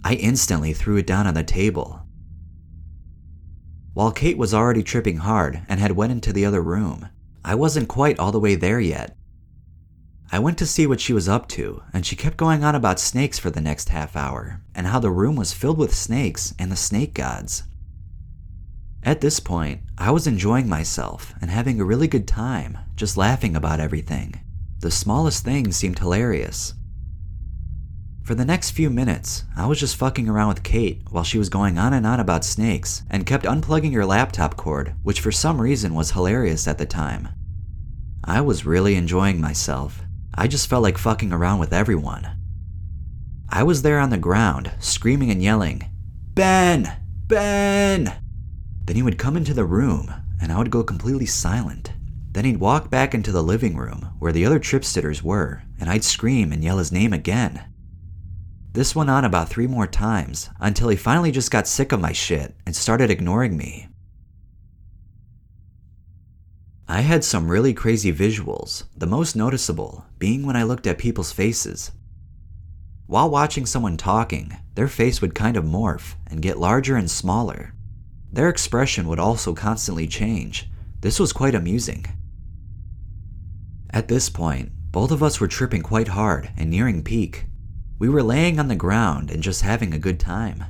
I 0.03 0.13
instantly 0.13 0.73
threw 0.73 0.97
it 0.97 1.07
down 1.07 1.25
on 1.25 1.33
the 1.33 1.43
table. 1.43 2.01
While 3.93 4.11
Kate 4.11 4.37
was 4.37 4.53
already 4.53 4.83
tripping 4.83 5.17
hard 5.17 5.63
and 5.67 5.79
had 5.79 5.93
went 5.93 6.11
into 6.11 6.31
the 6.31 6.45
other 6.45 6.61
room, 6.61 7.09
I 7.43 7.55
wasn't 7.55 7.89
quite 7.89 8.19
all 8.19 8.31
the 8.31 8.39
way 8.39 8.53
there 8.53 8.79
yet 8.79 9.15
I 10.31 10.37
went 10.37 10.59
to 10.59 10.67
see 10.67 10.85
what 10.85 11.01
she 11.01 11.11
was 11.11 11.27
up 11.27 11.47
to, 11.49 11.81
and 11.91 12.05
she 12.05 12.15
kept 12.15 12.37
going 12.37 12.63
on 12.63 12.75
about 12.75 12.99
snakes 12.99 13.39
for 13.39 13.49
the 13.49 13.61
next 13.61 13.89
half 13.89 14.15
hour, 14.15 14.61
and 14.75 14.85
how 14.85 14.99
the 14.99 15.09
room 15.09 15.35
was 15.35 15.53
filled 15.53 15.79
with 15.79 15.95
snakes 15.95 16.53
and 16.59 16.71
the 16.71 16.75
snake 16.75 17.15
gods. 17.15 17.63
At 19.01 19.21
this 19.21 19.39
point, 19.39 19.81
I 19.97 20.11
was 20.11 20.27
enjoying 20.27 20.69
myself 20.69 21.33
and 21.41 21.49
having 21.49 21.81
a 21.81 21.85
really 21.85 22.07
good 22.07 22.27
time, 22.27 22.77
just 22.95 23.17
laughing 23.17 23.55
about 23.55 23.79
everything. 23.79 24.39
The 24.81 24.91
smallest 24.91 25.43
things 25.43 25.75
seemed 25.75 25.97
hilarious. 25.97 26.75
For 28.23 28.35
the 28.35 28.45
next 28.45 28.71
few 28.71 28.91
minutes, 28.91 29.45
I 29.57 29.65
was 29.65 29.79
just 29.79 29.95
fucking 29.95 30.29
around 30.29 30.49
with 30.49 30.63
Kate 30.63 31.01
while 31.09 31.23
she 31.23 31.39
was 31.39 31.49
going 31.49 31.79
on 31.79 31.93
and 31.93 32.05
on 32.05 32.19
about 32.19 32.45
snakes 32.45 33.01
and 33.09 33.25
kept 33.25 33.45
unplugging 33.45 33.93
her 33.95 34.05
laptop 34.05 34.55
cord, 34.55 34.93
which 35.01 35.21
for 35.21 35.31
some 35.31 35.59
reason 35.59 35.95
was 35.95 36.11
hilarious 36.11 36.67
at 36.67 36.77
the 36.77 36.85
time. 36.85 37.29
I 38.23 38.41
was 38.41 38.65
really 38.65 38.93
enjoying 38.93 39.41
myself. 39.41 40.05
I 40.39 40.47
just 40.47 40.69
felt 40.69 40.83
like 40.83 40.97
fucking 40.97 41.33
around 41.33 41.59
with 41.59 41.73
everyone. 41.73 42.25
I 43.49 43.61
was 43.63 43.81
there 43.81 43.99
on 43.99 44.09
the 44.09 44.17
ground, 44.17 44.71
screaming 44.79 45.31
and 45.31 45.43
yelling, 45.43 45.83
Ben! 46.33 46.95
Ben! 47.27 48.21
Then 48.85 48.95
he 48.95 49.03
would 49.03 49.17
come 49.17 49.35
into 49.35 49.53
the 49.53 49.65
room, 49.65 50.13
and 50.41 50.53
I 50.53 50.57
would 50.57 50.71
go 50.71 50.81
completely 50.81 51.25
silent. 51.25 51.91
Then 52.31 52.45
he'd 52.45 52.61
walk 52.61 52.89
back 52.89 53.13
into 53.13 53.33
the 53.33 53.43
living 53.43 53.75
room 53.75 54.13
where 54.19 54.31
the 54.31 54.45
other 54.45 54.59
trip 54.59 54.85
sitters 54.85 55.21
were, 55.21 55.63
and 55.77 55.89
I'd 55.89 56.05
scream 56.05 56.53
and 56.53 56.63
yell 56.63 56.77
his 56.77 56.93
name 56.93 57.11
again. 57.11 57.61
This 58.71 58.95
went 58.95 59.09
on 59.09 59.25
about 59.25 59.49
three 59.49 59.67
more 59.67 59.87
times 59.87 60.49
until 60.61 60.87
he 60.87 60.95
finally 60.95 61.33
just 61.33 61.51
got 61.51 61.67
sick 61.67 61.91
of 61.91 61.99
my 61.99 62.13
shit 62.13 62.55
and 62.65 62.73
started 62.73 63.11
ignoring 63.11 63.57
me. 63.57 63.88
I 66.91 67.01
had 67.01 67.23
some 67.23 67.51
really 67.51 67.75
crazy 67.75 68.11
visuals, 68.11 68.85
the 68.97 69.05
most 69.05 69.35
noticeable 69.35 70.05
being 70.17 70.43
when 70.43 70.55
I 70.55 70.63
looked 70.63 70.87
at 70.87 70.97
people's 70.97 71.31
faces. 71.31 71.91
While 73.05 73.29
watching 73.29 73.67
someone 73.67 73.95
talking, 73.95 74.57
their 74.73 74.87
face 74.87 75.21
would 75.21 75.35
kind 75.35 75.55
of 75.55 75.63
morph 75.63 76.15
and 76.25 76.41
get 76.41 76.57
larger 76.57 76.95
and 76.95 77.09
smaller. 77.09 77.75
Their 78.33 78.49
expression 78.49 79.07
would 79.07 79.19
also 79.19 79.53
constantly 79.53 80.07
change. 80.07 80.67
This 81.01 81.19
was 81.19 81.31
quite 81.31 81.53
amusing. 81.53 82.07
At 83.91 84.07
this 84.07 84.31
point, 84.31 84.71
both 84.89 85.11
of 85.11 85.21
us 85.21 85.39
were 85.39 85.47
tripping 85.47 85.83
quite 85.83 86.07
hard 86.07 86.49
and 86.57 86.71
nearing 86.71 87.03
peak. 87.03 87.45
We 87.99 88.09
were 88.09 88.23
laying 88.23 88.59
on 88.59 88.67
the 88.67 88.75
ground 88.75 89.29
and 89.29 89.43
just 89.43 89.61
having 89.61 89.93
a 89.93 89.99
good 89.99 90.19
time. 90.19 90.63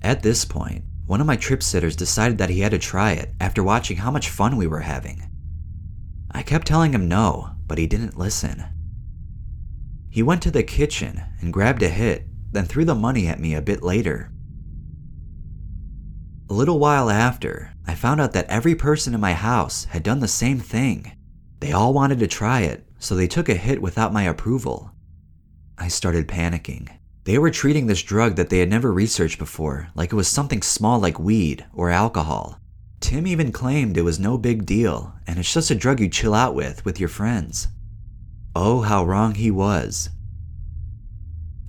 At 0.00 0.22
this 0.22 0.46
point, 0.46 0.84
one 1.08 1.22
of 1.22 1.26
my 1.26 1.36
trip 1.36 1.62
sitters 1.62 1.96
decided 1.96 2.36
that 2.36 2.50
he 2.50 2.60
had 2.60 2.70
to 2.70 2.78
try 2.78 3.12
it 3.12 3.32
after 3.40 3.64
watching 3.64 3.96
how 3.96 4.10
much 4.10 4.28
fun 4.28 4.58
we 4.58 4.66
were 4.66 4.80
having. 4.80 5.22
I 6.30 6.42
kept 6.42 6.66
telling 6.66 6.92
him 6.92 7.08
no, 7.08 7.52
but 7.66 7.78
he 7.78 7.86
didn't 7.86 8.18
listen. 8.18 8.62
He 10.10 10.22
went 10.22 10.42
to 10.42 10.50
the 10.50 10.62
kitchen 10.62 11.22
and 11.40 11.50
grabbed 11.50 11.82
a 11.82 11.88
hit, 11.88 12.26
then 12.52 12.66
threw 12.66 12.84
the 12.84 12.94
money 12.94 13.26
at 13.26 13.40
me 13.40 13.54
a 13.54 13.62
bit 13.62 13.82
later. 13.82 14.30
A 16.50 16.52
little 16.52 16.78
while 16.78 17.08
after, 17.08 17.72
I 17.86 17.94
found 17.94 18.20
out 18.20 18.34
that 18.34 18.50
every 18.50 18.74
person 18.74 19.14
in 19.14 19.20
my 19.20 19.32
house 19.32 19.84
had 19.84 20.02
done 20.02 20.20
the 20.20 20.28
same 20.28 20.58
thing. 20.58 21.16
They 21.60 21.72
all 21.72 21.94
wanted 21.94 22.18
to 22.18 22.26
try 22.26 22.60
it, 22.60 22.86
so 22.98 23.16
they 23.16 23.28
took 23.28 23.48
a 23.48 23.54
hit 23.54 23.80
without 23.80 24.12
my 24.12 24.24
approval. 24.24 24.90
I 25.78 25.88
started 25.88 26.28
panicking. 26.28 26.97
They 27.28 27.36
were 27.36 27.50
treating 27.50 27.88
this 27.88 28.02
drug 28.02 28.36
that 28.36 28.48
they 28.48 28.60
had 28.60 28.70
never 28.70 28.90
researched 28.90 29.38
before 29.38 29.90
like 29.94 30.12
it 30.12 30.16
was 30.16 30.28
something 30.28 30.62
small 30.62 30.98
like 30.98 31.20
weed 31.20 31.62
or 31.74 31.90
alcohol. 31.90 32.58
Tim 33.00 33.26
even 33.26 33.52
claimed 33.52 33.98
it 33.98 34.02
was 34.02 34.18
no 34.18 34.38
big 34.38 34.64
deal 34.64 35.12
and 35.26 35.38
it's 35.38 35.52
just 35.52 35.70
a 35.70 35.74
drug 35.74 36.00
you 36.00 36.08
chill 36.08 36.32
out 36.32 36.54
with 36.54 36.82
with 36.86 36.98
your 36.98 37.10
friends. 37.10 37.68
Oh, 38.56 38.80
how 38.80 39.04
wrong 39.04 39.34
he 39.34 39.50
was. 39.50 40.08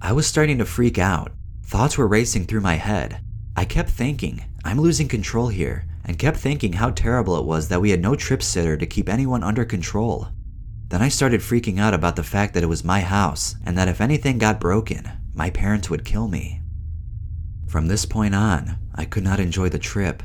I 0.02 0.14
was 0.14 0.26
starting 0.26 0.60
to 0.60 0.66
freak 0.66 0.98
out. 0.98 1.34
Thoughts 1.66 1.98
were 1.98 2.08
racing 2.08 2.46
through 2.46 2.62
my 2.62 2.76
head. 2.76 3.20
I 3.58 3.66
kept 3.66 3.90
thinking, 3.90 4.46
I'm 4.64 4.80
losing 4.80 5.10
control 5.10 5.50
here, 5.50 5.84
and 6.06 6.18
kept 6.18 6.38
thinking 6.38 6.72
how 6.72 6.92
terrible 6.92 7.38
it 7.38 7.44
was 7.44 7.68
that 7.68 7.82
we 7.82 7.90
had 7.90 8.02
no 8.02 8.16
trip 8.16 8.42
sitter 8.42 8.78
to 8.78 8.88
keep 8.88 9.10
anyone 9.10 9.44
under 9.44 9.66
control. 9.66 10.30
Then 10.88 11.02
I 11.02 11.10
started 11.10 11.42
freaking 11.42 11.82
out 11.82 11.94
about 11.94 12.16
the 12.16 12.24
fact 12.24 12.54
that 12.54 12.64
it 12.64 12.70
was 12.70 12.86
my 12.86 13.02
house, 13.02 13.56
and 13.66 13.78
that 13.78 13.90
if 13.90 14.00
anything 14.00 14.38
got 14.38 14.62
broken, 14.62 15.19
my 15.40 15.50
parents 15.50 15.90
would 15.90 16.04
kill 16.04 16.28
me. 16.28 16.62
From 17.66 17.88
this 17.88 18.06
point 18.06 18.36
on, 18.36 18.78
I 18.94 19.06
could 19.06 19.24
not 19.24 19.40
enjoy 19.40 19.70
the 19.70 19.80
trip. 19.80 20.22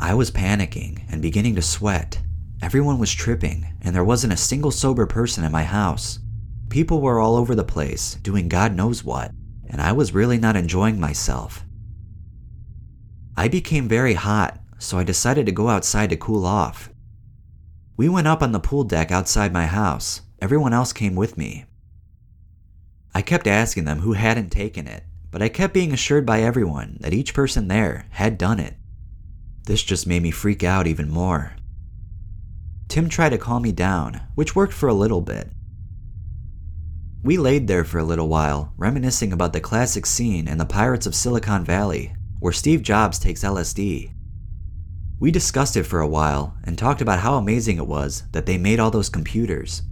I 0.00 0.14
was 0.14 0.30
panicking 0.30 1.04
and 1.10 1.20
beginning 1.20 1.54
to 1.56 1.62
sweat. 1.62 2.18
Everyone 2.62 2.98
was 2.98 3.12
tripping, 3.12 3.66
and 3.82 3.94
there 3.94 4.04
wasn't 4.04 4.32
a 4.32 4.38
single 4.38 4.70
sober 4.70 5.04
person 5.04 5.44
in 5.44 5.52
my 5.52 5.64
house. 5.64 6.20
People 6.70 7.02
were 7.02 7.20
all 7.20 7.36
over 7.36 7.54
the 7.54 7.62
place, 7.62 8.14
doing 8.22 8.48
God 8.48 8.74
knows 8.74 9.04
what, 9.04 9.32
and 9.68 9.82
I 9.82 9.92
was 9.92 10.14
really 10.14 10.38
not 10.38 10.56
enjoying 10.56 10.98
myself. 10.98 11.66
I 13.36 13.48
became 13.48 13.86
very 13.86 14.14
hot, 14.14 14.58
so 14.78 14.96
I 14.96 15.04
decided 15.04 15.44
to 15.44 15.52
go 15.52 15.68
outside 15.68 16.08
to 16.08 16.16
cool 16.16 16.46
off. 16.46 16.88
We 17.98 18.08
went 18.08 18.28
up 18.28 18.42
on 18.42 18.52
the 18.52 18.60
pool 18.60 18.84
deck 18.84 19.10
outside 19.10 19.52
my 19.52 19.66
house. 19.66 20.22
Everyone 20.40 20.72
else 20.72 20.94
came 20.94 21.16
with 21.16 21.36
me. 21.36 21.66
I 23.14 23.22
kept 23.22 23.46
asking 23.46 23.84
them 23.84 24.00
who 24.00 24.12
hadn't 24.12 24.50
taken 24.50 24.86
it, 24.86 25.04
but 25.30 25.42
I 25.42 25.48
kept 25.48 25.74
being 25.74 25.92
assured 25.92 26.26
by 26.26 26.42
everyone 26.42 26.98
that 27.00 27.14
each 27.14 27.34
person 27.34 27.68
there 27.68 28.06
had 28.10 28.38
done 28.38 28.60
it. 28.60 28.76
This 29.66 29.82
just 29.82 30.06
made 30.06 30.22
me 30.22 30.30
freak 30.30 30.64
out 30.64 30.86
even 30.86 31.10
more. 31.10 31.52
Tim 32.88 33.08
tried 33.08 33.30
to 33.30 33.38
calm 33.38 33.62
me 33.62 33.72
down, 33.72 34.20
which 34.34 34.56
worked 34.56 34.72
for 34.72 34.88
a 34.88 34.94
little 34.94 35.20
bit. 35.20 35.52
We 37.22 37.36
laid 37.36 37.68
there 37.68 37.84
for 37.84 37.98
a 37.98 38.04
little 38.04 38.28
while, 38.28 38.72
reminiscing 38.76 39.32
about 39.32 39.52
the 39.52 39.60
classic 39.60 40.06
scene 40.06 40.48
in 40.48 40.58
The 40.58 40.64
Pirates 40.64 41.06
of 41.06 41.14
Silicon 41.14 41.64
Valley, 41.64 42.14
where 42.38 42.52
Steve 42.52 42.82
Jobs 42.82 43.18
takes 43.18 43.44
LSD. 43.44 44.12
We 45.20 45.30
discussed 45.30 45.76
it 45.76 45.84
for 45.84 46.00
a 46.00 46.08
while 46.08 46.56
and 46.64 46.78
talked 46.78 47.02
about 47.02 47.20
how 47.20 47.34
amazing 47.34 47.76
it 47.76 47.86
was 47.86 48.24
that 48.32 48.46
they 48.46 48.56
made 48.56 48.80
all 48.80 48.90
those 48.90 49.10
computers. 49.10 49.82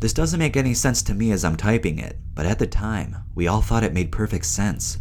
This 0.00 0.12
doesn't 0.12 0.38
make 0.38 0.56
any 0.56 0.74
sense 0.74 1.02
to 1.04 1.14
me 1.14 1.32
as 1.32 1.44
I'm 1.44 1.56
typing 1.56 1.98
it, 1.98 2.18
but 2.34 2.46
at 2.46 2.58
the 2.58 2.66
time, 2.66 3.16
we 3.34 3.48
all 3.48 3.62
thought 3.62 3.84
it 3.84 3.92
made 3.92 4.12
perfect 4.12 4.46
sense. 4.46 4.98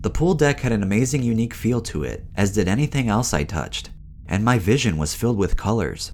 The 0.00 0.10
pool 0.10 0.34
deck 0.34 0.60
had 0.60 0.72
an 0.72 0.82
amazing, 0.82 1.22
unique 1.22 1.54
feel 1.54 1.80
to 1.82 2.04
it, 2.04 2.24
as 2.34 2.52
did 2.52 2.68
anything 2.68 3.08
else 3.08 3.34
I 3.34 3.44
touched 3.44 3.90
and 4.26 4.44
my 4.44 4.58
vision 4.58 4.96
was 4.96 5.14
filled 5.14 5.36
with 5.36 5.56
colors. 5.56 6.12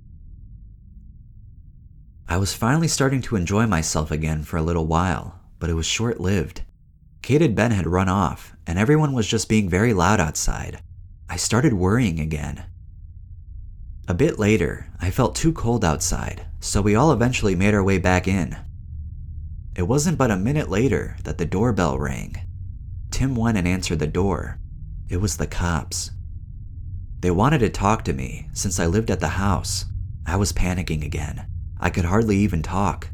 I 2.29 2.37
was 2.37 2.55
finally 2.55 2.89
starting 2.89 3.23
to 3.23 3.37
enjoy 3.37 3.67
myself 3.67 4.11
again 4.11 4.43
for 4.43 4.57
a 4.57 4.63
little 4.63 4.87
while, 4.87 5.41
but 5.59 5.71
it 5.71 5.75
was 5.75 5.87
short 5.87 6.21
lived. 6.21 6.63
Kate 7.23 7.43
and 7.43 7.55
Ben 7.55 7.73
had 7.73 7.87
run 7.87 8.09
off, 8.09 8.55
and 8.67 8.79
everyone 8.79 9.13
was 9.13 9.27
just 9.27 9.49
being 9.49 9.69
very 9.69 9.93
loud 9.93 10.21
outside. 10.21 10.81
I 11.29 11.37
started 11.37 11.73
worrying 11.73 12.21
again. 12.21 12.65
A 14.11 14.15
bit 14.15 14.41
later, 14.41 14.89
I 15.01 15.13
felt 15.13 15.37
too 15.37 15.53
cold 15.53 15.85
outside, 15.85 16.45
so 16.59 16.83
we 16.83 16.97
all 16.97 17.13
eventually 17.13 17.55
made 17.55 17.75
our 17.75 17.85
way 17.85 17.97
back 17.99 18.27
in. 18.27 18.57
It 19.77 19.85
wasn't 19.85 20.19
but 20.19 20.33
a 20.33 20.37
minute 20.37 20.69
later 20.69 21.17
that 21.23 21.39
the 21.39 21.47
doorbell 21.47 21.97
rang. 21.97 22.35
Tim 23.13 23.37
went 23.37 23.57
and 23.57 23.69
answered 23.69 24.01
the 24.01 24.09
door. 24.09 24.59
It 25.09 25.19
was 25.19 25.37
the 25.37 25.47
cops. 25.47 26.11
They 27.21 27.31
wanted 27.31 27.59
to 27.59 27.69
talk 27.69 28.03
to 28.03 28.13
me 28.13 28.49
since 28.53 28.81
I 28.81 28.87
lived 28.87 29.13
at 29.13 29.21
the 29.21 29.39
house. 29.39 29.85
I 30.27 30.35
was 30.35 30.53
panicking 30.53 31.05
again. 31.05 31.47
I 31.79 31.89
could 31.89 32.07
hardly 32.07 32.37
even 32.39 32.63
talk. 32.63 33.11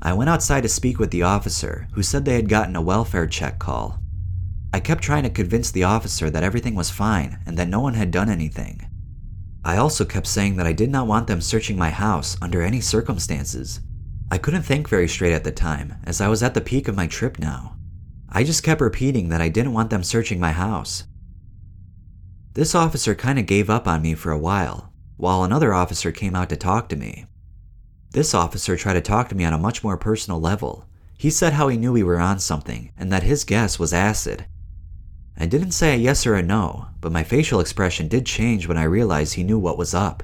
I 0.00 0.14
went 0.14 0.30
outside 0.30 0.62
to 0.62 0.68
speak 0.70 0.98
with 0.98 1.10
the 1.10 1.24
officer, 1.24 1.88
who 1.92 2.02
said 2.02 2.24
they 2.24 2.36
had 2.36 2.48
gotten 2.48 2.74
a 2.74 2.80
welfare 2.80 3.26
check 3.26 3.58
call. 3.58 3.98
I 4.72 4.80
kept 4.80 5.02
trying 5.02 5.24
to 5.24 5.28
convince 5.28 5.70
the 5.70 5.84
officer 5.84 6.30
that 6.30 6.42
everything 6.42 6.74
was 6.74 6.88
fine 6.88 7.40
and 7.44 7.58
that 7.58 7.68
no 7.68 7.80
one 7.80 7.92
had 7.92 8.10
done 8.10 8.30
anything. 8.30 8.85
I 9.66 9.76
also 9.76 10.06
kept 10.06 10.26
saying 10.26 10.56
that 10.56 10.66
I 10.66 10.72
did 10.72 10.90
not 10.90 11.06
want 11.06 11.26
them 11.26 11.42
searching 11.42 11.76
my 11.76 11.90
house 11.90 12.36
under 12.40 12.62
any 12.62 12.80
circumstances. 12.80 13.80
I 14.30 14.38
couldn't 14.38 14.62
think 14.62 14.88
very 14.88 15.08
straight 15.08 15.34
at 15.34 15.44
the 15.44 15.52
time, 15.52 15.96
as 16.04 16.20
I 16.20 16.28
was 16.28 16.42
at 16.42 16.54
the 16.54 16.60
peak 16.60 16.88
of 16.88 16.96
my 16.96 17.06
trip 17.06 17.38
now. 17.38 17.76
I 18.30 18.44
just 18.44 18.62
kept 18.62 18.80
repeating 18.80 19.28
that 19.28 19.42
I 19.42 19.48
didn't 19.48 19.74
want 19.74 19.90
them 19.90 20.02
searching 20.02 20.40
my 20.40 20.52
house, 20.52 21.04
this 22.56 22.74
officer 22.74 23.14
kind 23.14 23.38
of 23.38 23.44
gave 23.44 23.68
up 23.68 23.86
on 23.86 24.00
me 24.00 24.14
for 24.14 24.32
a 24.32 24.38
while, 24.38 24.90
while 25.18 25.44
another 25.44 25.74
officer 25.74 26.10
came 26.10 26.34
out 26.34 26.48
to 26.48 26.56
talk 26.56 26.88
to 26.88 26.96
me. 26.96 27.26
This 28.12 28.32
officer 28.32 28.78
tried 28.78 28.94
to 28.94 29.02
talk 29.02 29.28
to 29.28 29.34
me 29.34 29.44
on 29.44 29.52
a 29.52 29.58
much 29.58 29.84
more 29.84 29.98
personal 29.98 30.40
level. 30.40 30.88
He 31.18 31.28
said 31.28 31.52
how 31.52 31.68
he 31.68 31.76
knew 31.76 31.92
we 31.92 32.02
were 32.02 32.18
on 32.18 32.38
something 32.38 32.92
and 32.96 33.12
that 33.12 33.24
his 33.24 33.44
guess 33.44 33.78
was 33.78 33.92
acid. 33.92 34.46
I 35.38 35.46
didn't 35.46 35.72
say 35.72 35.94
a 35.94 35.98
yes 35.98 36.26
or 36.26 36.34
a 36.34 36.42
no, 36.42 36.86
but 37.00 37.12
my 37.12 37.22
facial 37.22 37.60
expression 37.60 38.08
did 38.08 38.24
change 38.24 38.66
when 38.66 38.78
I 38.78 38.84
realized 38.84 39.34
he 39.34 39.44
knew 39.44 39.58
what 39.58 39.76
was 39.76 39.94
up. 39.94 40.22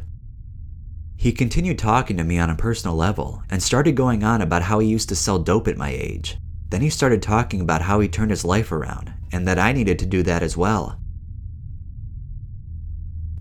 He 1.16 1.32
continued 1.32 1.78
talking 1.78 2.16
to 2.16 2.24
me 2.24 2.38
on 2.38 2.50
a 2.50 2.56
personal 2.56 2.96
level 2.96 3.42
and 3.50 3.62
started 3.62 3.94
going 3.94 4.24
on 4.24 4.40
about 4.40 4.62
how 4.62 4.78
he 4.78 4.88
used 4.88 5.08
to 5.10 5.14
sell 5.14 5.38
dope 5.38 5.68
at 5.68 5.76
my 5.76 5.90
age. 5.90 6.38
Then 6.70 6.80
he 6.80 6.90
started 6.90 7.22
talking 7.22 7.60
about 7.60 7.82
how 7.82 8.00
he 8.00 8.08
turned 8.08 8.30
his 8.30 8.44
life 8.44 8.72
around 8.72 9.12
and 9.30 9.46
that 9.46 9.58
I 9.58 9.72
needed 9.72 9.98
to 10.00 10.06
do 10.06 10.22
that 10.22 10.42
as 10.42 10.56
well. 10.56 10.98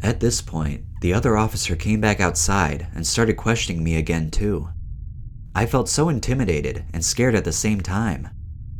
At 0.03 0.19
this 0.19 0.41
point, 0.41 0.83
the 1.01 1.13
other 1.13 1.37
officer 1.37 1.75
came 1.75 2.01
back 2.01 2.19
outside 2.19 2.87
and 2.93 3.07
started 3.07 3.37
questioning 3.37 3.83
me 3.83 3.95
again, 3.95 4.29
too. 4.29 4.69
I 5.55 5.65
felt 5.65 5.89
so 5.89 6.09
intimidated 6.09 6.85
and 6.93 7.03
scared 7.03 7.35
at 7.35 7.45
the 7.45 7.51
same 7.51 7.81
time. 7.81 8.29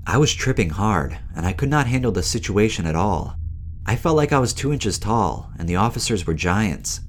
I 0.06 0.18
was 0.18 0.34
tripping 0.34 0.72
hard, 0.72 1.18
and 1.36 1.46
I 1.46 1.54
could 1.54 1.70
not 1.70 1.88
handle 1.88 2.12
the 2.12 2.24
situation 2.24 2.86
at 2.86 2.96
all. 2.96 3.36
I 3.86 3.96
felt 3.96 4.18
like 4.18 4.32
I 4.32 4.40
was 4.40 4.54
two 4.54 4.74
inches 4.74 5.00
tall, 5.00 5.52
and 5.58 5.68
the 5.68 5.76
officers 5.76 6.26
were 6.26 6.34
giants. 6.34 7.02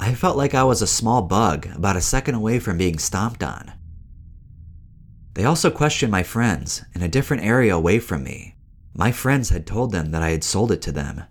I 0.00 0.14
felt 0.14 0.36
like 0.36 0.54
I 0.54 0.64
was 0.64 0.82
a 0.82 0.86
small 0.86 1.22
bug 1.22 1.66
about 1.74 1.96
a 1.96 2.00
second 2.00 2.34
away 2.34 2.58
from 2.58 2.78
being 2.78 2.98
stomped 2.98 3.42
on. 3.42 3.72
They 5.34 5.44
also 5.44 5.70
questioned 5.70 6.10
my 6.10 6.22
friends 6.22 6.84
in 6.94 7.02
a 7.02 7.08
different 7.08 7.44
area 7.44 7.74
away 7.74 7.98
from 7.98 8.24
me. 8.24 8.56
My 8.94 9.12
friends 9.12 9.50
had 9.50 9.66
told 9.66 9.92
them 9.92 10.10
that 10.10 10.22
I 10.22 10.30
had 10.30 10.44
sold 10.44 10.72
it 10.72 10.82
to 10.82 10.92
them, 10.92 11.24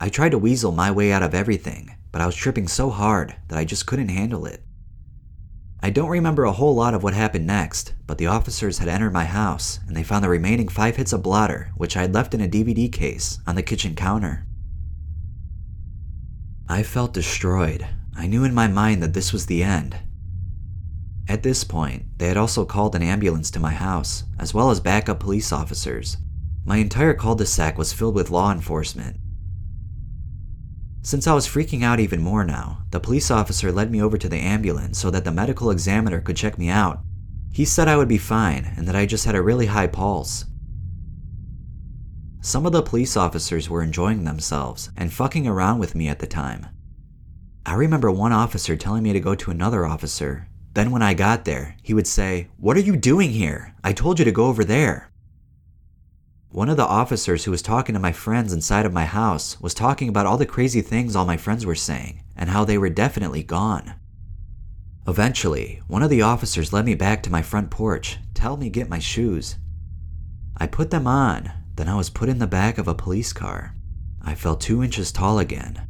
I 0.00 0.08
tried 0.08 0.32
to 0.32 0.38
weasel 0.38 0.72
my 0.72 0.90
way 0.90 1.12
out 1.12 1.22
of 1.22 1.34
everything, 1.34 1.94
but 2.10 2.20
I 2.20 2.26
was 2.26 2.34
tripping 2.34 2.66
so 2.66 2.90
hard 2.90 3.36
that 3.48 3.58
I 3.58 3.64
just 3.64 3.86
couldn't 3.86 4.08
handle 4.08 4.44
it. 4.44 4.63
I 5.84 5.90
don't 5.90 6.08
remember 6.08 6.44
a 6.44 6.52
whole 6.52 6.74
lot 6.74 6.94
of 6.94 7.02
what 7.02 7.12
happened 7.12 7.46
next, 7.46 7.92
but 8.06 8.16
the 8.16 8.26
officers 8.26 8.78
had 8.78 8.88
entered 8.88 9.12
my 9.12 9.26
house 9.26 9.80
and 9.86 9.94
they 9.94 10.02
found 10.02 10.24
the 10.24 10.30
remaining 10.30 10.66
five 10.66 10.96
hits 10.96 11.12
of 11.12 11.22
blotter, 11.22 11.72
which 11.76 11.94
I 11.94 12.00
had 12.00 12.14
left 12.14 12.32
in 12.32 12.40
a 12.40 12.48
DVD 12.48 12.90
case, 12.90 13.38
on 13.46 13.54
the 13.54 13.62
kitchen 13.62 13.94
counter. 13.94 14.46
I 16.70 16.82
felt 16.84 17.12
destroyed. 17.12 17.86
I 18.16 18.26
knew 18.26 18.44
in 18.44 18.54
my 18.54 18.66
mind 18.66 19.02
that 19.02 19.12
this 19.12 19.30
was 19.30 19.44
the 19.44 19.62
end. 19.62 19.98
At 21.28 21.42
this 21.42 21.64
point, 21.64 22.06
they 22.16 22.28
had 22.28 22.38
also 22.38 22.64
called 22.64 22.94
an 22.94 23.02
ambulance 23.02 23.50
to 23.50 23.60
my 23.60 23.74
house, 23.74 24.24
as 24.38 24.54
well 24.54 24.70
as 24.70 24.80
backup 24.80 25.20
police 25.20 25.52
officers. 25.52 26.16
My 26.64 26.78
entire 26.78 27.12
cul 27.12 27.34
de 27.34 27.44
sac 27.44 27.76
was 27.76 27.92
filled 27.92 28.14
with 28.14 28.30
law 28.30 28.50
enforcement, 28.50 29.18
since 31.04 31.26
I 31.26 31.34
was 31.34 31.46
freaking 31.46 31.84
out 31.84 32.00
even 32.00 32.22
more 32.22 32.44
now, 32.44 32.78
the 32.90 32.98
police 32.98 33.30
officer 33.30 33.70
led 33.70 33.90
me 33.90 34.00
over 34.00 34.16
to 34.16 34.28
the 34.28 34.38
ambulance 34.38 34.98
so 34.98 35.10
that 35.10 35.24
the 35.24 35.30
medical 35.30 35.70
examiner 35.70 36.18
could 36.18 36.34
check 36.34 36.58
me 36.58 36.70
out. 36.70 37.00
He 37.52 37.66
said 37.66 37.88
I 37.88 37.96
would 37.98 38.08
be 38.08 38.16
fine 38.16 38.72
and 38.76 38.88
that 38.88 38.96
I 38.96 39.04
just 39.04 39.26
had 39.26 39.34
a 39.34 39.42
really 39.42 39.66
high 39.66 39.86
pulse. 39.86 40.46
Some 42.40 42.64
of 42.64 42.72
the 42.72 42.82
police 42.82 43.18
officers 43.18 43.68
were 43.68 43.82
enjoying 43.82 44.24
themselves 44.24 44.90
and 44.96 45.12
fucking 45.12 45.46
around 45.46 45.78
with 45.78 45.94
me 45.94 46.08
at 46.08 46.20
the 46.20 46.26
time. 46.26 46.66
I 47.66 47.74
remember 47.74 48.10
one 48.10 48.32
officer 48.32 48.74
telling 48.74 49.02
me 49.02 49.12
to 49.12 49.20
go 49.20 49.34
to 49.34 49.50
another 49.50 49.84
officer. 49.84 50.48
Then, 50.72 50.90
when 50.90 51.02
I 51.02 51.14
got 51.14 51.44
there, 51.44 51.76
he 51.82 51.94
would 51.94 52.06
say, 52.06 52.48
What 52.56 52.76
are 52.76 52.80
you 52.80 52.96
doing 52.96 53.30
here? 53.30 53.74
I 53.84 53.92
told 53.92 54.18
you 54.18 54.24
to 54.24 54.32
go 54.32 54.46
over 54.46 54.64
there. 54.64 55.10
One 56.54 56.68
of 56.68 56.76
the 56.76 56.86
officers 56.86 57.42
who 57.42 57.50
was 57.50 57.62
talking 57.62 57.94
to 57.94 58.00
my 58.00 58.12
friends 58.12 58.52
inside 58.52 58.86
of 58.86 58.92
my 58.92 59.06
house 59.06 59.60
was 59.60 59.74
talking 59.74 60.08
about 60.08 60.24
all 60.24 60.36
the 60.36 60.46
crazy 60.46 60.82
things 60.82 61.16
all 61.16 61.24
my 61.26 61.36
friends 61.36 61.66
were 61.66 61.74
saying 61.74 62.22
and 62.36 62.48
how 62.48 62.64
they 62.64 62.78
were 62.78 62.90
definitely 62.90 63.42
gone. 63.42 63.94
Eventually, 65.08 65.82
one 65.88 66.04
of 66.04 66.10
the 66.10 66.22
officers 66.22 66.72
led 66.72 66.84
me 66.84 66.94
back 66.94 67.24
to 67.24 67.32
my 67.32 67.42
front 67.42 67.72
porch 67.72 68.18
to 68.34 68.42
help 68.42 68.60
me 68.60 68.70
get 68.70 68.88
my 68.88 69.00
shoes. 69.00 69.56
I 70.56 70.68
put 70.68 70.92
them 70.92 71.08
on, 71.08 71.50
then 71.74 71.88
I 71.88 71.96
was 71.96 72.08
put 72.08 72.28
in 72.28 72.38
the 72.38 72.46
back 72.46 72.78
of 72.78 72.86
a 72.86 72.94
police 72.94 73.32
car. 73.32 73.74
I 74.22 74.36
felt 74.36 74.60
two 74.60 74.80
inches 74.80 75.10
tall 75.10 75.40
again. 75.40 75.88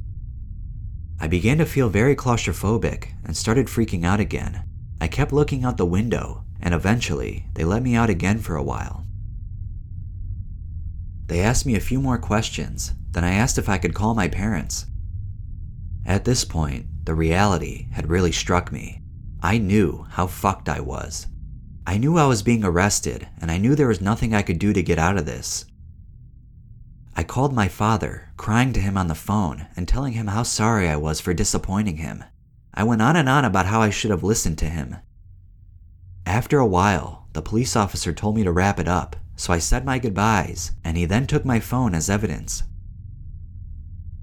I 1.20 1.26
began 1.26 1.58
to 1.58 1.66
feel 1.66 1.90
very 1.90 2.16
claustrophobic 2.16 3.08
and 3.22 3.36
started 3.36 3.66
freaking 3.66 4.06
out 4.06 4.18
again. 4.18 4.64
I 4.98 5.08
kept 5.08 5.30
looking 5.30 5.62
out 5.62 5.76
the 5.76 5.84
window, 5.84 6.46
and 6.58 6.72
eventually, 6.72 7.48
they 7.52 7.64
let 7.64 7.82
me 7.82 7.94
out 7.94 8.08
again 8.08 8.38
for 8.38 8.56
a 8.56 8.62
while. 8.62 9.04
They 11.26 11.40
asked 11.40 11.64
me 11.64 11.74
a 11.74 11.80
few 11.80 12.00
more 12.00 12.18
questions, 12.18 12.92
then 13.12 13.24
I 13.24 13.32
asked 13.32 13.58
if 13.58 13.68
I 13.68 13.78
could 13.78 13.94
call 13.94 14.14
my 14.14 14.28
parents. 14.28 14.86
At 16.04 16.24
this 16.24 16.44
point, 16.44 16.86
the 17.04 17.14
reality 17.14 17.88
had 17.92 18.10
really 18.10 18.32
struck 18.32 18.70
me. 18.70 19.02
I 19.42 19.58
knew 19.58 20.06
how 20.10 20.26
fucked 20.26 20.68
I 20.68 20.80
was. 20.80 21.26
I 21.86 21.96
knew 21.98 22.16
I 22.18 22.26
was 22.26 22.42
being 22.42 22.64
arrested, 22.64 23.28
and 23.40 23.50
I 23.50 23.58
knew 23.58 23.74
there 23.74 23.88
was 23.88 24.00
nothing 24.00 24.34
I 24.34 24.42
could 24.42 24.58
do 24.58 24.72
to 24.72 24.82
get 24.82 24.98
out 24.98 25.16
of 25.16 25.26
this. 25.26 25.64
I 27.16 27.22
called 27.22 27.54
my 27.54 27.68
father, 27.68 28.30
crying 28.36 28.72
to 28.72 28.80
him 28.80 28.98
on 28.98 29.08
the 29.08 29.14
phone 29.14 29.66
and 29.76 29.86
telling 29.86 30.14
him 30.14 30.26
how 30.26 30.42
sorry 30.42 30.88
I 30.88 30.96
was 30.96 31.20
for 31.20 31.32
disappointing 31.32 31.98
him. 31.98 32.24
I 32.74 32.84
went 32.84 33.02
on 33.02 33.16
and 33.16 33.28
on 33.28 33.44
about 33.44 33.66
how 33.66 33.80
I 33.80 33.90
should 33.90 34.10
have 34.10 34.24
listened 34.24 34.58
to 34.58 34.68
him. 34.68 34.96
After 36.26 36.58
a 36.58 36.66
while, 36.66 37.28
the 37.32 37.42
police 37.42 37.76
officer 37.76 38.12
told 38.12 38.34
me 38.34 38.44
to 38.44 38.52
wrap 38.52 38.80
it 38.80 38.88
up 38.88 39.16
so 39.36 39.52
I 39.52 39.58
said 39.58 39.84
my 39.84 39.98
goodbyes, 39.98 40.72
and 40.84 40.96
he 40.96 41.04
then 41.04 41.26
took 41.26 41.44
my 41.44 41.60
phone 41.60 41.94
as 41.94 42.10
evidence. 42.10 42.62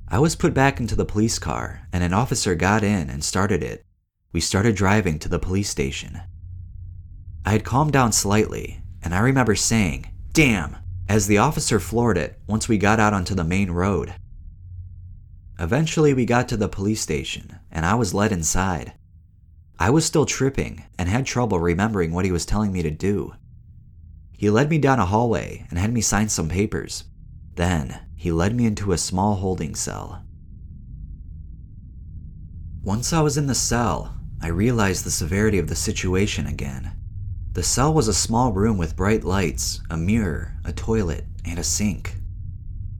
I 0.07 0.19
was 0.19 0.35
put 0.35 0.53
back 0.53 0.79
into 0.79 0.95
the 0.95 1.05
police 1.05 1.39
car, 1.39 1.87
and 1.93 2.03
an 2.03 2.13
officer 2.13 2.55
got 2.55 2.83
in 2.83 3.09
and 3.09 3.23
started 3.23 3.63
it. 3.63 3.85
We 4.33 4.41
started 4.41 4.75
driving 4.75 5.19
to 5.19 5.29
the 5.29 5.39
police 5.39 5.69
station. 5.69 6.21
I 7.45 7.51
had 7.51 7.63
calmed 7.63 7.93
down 7.93 8.11
slightly, 8.11 8.81
and 9.01 9.15
I 9.15 9.19
remember 9.19 9.55
saying, 9.55 10.11
Damn, 10.33 10.77
as 11.09 11.27
the 11.27 11.37
officer 11.37 11.79
floored 11.79 12.17
it 12.17 12.39
once 12.47 12.67
we 12.67 12.77
got 12.77 12.99
out 12.99 13.13
onto 13.13 13.35
the 13.35 13.43
main 13.43 13.71
road. 13.71 14.13
Eventually, 15.59 16.13
we 16.13 16.25
got 16.25 16.47
to 16.49 16.57
the 16.57 16.67
police 16.67 17.01
station, 17.01 17.59
and 17.69 17.85
I 17.85 17.95
was 17.95 18.13
led 18.13 18.31
inside. 18.31 18.93
I 19.77 19.89
was 19.89 20.05
still 20.05 20.25
tripping 20.25 20.83
and 20.97 21.09
had 21.09 21.25
trouble 21.25 21.59
remembering 21.59 22.11
what 22.11 22.25
he 22.25 22.31
was 22.31 22.45
telling 22.45 22.71
me 22.71 22.81
to 22.81 22.91
do. 22.91 23.33
He 24.41 24.49
led 24.49 24.71
me 24.71 24.79
down 24.79 24.97
a 24.97 25.05
hallway 25.05 25.67
and 25.69 25.77
had 25.77 25.93
me 25.93 26.01
sign 26.01 26.27
some 26.27 26.49
papers. 26.49 27.03
Then, 27.53 27.99
he 28.15 28.31
led 28.31 28.55
me 28.55 28.65
into 28.65 28.91
a 28.91 28.97
small 28.97 29.35
holding 29.35 29.75
cell. 29.75 30.25
Once 32.81 33.13
I 33.13 33.21
was 33.21 33.37
in 33.37 33.45
the 33.45 33.53
cell, 33.53 34.15
I 34.41 34.47
realized 34.47 35.05
the 35.05 35.11
severity 35.11 35.59
of 35.59 35.67
the 35.67 35.75
situation 35.75 36.47
again. 36.47 36.91
The 37.53 37.61
cell 37.61 37.93
was 37.93 38.07
a 38.07 38.15
small 38.15 38.51
room 38.51 38.79
with 38.79 38.95
bright 38.95 39.23
lights, 39.23 39.79
a 39.91 39.95
mirror, 39.95 40.55
a 40.65 40.73
toilet, 40.73 41.25
and 41.45 41.59
a 41.59 41.63
sink. 41.63 42.15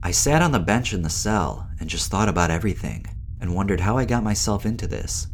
I 0.00 0.12
sat 0.12 0.42
on 0.42 0.52
the 0.52 0.60
bench 0.60 0.92
in 0.92 1.02
the 1.02 1.10
cell 1.10 1.68
and 1.80 1.90
just 1.90 2.08
thought 2.08 2.28
about 2.28 2.52
everything 2.52 3.04
and 3.40 3.56
wondered 3.56 3.80
how 3.80 3.98
I 3.98 4.04
got 4.04 4.22
myself 4.22 4.64
into 4.64 4.86
this. 4.86 5.26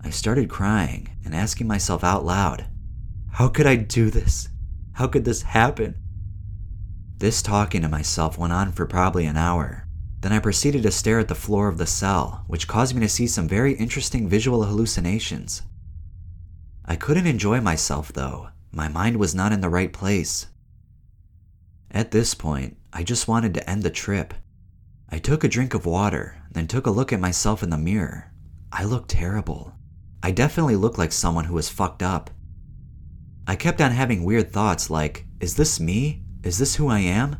I 0.00 0.10
started 0.10 0.50
crying 0.50 1.10
and 1.24 1.32
asking 1.32 1.68
myself 1.68 2.02
out 2.02 2.24
loud, 2.24 2.66
How 3.30 3.46
could 3.46 3.68
I 3.68 3.76
do 3.76 4.10
this? 4.10 4.48
How 4.94 5.06
could 5.06 5.24
this 5.24 5.42
happen? 5.42 5.94
This 7.18 7.42
talking 7.42 7.82
to 7.82 7.88
myself 7.88 8.36
went 8.36 8.52
on 8.52 8.72
for 8.72 8.86
probably 8.86 9.26
an 9.26 9.36
hour. 9.36 9.86
Then 10.20 10.32
I 10.32 10.38
proceeded 10.38 10.82
to 10.84 10.90
stare 10.90 11.18
at 11.18 11.28
the 11.28 11.34
floor 11.34 11.68
of 11.68 11.78
the 11.78 11.86
cell, 11.86 12.44
which 12.46 12.68
caused 12.68 12.94
me 12.94 13.00
to 13.00 13.08
see 13.08 13.26
some 13.26 13.48
very 13.48 13.74
interesting 13.74 14.28
visual 14.28 14.64
hallucinations. 14.64 15.62
I 16.84 16.96
couldn't 16.96 17.26
enjoy 17.26 17.60
myself 17.60 18.12
though. 18.12 18.48
My 18.70 18.88
mind 18.88 19.16
was 19.16 19.34
not 19.34 19.52
in 19.52 19.60
the 19.60 19.68
right 19.68 19.92
place. 19.92 20.46
At 21.90 22.10
this 22.10 22.34
point, 22.34 22.76
I 22.92 23.02
just 23.02 23.28
wanted 23.28 23.54
to 23.54 23.70
end 23.70 23.82
the 23.82 23.90
trip. 23.90 24.34
I 25.08 25.18
took 25.18 25.44
a 25.44 25.48
drink 25.48 25.74
of 25.74 25.86
water, 25.86 26.42
then 26.50 26.66
took 26.66 26.86
a 26.86 26.90
look 26.90 27.12
at 27.12 27.20
myself 27.20 27.62
in 27.62 27.70
the 27.70 27.78
mirror. 27.78 28.32
I 28.72 28.84
looked 28.84 29.10
terrible. 29.10 29.74
I 30.22 30.30
definitely 30.30 30.76
looked 30.76 30.98
like 30.98 31.12
someone 31.12 31.44
who 31.44 31.54
was 31.54 31.68
fucked 31.68 32.02
up. 32.02 32.30
I 33.52 33.54
kept 33.54 33.82
on 33.82 33.90
having 33.90 34.24
weird 34.24 34.50
thoughts 34.50 34.88
like, 34.88 35.26
is 35.38 35.56
this 35.56 35.78
me? 35.78 36.22
Is 36.42 36.56
this 36.56 36.76
who 36.76 36.88
I 36.88 37.00
am? 37.00 37.36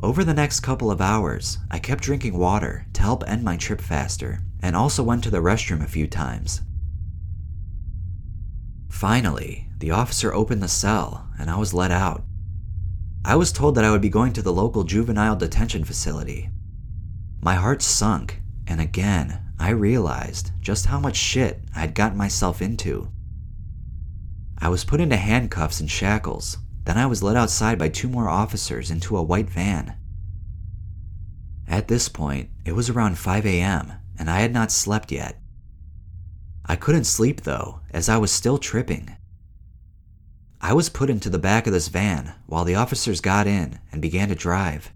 Over 0.00 0.22
the 0.22 0.34
next 0.34 0.60
couple 0.60 0.88
of 0.88 1.00
hours, 1.00 1.58
I 1.68 1.80
kept 1.80 2.04
drinking 2.04 2.38
water 2.38 2.86
to 2.92 3.02
help 3.02 3.24
end 3.26 3.42
my 3.42 3.56
trip 3.56 3.80
faster, 3.80 4.38
and 4.62 4.76
also 4.76 5.02
went 5.02 5.24
to 5.24 5.30
the 5.30 5.42
restroom 5.42 5.82
a 5.82 5.88
few 5.88 6.06
times. 6.06 6.60
Finally, 8.88 9.66
the 9.78 9.90
officer 9.90 10.32
opened 10.32 10.62
the 10.62 10.68
cell 10.68 11.28
and 11.40 11.50
I 11.50 11.56
was 11.58 11.74
let 11.74 11.90
out. 11.90 12.22
I 13.24 13.34
was 13.34 13.50
told 13.50 13.74
that 13.74 13.84
I 13.84 13.90
would 13.90 14.00
be 14.00 14.08
going 14.08 14.32
to 14.34 14.42
the 14.42 14.52
local 14.52 14.84
juvenile 14.84 15.34
detention 15.34 15.82
facility. 15.82 16.50
My 17.42 17.56
heart 17.56 17.82
sunk, 17.82 18.42
and 18.68 18.80
again, 18.80 19.40
I 19.58 19.70
realized 19.70 20.52
just 20.60 20.86
how 20.86 21.00
much 21.00 21.16
shit 21.16 21.62
I 21.74 21.80
had 21.80 21.96
gotten 21.96 22.16
myself 22.16 22.62
into. 22.62 23.10
I 24.58 24.68
was 24.68 24.84
put 24.84 25.00
into 25.00 25.16
handcuffs 25.16 25.80
and 25.80 25.90
shackles, 25.90 26.58
then 26.84 26.96
I 26.96 27.06
was 27.06 27.22
led 27.22 27.36
outside 27.36 27.78
by 27.78 27.88
two 27.88 28.08
more 28.08 28.28
officers 28.28 28.90
into 28.90 29.16
a 29.16 29.22
white 29.22 29.50
van. 29.50 29.96
At 31.68 31.88
this 31.88 32.08
point, 32.08 32.50
it 32.64 32.72
was 32.72 32.88
around 32.88 33.18
5 33.18 33.44
a.m., 33.44 33.92
and 34.18 34.30
I 34.30 34.40
had 34.40 34.52
not 34.52 34.70
slept 34.70 35.12
yet. 35.12 35.40
I 36.64 36.76
couldn't 36.76 37.04
sleep 37.04 37.42
though, 37.42 37.80
as 37.90 38.08
I 38.08 38.16
was 38.16 38.32
still 38.32 38.58
tripping. 38.58 39.16
I 40.60 40.72
was 40.72 40.88
put 40.88 41.10
into 41.10 41.28
the 41.28 41.38
back 41.38 41.66
of 41.66 41.72
this 41.72 41.88
van 41.88 42.34
while 42.46 42.64
the 42.64 42.74
officers 42.74 43.20
got 43.20 43.46
in 43.46 43.78
and 43.92 44.00
began 44.00 44.28
to 44.28 44.34
drive. 44.34 44.92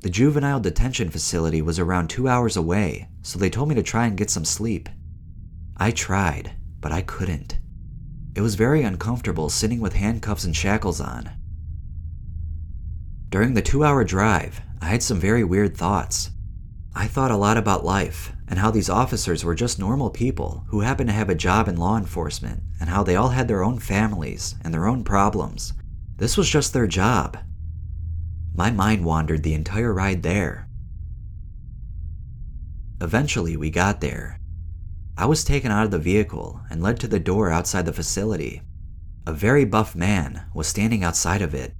The 0.00 0.10
juvenile 0.10 0.60
detention 0.60 1.10
facility 1.10 1.62
was 1.62 1.78
around 1.78 2.08
two 2.08 2.28
hours 2.28 2.56
away, 2.56 3.08
so 3.22 3.38
they 3.38 3.50
told 3.50 3.68
me 3.68 3.74
to 3.74 3.82
try 3.82 4.06
and 4.06 4.16
get 4.16 4.30
some 4.30 4.44
sleep. 4.44 4.88
I 5.76 5.90
tried, 5.90 6.52
but 6.80 6.92
I 6.92 7.02
couldn't. 7.02 7.58
It 8.38 8.42
was 8.42 8.54
very 8.54 8.84
uncomfortable 8.84 9.48
sitting 9.48 9.80
with 9.80 9.94
handcuffs 9.94 10.44
and 10.44 10.54
shackles 10.54 11.00
on. 11.00 11.28
During 13.30 13.54
the 13.54 13.62
two 13.62 13.82
hour 13.82 14.04
drive, 14.04 14.60
I 14.80 14.86
had 14.86 15.02
some 15.02 15.18
very 15.18 15.42
weird 15.42 15.76
thoughts. 15.76 16.30
I 16.94 17.08
thought 17.08 17.32
a 17.32 17.36
lot 17.36 17.56
about 17.56 17.84
life 17.84 18.32
and 18.46 18.60
how 18.60 18.70
these 18.70 18.88
officers 18.88 19.44
were 19.44 19.56
just 19.56 19.80
normal 19.80 20.08
people 20.10 20.62
who 20.68 20.82
happened 20.82 21.08
to 21.08 21.16
have 21.16 21.28
a 21.28 21.34
job 21.34 21.66
in 21.66 21.78
law 21.78 21.96
enforcement 21.98 22.62
and 22.78 22.88
how 22.88 23.02
they 23.02 23.16
all 23.16 23.30
had 23.30 23.48
their 23.48 23.64
own 23.64 23.80
families 23.80 24.54
and 24.62 24.72
their 24.72 24.86
own 24.86 25.02
problems. 25.02 25.72
This 26.18 26.36
was 26.36 26.48
just 26.48 26.72
their 26.72 26.86
job. 26.86 27.38
My 28.54 28.70
mind 28.70 29.04
wandered 29.04 29.42
the 29.42 29.54
entire 29.54 29.92
ride 29.92 30.22
there. 30.22 30.68
Eventually, 33.00 33.56
we 33.56 33.70
got 33.70 34.00
there. 34.00 34.37
I 35.18 35.26
was 35.26 35.42
taken 35.42 35.72
out 35.72 35.84
of 35.84 35.90
the 35.90 35.98
vehicle 35.98 36.60
and 36.70 36.80
led 36.80 37.00
to 37.00 37.08
the 37.08 37.18
door 37.18 37.50
outside 37.50 37.86
the 37.86 37.92
facility. 37.92 38.62
A 39.26 39.32
very 39.32 39.64
buff 39.64 39.96
man 39.96 40.44
was 40.54 40.68
standing 40.68 41.02
outside 41.02 41.42
of 41.42 41.54
it. 41.54 41.74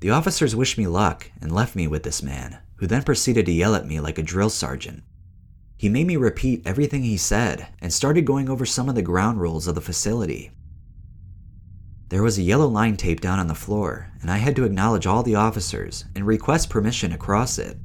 The 0.00 0.10
officers 0.10 0.54
wished 0.54 0.76
me 0.76 0.86
luck 0.86 1.30
and 1.40 1.50
left 1.50 1.74
me 1.74 1.88
with 1.88 2.02
this 2.02 2.22
man, 2.22 2.58
who 2.76 2.86
then 2.86 3.02
proceeded 3.02 3.46
to 3.46 3.52
yell 3.52 3.74
at 3.74 3.86
me 3.86 3.98
like 3.98 4.18
a 4.18 4.22
drill 4.22 4.50
sergeant. 4.50 5.04
He 5.78 5.88
made 5.88 6.06
me 6.06 6.16
repeat 6.16 6.66
everything 6.66 7.02
he 7.02 7.16
said 7.16 7.68
and 7.80 7.90
started 7.90 8.26
going 8.26 8.50
over 8.50 8.66
some 8.66 8.90
of 8.90 8.94
the 8.94 9.00
ground 9.00 9.40
rules 9.40 9.66
of 9.66 9.74
the 9.74 9.80
facility. 9.80 10.50
There 12.10 12.22
was 12.22 12.36
a 12.36 12.42
yellow 12.42 12.68
line 12.68 12.98
taped 12.98 13.22
down 13.22 13.38
on 13.38 13.46
the 13.46 13.54
floor, 13.54 14.12
and 14.20 14.30
I 14.30 14.36
had 14.36 14.54
to 14.56 14.64
acknowledge 14.64 15.06
all 15.06 15.22
the 15.22 15.36
officers 15.36 16.04
and 16.14 16.26
request 16.26 16.68
permission 16.68 17.10
to 17.12 17.16
cross 17.16 17.56
it. 17.58 17.78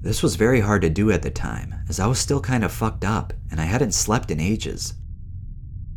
This 0.00 0.22
was 0.22 0.36
very 0.36 0.60
hard 0.60 0.82
to 0.82 0.90
do 0.90 1.10
at 1.10 1.22
the 1.22 1.30
time, 1.30 1.74
as 1.88 1.98
I 1.98 2.06
was 2.06 2.18
still 2.18 2.40
kind 2.40 2.62
of 2.62 2.72
fucked 2.72 3.04
up 3.04 3.32
and 3.50 3.60
I 3.60 3.64
hadn't 3.64 3.94
slept 3.94 4.30
in 4.30 4.38
ages. 4.38 4.94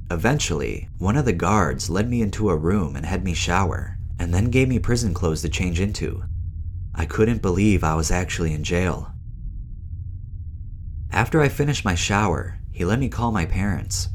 Eventually, 0.09 0.89
one 0.97 1.15
of 1.15 1.25
the 1.25 1.33
guards 1.33 1.89
led 1.89 2.09
me 2.09 2.21
into 2.21 2.49
a 2.49 2.55
room 2.55 2.95
and 2.95 3.05
had 3.05 3.23
me 3.23 3.33
shower, 3.33 3.97
and 4.19 4.33
then 4.33 4.49
gave 4.49 4.67
me 4.67 4.79
prison 4.79 5.13
clothes 5.13 5.41
to 5.43 5.49
change 5.49 5.79
into. 5.79 6.23
I 6.93 7.05
couldn't 7.05 7.41
believe 7.41 7.83
I 7.83 7.95
was 7.95 8.11
actually 8.11 8.53
in 8.53 8.63
jail. 8.63 9.13
After 11.11 11.39
I 11.41 11.49
finished 11.49 11.85
my 11.85 11.95
shower, 11.95 12.57
he 12.71 12.83
let 12.83 12.99
me 12.99 13.07
call 13.07 13.31
my 13.31 13.45
parents. 13.45 14.09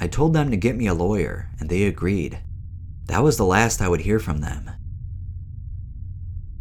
I 0.00 0.06
told 0.06 0.32
them 0.32 0.50
to 0.50 0.56
get 0.56 0.76
me 0.76 0.86
a 0.86 0.94
lawyer, 0.94 1.50
and 1.60 1.68
they 1.68 1.84
agreed. 1.84 2.38
That 3.06 3.22
was 3.22 3.36
the 3.36 3.44
last 3.44 3.82
I 3.82 3.88
would 3.88 4.00
hear 4.00 4.18
from 4.18 4.40
them. 4.40 4.70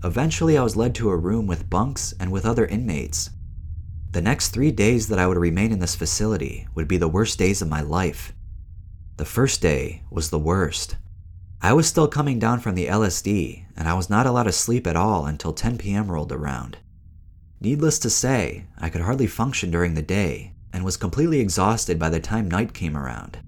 Eventually, 0.03 0.57
I 0.57 0.63
was 0.63 0.77
led 0.77 0.95
to 0.95 1.09
a 1.09 1.17
room 1.17 1.45
with 1.45 1.69
bunks 1.69 2.13
and 2.19 2.31
with 2.31 2.45
other 2.45 2.65
inmates. 2.65 3.31
The 4.11 4.21
next 4.21 4.49
three 4.49 4.71
days 4.71 5.09
that 5.09 5.19
I 5.19 5.27
would 5.27 5.37
remain 5.37 5.71
in 5.71 5.79
this 5.79 5.95
facility 5.95 6.67
would 6.73 6.87
be 6.87 6.97
the 6.97 7.09
worst 7.09 7.37
days 7.37 7.61
of 7.61 7.67
my 7.67 7.81
life. 7.81 8.33
The 9.17 9.25
first 9.25 9.61
day 9.61 10.03
was 10.09 10.29
the 10.29 10.39
worst. 10.39 10.95
I 11.61 11.73
was 11.73 11.87
still 11.87 12.07
coming 12.07 12.39
down 12.39 12.61
from 12.61 12.75
the 12.75 12.87
LSD, 12.87 13.65
and 13.75 13.89
I 13.89 13.93
was 13.93 14.09
not 14.09 14.25
allowed 14.25 14.43
to 14.43 14.53
sleep 14.53 14.87
at 14.87 14.95
all 14.95 15.25
until 15.25 15.51
10 15.51 15.77
p.m. 15.77 16.09
rolled 16.09 16.31
around. 16.31 16.77
Needless 17.59 17.99
to 17.99 18.09
say, 18.09 18.67
I 18.77 18.89
could 18.89 19.01
hardly 19.01 19.27
function 19.27 19.69
during 19.69 19.93
the 19.93 20.01
day 20.01 20.53
and 20.71 20.85
was 20.85 20.95
completely 20.95 21.41
exhausted 21.41 21.99
by 21.99 22.09
the 22.09 22.21
time 22.21 22.49
night 22.49 22.73
came 22.73 22.95
around. 22.95 23.39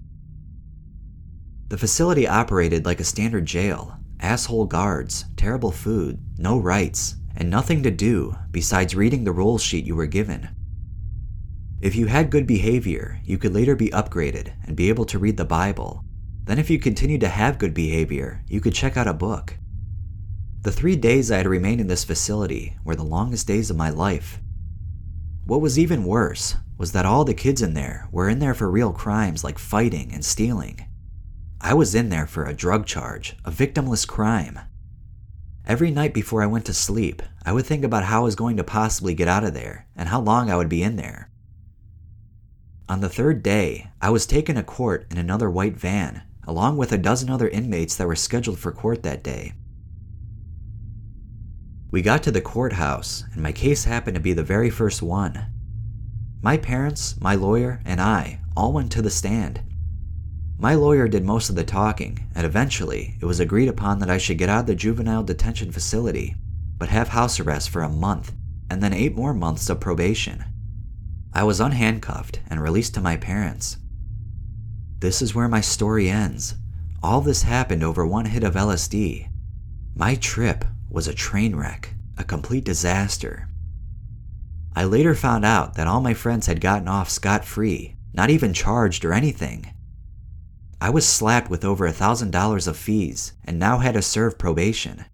The 1.68 1.78
facility 1.78 2.28
operated 2.28 2.84
like 2.84 3.00
a 3.00 3.04
standard 3.04 3.46
jail 3.46 3.96
asshole 4.20 4.66
guards, 4.66 5.24
terrible 5.36 5.72
food, 5.72 6.20
no 6.42 6.58
rights, 6.58 7.16
and 7.36 7.48
nothing 7.48 7.82
to 7.82 7.90
do 7.90 8.36
besides 8.50 8.94
reading 8.94 9.24
the 9.24 9.32
rule 9.32 9.58
sheet 9.58 9.86
you 9.86 9.96
were 9.96 10.06
given. 10.06 10.48
If 11.80 11.96
you 11.96 12.06
had 12.06 12.30
good 12.30 12.46
behavior, 12.46 13.20
you 13.24 13.38
could 13.38 13.54
later 13.54 13.74
be 13.74 13.90
upgraded 13.90 14.52
and 14.66 14.76
be 14.76 14.88
able 14.88 15.04
to 15.06 15.18
read 15.18 15.36
the 15.36 15.44
Bible. 15.44 16.04
Then, 16.44 16.58
if 16.58 16.68
you 16.68 16.78
continued 16.78 17.20
to 17.22 17.28
have 17.28 17.58
good 17.58 17.72
behavior, 17.72 18.42
you 18.48 18.60
could 18.60 18.74
check 18.74 18.96
out 18.96 19.06
a 19.06 19.14
book. 19.14 19.56
The 20.62 20.72
three 20.72 20.96
days 20.96 21.30
I 21.30 21.38
had 21.38 21.46
remained 21.46 21.80
in 21.80 21.86
this 21.88 22.04
facility 22.04 22.76
were 22.84 22.94
the 22.96 23.02
longest 23.02 23.46
days 23.46 23.70
of 23.70 23.76
my 23.76 23.90
life. 23.90 24.40
What 25.44 25.60
was 25.60 25.78
even 25.78 26.04
worse 26.04 26.56
was 26.78 26.92
that 26.92 27.06
all 27.06 27.24
the 27.24 27.34
kids 27.34 27.62
in 27.62 27.74
there 27.74 28.08
were 28.12 28.28
in 28.28 28.38
there 28.38 28.54
for 28.54 28.70
real 28.70 28.92
crimes 28.92 29.42
like 29.42 29.58
fighting 29.58 30.12
and 30.12 30.24
stealing. 30.24 30.86
I 31.60 31.74
was 31.74 31.94
in 31.94 32.08
there 32.08 32.26
for 32.26 32.44
a 32.44 32.54
drug 32.54 32.86
charge, 32.86 33.36
a 33.44 33.50
victimless 33.50 34.06
crime. 34.06 34.58
Every 35.66 35.90
night 35.92 36.12
before 36.12 36.42
I 36.42 36.46
went 36.46 36.64
to 36.66 36.74
sleep, 36.74 37.22
I 37.44 37.52
would 37.52 37.66
think 37.66 37.84
about 37.84 38.04
how 38.04 38.22
I 38.22 38.24
was 38.24 38.34
going 38.34 38.56
to 38.56 38.64
possibly 38.64 39.14
get 39.14 39.28
out 39.28 39.44
of 39.44 39.54
there 39.54 39.86
and 39.94 40.08
how 40.08 40.20
long 40.20 40.50
I 40.50 40.56
would 40.56 40.68
be 40.68 40.82
in 40.82 40.96
there. 40.96 41.30
On 42.88 43.00
the 43.00 43.08
third 43.08 43.42
day, 43.42 43.90
I 44.00 44.10
was 44.10 44.26
taken 44.26 44.56
to 44.56 44.64
court 44.64 45.06
in 45.10 45.18
another 45.18 45.48
white 45.48 45.76
van, 45.76 46.22
along 46.46 46.76
with 46.76 46.90
a 46.92 46.98
dozen 46.98 47.30
other 47.30 47.48
inmates 47.48 47.96
that 47.96 48.08
were 48.08 48.16
scheduled 48.16 48.58
for 48.58 48.72
court 48.72 49.04
that 49.04 49.22
day. 49.22 49.52
We 51.92 52.02
got 52.02 52.22
to 52.24 52.32
the 52.32 52.40
courthouse, 52.40 53.24
and 53.32 53.42
my 53.42 53.52
case 53.52 53.84
happened 53.84 54.16
to 54.16 54.20
be 54.20 54.32
the 54.32 54.42
very 54.42 54.68
first 54.68 55.00
one. 55.00 55.46
My 56.42 56.56
parents, 56.56 57.20
my 57.20 57.36
lawyer, 57.36 57.80
and 57.84 58.00
I 58.00 58.40
all 58.56 58.72
went 58.72 58.90
to 58.92 59.02
the 59.02 59.10
stand. 59.10 59.60
My 60.62 60.76
lawyer 60.76 61.08
did 61.08 61.24
most 61.24 61.50
of 61.50 61.56
the 61.56 61.64
talking, 61.64 62.20
and 62.36 62.46
eventually 62.46 63.16
it 63.20 63.24
was 63.24 63.40
agreed 63.40 63.68
upon 63.68 63.98
that 63.98 64.08
I 64.08 64.16
should 64.16 64.38
get 64.38 64.48
out 64.48 64.60
of 64.60 64.66
the 64.66 64.76
juvenile 64.76 65.24
detention 65.24 65.72
facility, 65.72 66.36
but 66.78 66.88
have 66.88 67.08
house 67.08 67.40
arrest 67.40 67.68
for 67.68 67.82
a 67.82 67.88
month, 67.88 68.32
and 68.70 68.80
then 68.80 68.92
eight 68.92 69.16
more 69.16 69.34
months 69.34 69.68
of 69.68 69.80
probation. 69.80 70.44
I 71.32 71.42
was 71.42 71.58
unhandcuffed 71.58 72.38
and 72.48 72.62
released 72.62 72.94
to 72.94 73.00
my 73.00 73.16
parents. 73.16 73.78
This 75.00 75.20
is 75.20 75.34
where 75.34 75.48
my 75.48 75.60
story 75.60 76.08
ends. 76.08 76.54
All 77.02 77.20
this 77.20 77.42
happened 77.42 77.82
over 77.82 78.06
one 78.06 78.26
hit 78.26 78.44
of 78.44 78.54
LSD. 78.54 79.30
My 79.96 80.14
trip 80.14 80.64
was 80.88 81.08
a 81.08 81.12
train 81.12 81.56
wreck, 81.56 81.92
a 82.16 82.22
complete 82.22 82.64
disaster. 82.64 83.48
I 84.76 84.84
later 84.84 85.16
found 85.16 85.44
out 85.44 85.74
that 85.74 85.88
all 85.88 86.00
my 86.00 86.14
friends 86.14 86.46
had 86.46 86.60
gotten 86.60 86.86
off 86.86 87.10
scot 87.10 87.44
free, 87.44 87.96
not 88.14 88.30
even 88.30 88.54
charged 88.54 89.04
or 89.04 89.12
anything. 89.12 89.71
I 90.82 90.90
was 90.90 91.06
slapped 91.06 91.48
with 91.48 91.64
over 91.64 91.86
a 91.86 91.92
$1,000 91.92 92.66
of 92.66 92.76
fees 92.76 93.34
and 93.44 93.56
now 93.56 93.78
had 93.78 93.94
to 93.94 94.02
serve 94.02 94.36
probation. 94.36 95.04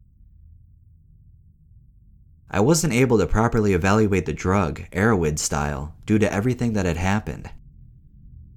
I 2.50 2.60
wasn't 2.60 2.94
able 2.94 3.18
to 3.18 3.26
properly 3.26 3.74
evaluate 3.74 4.24
the 4.24 4.32
drug, 4.32 4.84
Erowid 4.92 5.38
style, 5.38 5.94
due 6.06 6.18
to 6.20 6.32
everything 6.32 6.72
that 6.72 6.86
had 6.86 6.96
happened. 6.96 7.50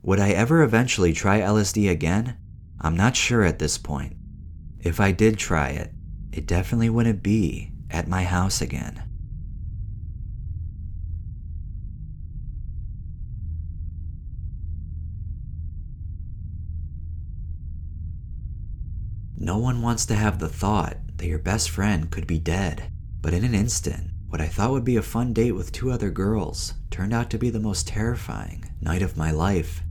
Would 0.03 0.21
I 0.21 0.29
ever 0.29 0.63
eventually 0.63 1.11
try 1.11 1.41
LSD 1.41 1.91
again? 1.91 2.37
I'm 2.79 2.95
not 2.95 3.17
sure 3.17 3.43
at 3.43 3.59
this 3.59 3.77
point. 3.77 4.15
If 4.79 5.01
I 5.01 5.11
did 5.11 5.37
try 5.37 5.71
it, 5.71 5.91
it 6.31 6.47
definitely 6.47 6.89
wouldn't 6.89 7.21
be 7.21 7.73
at 7.89 8.07
my 8.07 8.23
house 8.23 8.61
again. 8.61 9.03
One 19.61 19.81
wants 19.81 20.05
to 20.07 20.15
have 20.15 20.39
the 20.39 20.49
thought 20.49 20.97
that 21.17 21.27
your 21.27 21.39
best 21.39 21.69
friend 21.69 22.09
could 22.09 22.27
be 22.27 22.39
dead. 22.39 22.91
But 23.21 23.33
in 23.33 23.43
an 23.43 23.53
instant, 23.53 24.09
what 24.27 24.41
I 24.41 24.47
thought 24.47 24.71
would 24.71 24.83
be 24.83 24.97
a 24.97 25.01
fun 25.01 25.33
date 25.33 25.51
with 25.51 25.71
two 25.71 25.91
other 25.91 26.09
girls 26.09 26.73
turned 26.89 27.13
out 27.13 27.29
to 27.29 27.37
be 27.37 27.49
the 27.49 27.59
most 27.59 27.87
terrifying 27.87 28.71
night 28.81 29.01
of 29.01 29.17
my 29.17 29.31
life. 29.31 29.83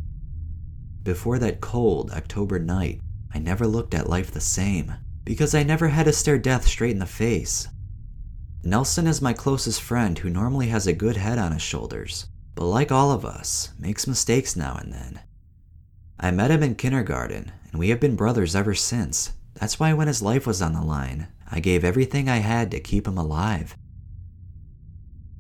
Before 1.03 1.39
that 1.39 1.61
cold 1.61 2.11
October 2.11 2.59
night, 2.59 3.01
I 3.33 3.39
never 3.39 3.67
looked 3.67 3.95
at 3.95 4.09
life 4.09 4.31
the 4.31 4.41
same 4.41 4.95
because 5.25 5.55
I 5.55 5.63
never 5.63 5.89
had 5.89 6.07
to 6.07 6.13
stare 6.13 6.39
death 6.39 6.67
straight 6.67 6.91
in 6.91 6.99
the 6.99 7.07
face. 7.07 7.69
Nelson 8.63 9.07
is 9.07 9.23
my 9.23 9.33
closest 9.33 9.81
friend 9.81 10.19
who 10.19 10.29
normally 10.29 10.69
has 10.69 10.87
a 10.87 10.93
good 10.93 11.17
head 11.17 11.39
on 11.39 11.53
his 11.53 11.63
shoulders, 11.63 12.27
but 12.55 12.65
like 12.65 12.91
all 12.93 13.11
of 13.13 13.25
us, 13.25 13.71
makes 13.79 14.07
mistakes 14.07 14.57
now 14.57 14.77
and 14.83 14.93
then. 14.93 15.21
I 16.19 16.31
met 16.31 16.51
him 16.51 16.63
in 16.63 16.75
kindergarten, 16.75 17.53
and 17.71 17.79
we 17.79 17.89
have 17.89 18.01
been 18.01 18.17
brothers 18.17 18.55
ever 18.55 18.75
since. 18.75 19.33
That's 19.55 19.79
why 19.81 19.93
when 19.93 20.09
his 20.09 20.23
life 20.23 20.47
was 20.47 20.63
on 20.63 20.73
the 20.73 20.83
line, 20.83 21.29
I 21.51 21.61
gave 21.61 21.85
everything 21.85 22.29
I 22.29 22.39
had 22.39 22.71
to 22.71 22.81
keep 22.81 23.07
him 23.07 23.19
alive. 23.19 23.77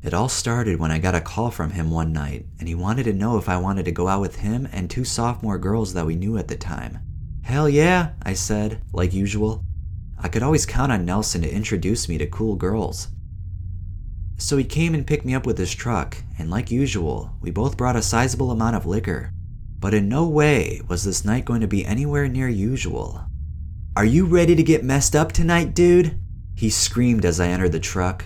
It 0.03 0.15
all 0.15 0.29
started 0.29 0.81
when 0.81 0.91
I 0.91 0.99
got 0.99 1.15
a 1.15 1.21
call 1.21 1.51
from 1.51 1.73
him 1.73 1.91
one 1.91 2.13
night, 2.13 2.47
and 2.59 2.67
he 2.67 2.75
wanted 2.75 3.05
to 3.05 3.13
know 3.13 3.37
if 3.37 3.49
I 3.49 3.59
wanted 3.59 3.85
to 3.85 3.93
go 3.93 4.09
out 4.09 4.23
with 4.23 4.37
him 4.37 4.67
and 4.73 4.89
two 4.89 5.05
sophomore 5.05 5.59
girls 5.59 5.93
that 5.93 6.07
we 6.07 6.17
knew 6.17 6.39
at 6.39 6.49
the 6.49 6.57
time. 6.57 6.99
Hell 7.43 7.69
yeah, 7.69 8.13
I 8.23 8.33
said, 8.33 8.81
like 8.93 9.13
usual. 9.13 9.63
I 10.19 10.29
could 10.29 10.43
always 10.43 10.67
count 10.67 10.91
on 10.91 11.05
Nelson 11.05 11.43
to 11.43 11.51
introduce 11.51 12.09
me 12.09 12.17
to 12.19 12.27
cool 12.27 12.57
girls. 12.57 13.09
So 14.39 14.57
he 14.57 14.65
came 14.65 14.95
and 14.95 15.07
picked 15.07 15.27
me 15.27 15.35
up 15.35 15.45
with 15.45 15.59
his 15.59 15.75
truck, 15.75 16.17
and 16.39 16.51
like 16.51 16.71
usual, 16.71 17.33
we 17.43 17.51
both 17.51 17.77
brought 17.77 17.97
a 17.97 18.03
sizable 18.03 18.51
amount 18.51 18.77
of 18.77 18.87
liquor. 18.87 19.33
But 19.79 19.93
in 19.93 20.09
no 20.09 20.27
way 20.27 20.81
was 20.89 21.05
this 21.05 21.27
night 21.27 21.45
going 21.45 21.61
to 21.61 21.67
be 21.67 21.85
anywhere 21.85 22.27
near 22.27 22.49
usual. 22.49 23.27
Are 23.97 24.05
you 24.05 24.24
ready 24.24 24.55
to 24.55 24.62
get 24.62 24.84
messed 24.84 25.16
up 25.16 25.32
tonight, 25.32 25.74
dude? 25.74 26.16
He 26.55 26.70
screamed 26.70 27.24
as 27.24 27.41
I 27.41 27.49
entered 27.49 27.72
the 27.72 27.80
truck. 27.80 28.24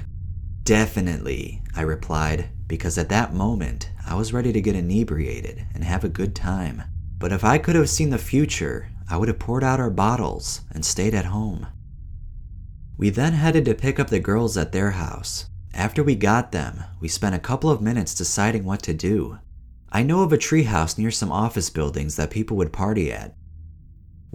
Definitely, 0.63 1.63
I 1.75 1.81
replied, 1.81 2.51
because 2.67 2.99
at 2.99 3.09
that 3.09 3.33
moment 3.33 3.89
I 4.07 4.15
was 4.15 4.35
ready 4.35 4.53
to 4.53 4.61
get 4.61 4.77
inebriated 4.77 5.67
and 5.73 5.83
have 5.83 6.05
a 6.05 6.11
good 6.11 6.35
time. 6.35 6.83
But 7.19 7.33
if 7.33 7.45
I 7.45 7.57
could 7.57 7.77
have 7.77 7.89
seen 7.89 8.11
the 8.11 8.19
future, 8.19 8.91
I 9.09 9.17
would 9.17 9.29
have 9.29 9.39
poured 9.39 9.65
out 9.65 9.81
our 9.81 9.89
bottles 9.89 10.61
and 10.71 10.85
stayed 10.85 11.15
at 11.15 11.25
home. 11.25 11.67
We 12.99 13.09
then 13.09 13.33
headed 13.33 13.65
to 13.65 13.75
pick 13.75 13.99
up 13.99 14.11
the 14.11 14.21
girls 14.21 14.59
at 14.59 14.73
their 14.73 14.91
house. 14.91 15.47
After 15.73 16.05
we 16.05 16.15
got 16.15 16.53
them, 16.53 16.85
we 17.01 17.09
spent 17.09 17.35
a 17.35 17.41
couple 17.41 17.71
of 17.71 17.81
minutes 17.81 18.15
deciding 18.15 18.65
what 18.65 18.83
to 18.83 18.93
do. 18.93 19.39
I 19.91 20.03
know 20.03 20.23
of 20.23 20.33
a 20.33 20.37
treehouse 20.37 20.99
near 20.99 21.11
some 21.11 21.33
office 21.33 21.71
buildings 21.71 22.17
that 22.17 22.31
people 22.31 22.59
would 22.59 22.73
party 22.73 23.11
at, 23.11 23.35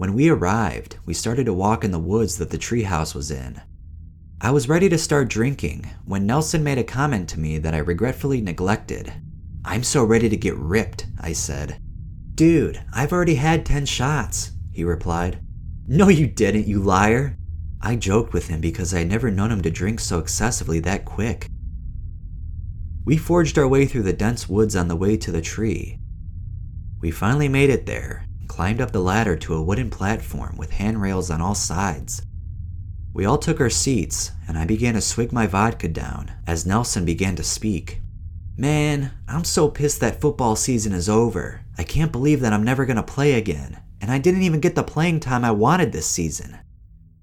when 0.00 0.14
we 0.14 0.30
arrived, 0.30 0.96
we 1.04 1.12
started 1.12 1.44
to 1.44 1.52
walk 1.52 1.84
in 1.84 1.90
the 1.90 1.98
woods 1.98 2.38
that 2.38 2.48
the 2.48 2.56
treehouse 2.56 3.14
was 3.14 3.30
in. 3.30 3.60
I 4.40 4.50
was 4.50 4.66
ready 4.66 4.88
to 4.88 4.96
start 4.96 5.28
drinking 5.28 5.90
when 6.06 6.24
Nelson 6.24 6.64
made 6.64 6.78
a 6.78 6.84
comment 6.84 7.28
to 7.28 7.38
me 7.38 7.58
that 7.58 7.74
I 7.74 7.78
regretfully 7.80 8.40
neglected. 8.40 9.12
I'm 9.62 9.82
so 9.82 10.02
ready 10.02 10.30
to 10.30 10.38
get 10.38 10.56
ripped, 10.56 11.04
I 11.20 11.34
said. 11.34 11.82
Dude, 12.34 12.82
I've 12.94 13.12
already 13.12 13.34
had 13.34 13.66
10 13.66 13.84
shots, 13.84 14.52
he 14.72 14.84
replied. 14.84 15.38
No, 15.86 16.08
you 16.08 16.26
didn't, 16.26 16.66
you 16.66 16.80
liar. 16.80 17.36
I 17.82 17.96
joked 17.96 18.32
with 18.32 18.48
him 18.48 18.62
because 18.62 18.94
I 18.94 19.00
would 19.00 19.08
never 19.08 19.30
known 19.30 19.52
him 19.52 19.60
to 19.60 19.70
drink 19.70 20.00
so 20.00 20.18
excessively 20.18 20.80
that 20.80 21.04
quick. 21.04 21.46
We 23.04 23.18
forged 23.18 23.58
our 23.58 23.68
way 23.68 23.84
through 23.84 24.04
the 24.04 24.14
dense 24.14 24.48
woods 24.48 24.74
on 24.74 24.88
the 24.88 24.96
way 24.96 25.18
to 25.18 25.30
the 25.30 25.42
tree. 25.42 25.98
We 27.02 27.10
finally 27.10 27.50
made 27.50 27.68
it 27.68 27.84
there, 27.84 28.24
climbed 28.60 28.82
up 28.82 28.90
the 28.90 29.00
ladder 29.00 29.36
to 29.36 29.54
a 29.54 29.62
wooden 29.62 29.88
platform 29.88 30.54
with 30.58 30.72
handrails 30.72 31.30
on 31.30 31.40
all 31.40 31.54
sides. 31.54 32.20
We 33.14 33.24
all 33.24 33.38
took 33.38 33.58
our 33.58 33.70
seats, 33.70 34.32
and 34.46 34.58
I 34.58 34.66
began 34.66 34.92
to 34.92 35.00
swig 35.00 35.32
my 35.32 35.46
vodka 35.46 35.88
down 35.88 36.32
as 36.46 36.66
Nelson 36.66 37.06
began 37.06 37.36
to 37.36 37.42
speak. 37.42 38.02
Man, 38.58 39.12
I'm 39.26 39.44
so 39.44 39.70
pissed 39.70 40.00
that 40.00 40.20
football 40.20 40.56
season 40.56 40.92
is 40.92 41.08
over. 41.08 41.62
I 41.78 41.84
can't 41.84 42.12
believe 42.12 42.40
that 42.40 42.52
I'm 42.52 42.62
never 42.62 42.84
gonna 42.84 43.02
play 43.02 43.32
again, 43.32 43.80
and 43.98 44.10
I 44.10 44.18
didn't 44.18 44.42
even 44.42 44.60
get 44.60 44.74
the 44.74 44.82
playing 44.82 45.20
time 45.20 45.42
I 45.42 45.52
wanted 45.52 45.92
this 45.92 46.06
season. 46.06 46.58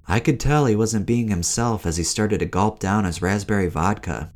I 0.08 0.20
could 0.20 0.40
tell 0.40 0.66
he 0.66 0.76
wasn't 0.76 1.06
being 1.06 1.28
himself 1.28 1.86
as 1.86 1.98
he 1.98 2.04
started 2.04 2.40
to 2.40 2.48
gulp 2.48 2.80
down 2.80 3.04
his 3.04 3.22
raspberry 3.22 3.70
vodka. 3.70 4.34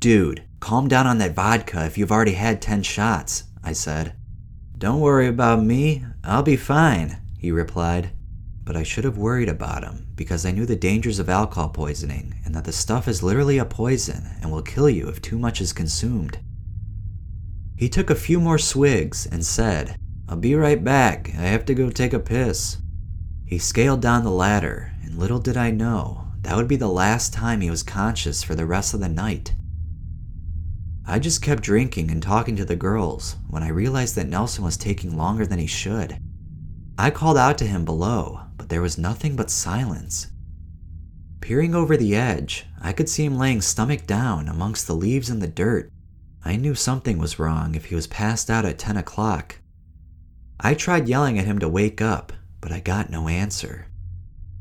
Dude, 0.00 0.42
calm 0.58 0.88
down 0.88 1.06
on 1.06 1.18
that 1.18 1.36
vodka 1.36 1.86
if 1.86 1.96
you've 1.96 2.10
already 2.10 2.32
had 2.32 2.60
10 2.60 2.82
shots, 2.82 3.44
I 3.62 3.72
said. 3.72 4.16
Don't 4.84 5.00
worry 5.00 5.28
about 5.28 5.62
me, 5.62 6.04
I'll 6.22 6.42
be 6.42 6.56
fine, 6.56 7.16
he 7.38 7.50
replied. 7.50 8.10
But 8.64 8.76
I 8.76 8.82
should 8.82 9.04
have 9.04 9.16
worried 9.16 9.48
about 9.48 9.82
him 9.82 10.08
because 10.14 10.44
I 10.44 10.50
knew 10.50 10.66
the 10.66 10.76
dangers 10.76 11.18
of 11.18 11.30
alcohol 11.30 11.70
poisoning 11.70 12.34
and 12.44 12.54
that 12.54 12.64
the 12.64 12.72
stuff 12.72 13.08
is 13.08 13.22
literally 13.22 13.56
a 13.56 13.64
poison 13.64 14.28
and 14.42 14.52
will 14.52 14.60
kill 14.60 14.90
you 14.90 15.08
if 15.08 15.22
too 15.22 15.38
much 15.38 15.62
is 15.62 15.72
consumed. 15.72 16.38
He 17.74 17.88
took 17.88 18.10
a 18.10 18.14
few 18.14 18.38
more 18.38 18.58
swigs 18.58 19.24
and 19.24 19.46
said, 19.46 19.96
I'll 20.28 20.36
be 20.36 20.54
right 20.54 20.84
back, 20.84 21.30
I 21.30 21.44
have 21.44 21.64
to 21.64 21.74
go 21.74 21.88
take 21.88 22.12
a 22.12 22.18
piss. 22.18 22.76
He 23.46 23.56
scaled 23.58 24.02
down 24.02 24.22
the 24.22 24.30
ladder, 24.30 24.92
and 25.02 25.18
little 25.18 25.38
did 25.38 25.56
I 25.56 25.70
know, 25.70 26.26
that 26.42 26.56
would 26.56 26.68
be 26.68 26.76
the 26.76 26.88
last 26.88 27.32
time 27.32 27.62
he 27.62 27.70
was 27.70 27.82
conscious 27.82 28.42
for 28.42 28.54
the 28.54 28.66
rest 28.66 28.92
of 28.92 29.00
the 29.00 29.08
night. 29.08 29.54
I 31.06 31.18
just 31.18 31.42
kept 31.42 31.62
drinking 31.62 32.10
and 32.10 32.22
talking 32.22 32.56
to 32.56 32.64
the 32.64 32.76
girls 32.76 33.36
when 33.48 33.62
I 33.62 33.68
realized 33.68 34.16
that 34.16 34.28
Nelson 34.28 34.64
was 34.64 34.76
taking 34.76 35.16
longer 35.16 35.46
than 35.46 35.58
he 35.58 35.66
should. 35.66 36.16
I 36.96 37.10
called 37.10 37.36
out 37.36 37.58
to 37.58 37.66
him 37.66 37.84
below, 37.84 38.40
but 38.56 38.70
there 38.70 38.80
was 38.80 38.96
nothing 38.96 39.36
but 39.36 39.50
silence. 39.50 40.28
Peering 41.40 41.74
over 41.74 41.98
the 41.98 42.16
edge, 42.16 42.64
I 42.80 42.92
could 42.92 43.10
see 43.10 43.24
him 43.24 43.36
laying 43.36 43.60
stomach 43.60 44.06
down 44.06 44.48
amongst 44.48 44.86
the 44.86 44.94
leaves 44.94 45.28
and 45.28 45.42
the 45.42 45.46
dirt. 45.46 45.90
I 46.42 46.56
knew 46.56 46.74
something 46.74 47.18
was 47.18 47.38
wrong 47.38 47.74
if 47.74 47.86
he 47.86 47.94
was 47.94 48.06
passed 48.06 48.48
out 48.48 48.64
at 48.64 48.78
10 48.78 48.96
o'clock. 48.96 49.58
I 50.58 50.72
tried 50.72 51.08
yelling 51.08 51.38
at 51.38 51.44
him 51.44 51.58
to 51.58 51.68
wake 51.68 52.00
up, 52.00 52.32
but 52.62 52.72
I 52.72 52.80
got 52.80 53.10
no 53.10 53.28
answer. 53.28 53.88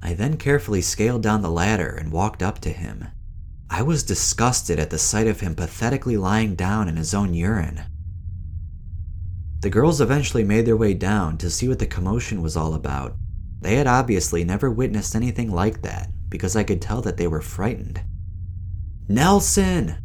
I 0.01 0.13
then 0.13 0.35
carefully 0.35 0.81
scaled 0.81 1.23
down 1.23 1.41
the 1.41 1.49
ladder 1.49 1.87
and 1.87 2.11
walked 2.11 2.43
up 2.43 2.59
to 2.59 2.69
him. 2.69 3.07
I 3.75 3.81
was 3.81 4.03
disgusted 4.03 4.77
at 4.77 4.91
the 4.91 4.99
sight 4.99 5.25
of 5.25 5.39
him 5.39 5.55
pathetically 5.55 6.15
lying 6.15 6.53
down 6.53 6.87
in 6.87 6.95
his 6.95 7.11
own 7.15 7.33
urine. 7.33 7.81
The 9.61 9.71
girls 9.71 9.99
eventually 9.99 10.43
made 10.43 10.67
their 10.67 10.77
way 10.77 10.93
down 10.93 11.39
to 11.39 11.49
see 11.49 11.67
what 11.67 11.79
the 11.79 11.87
commotion 11.87 12.43
was 12.43 12.55
all 12.55 12.75
about. 12.75 13.15
They 13.61 13.77
had 13.77 13.87
obviously 13.87 14.43
never 14.43 14.69
witnessed 14.69 15.15
anything 15.15 15.49
like 15.49 15.81
that 15.81 16.11
because 16.29 16.55
I 16.55 16.63
could 16.63 16.83
tell 16.83 17.01
that 17.01 17.17
they 17.17 17.25
were 17.25 17.41
frightened. 17.41 17.99
Nelson! 19.09 19.95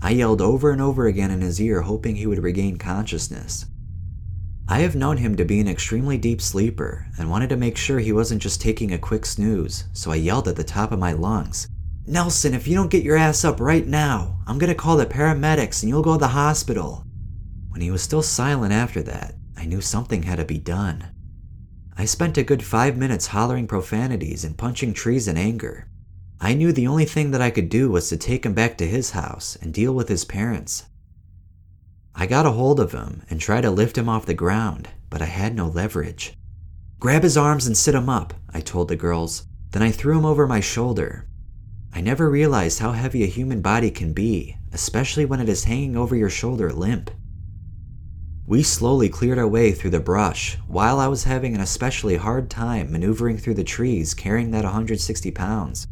I 0.00 0.12
yelled 0.12 0.40
over 0.40 0.70
and 0.70 0.80
over 0.80 1.06
again 1.06 1.30
in 1.30 1.42
his 1.42 1.60
ear, 1.60 1.82
hoping 1.82 2.16
he 2.16 2.26
would 2.26 2.42
regain 2.42 2.78
consciousness. 2.78 3.66
I 4.68 4.78
have 4.78 4.96
known 4.96 5.18
him 5.18 5.36
to 5.36 5.44
be 5.44 5.60
an 5.60 5.68
extremely 5.68 6.16
deep 6.16 6.40
sleeper 6.40 7.06
and 7.18 7.28
wanted 7.28 7.50
to 7.50 7.58
make 7.58 7.76
sure 7.76 7.98
he 7.98 8.10
wasn't 8.10 8.40
just 8.40 8.62
taking 8.62 8.90
a 8.90 8.98
quick 8.98 9.26
snooze, 9.26 9.84
so 9.92 10.10
I 10.10 10.14
yelled 10.14 10.48
at 10.48 10.56
the 10.56 10.64
top 10.64 10.92
of 10.92 10.98
my 10.98 11.12
lungs 11.12 11.68
Nelson, 12.08 12.54
if 12.54 12.66
you 12.66 12.74
don't 12.74 12.90
get 12.90 13.04
your 13.04 13.18
ass 13.18 13.44
up 13.44 13.60
right 13.60 13.86
now, 13.86 14.40
I'm 14.46 14.56
gonna 14.56 14.74
call 14.74 14.96
the 14.96 15.04
paramedics 15.04 15.82
and 15.82 15.90
you'll 15.90 16.00
go 16.00 16.14
to 16.14 16.18
the 16.18 16.28
hospital. 16.28 17.04
When 17.68 17.82
he 17.82 17.90
was 17.90 18.00
still 18.00 18.22
silent 18.22 18.72
after 18.72 19.02
that, 19.02 19.34
I 19.58 19.66
knew 19.66 19.82
something 19.82 20.22
had 20.22 20.36
to 20.36 20.46
be 20.46 20.56
done. 20.56 21.10
I 21.98 22.06
spent 22.06 22.38
a 22.38 22.42
good 22.42 22.62
five 22.62 22.96
minutes 22.96 23.26
hollering 23.26 23.66
profanities 23.66 24.42
and 24.42 24.56
punching 24.56 24.94
trees 24.94 25.28
in 25.28 25.36
anger. 25.36 25.90
I 26.40 26.54
knew 26.54 26.72
the 26.72 26.86
only 26.86 27.04
thing 27.04 27.30
that 27.32 27.42
I 27.42 27.50
could 27.50 27.68
do 27.68 27.90
was 27.90 28.08
to 28.08 28.16
take 28.16 28.46
him 28.46 28.54
back 28.54 28.78
to 28.78 28.86
his 28.86 29.10
house 29.10 29.58
and 29.60 29.74
deal 29.74 29.92
with 29.92 30.08
his 30.08 30.24
parents. 30.24 30.86
I 32.14 32.24
got 32.24 32.46
a 32.46 32.52
hold 32.52 32.80
of 32.80 32.92
him 32.92 33.22
and 33.28 33.38
tried 33.38 33.62
to 33.62 33.70
lift 33.70 33.98
him 33.98 34.08
off 34.08 34.24
the 34.24 34.32
ground, 34.32 34.88
but 35.10 35.20
I 35.20 35.26
had 35.26 35.54
no 35.54 35.68
leverage. 35.68 36.32
Grab 37.00 37.22
his 37.22 37.36
arms 37.36 37.66
and 37.66 37.76
sit 37.76 37.94
him 37.94 38.08
up, 38.08 38.32
I 38.48 38.62
told 38.62 38.88
the 38.88 38.96
girls. 38.96 39.44
Then 39.72 39.82
I 39.82 39.90
threw 39.90 40.16
him 40.16 40.24
over 40.24 40.46
my 40.46 40.60
shoulder. 40.60 41.27
I 41.98 42.00
never 42.00 42.30
realized 42.30 42.78
how 42.78 42.92
heavy 42.92 43.24
a 43.24 43.26
human 43.26 43.60
body 43.60 43.90
can 43.90 44.12
be, 44.12 44.56
especially 44.72 45.24
when 45.24 45.40
it 45.40 45.48
is 45.48 45.64
hanging 45.64 45.96
over 45.96 46.14
your 46.14 46.30
shoulder 46.30 46.72
limp. 46.72 47.10
We 48.46 48.62
slowly 48.62 49.08
cleared 49.08 49.36
our 49.36 49.48
way 49.48 49.72
through 49.72 49.90
the 49.90 49.98
brush 49.98 50.58
while 50.68 51.00
I 51.00 51.08
was 51.08 51.24
having 51.24 51.56
an 51.56 51.60
especially 51.60 52.14
hard 52.14 52.50
time 52.50 52.92
maneuvering 52.92 53.36
through 53.36 53.54
the 53.54 53.64
trees 53.64 54.14
carrying 54.14 54.52
that 54.52 54.62
160 54.62 55.32
pounds. 55.32 55.88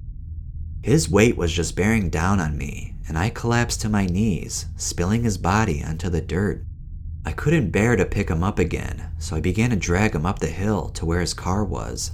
His 0.81 1.11
weight 1.11 1.37
was 1.37 1.53
just 1.53 1.75
bearing 1.75 2.09
down 2.09 2.39
on 2.39 2.57
me, 2.57 2.95
and 3.09 3.19
I 3.19 3.29
collapsed 3.29 3.81
to 3.81 3.89
my 3.89 4.07
knees, 4.07 4.67
spilling 4.77 5.25
his 5.25 5.39
body 5.39 5.83
onto 5.83 6.09
the 6.09 6.21
dirt. 6.21 6.65
I 7.25 7.33
couldn't 7.33 7.73
bear 7.73 7.97
to 7.97 8.05
pick 8.05 8.31
him 8.31 8.45
up 8.45 8.61
again, 8.61 9.11
so 9.19 9.35
I 9.35 9.41
began 9.41 9.71
to 9.71 9.77
drag 9.77 10.15
him 10.15 10.25
up 10.25 10.39
the 10.39 10.47
hill 10.47 10.91
to 10.91 11.05
where 11.05 11.21
his 11.21 11.35
car 11.35 11.65
was. 11.65 12.13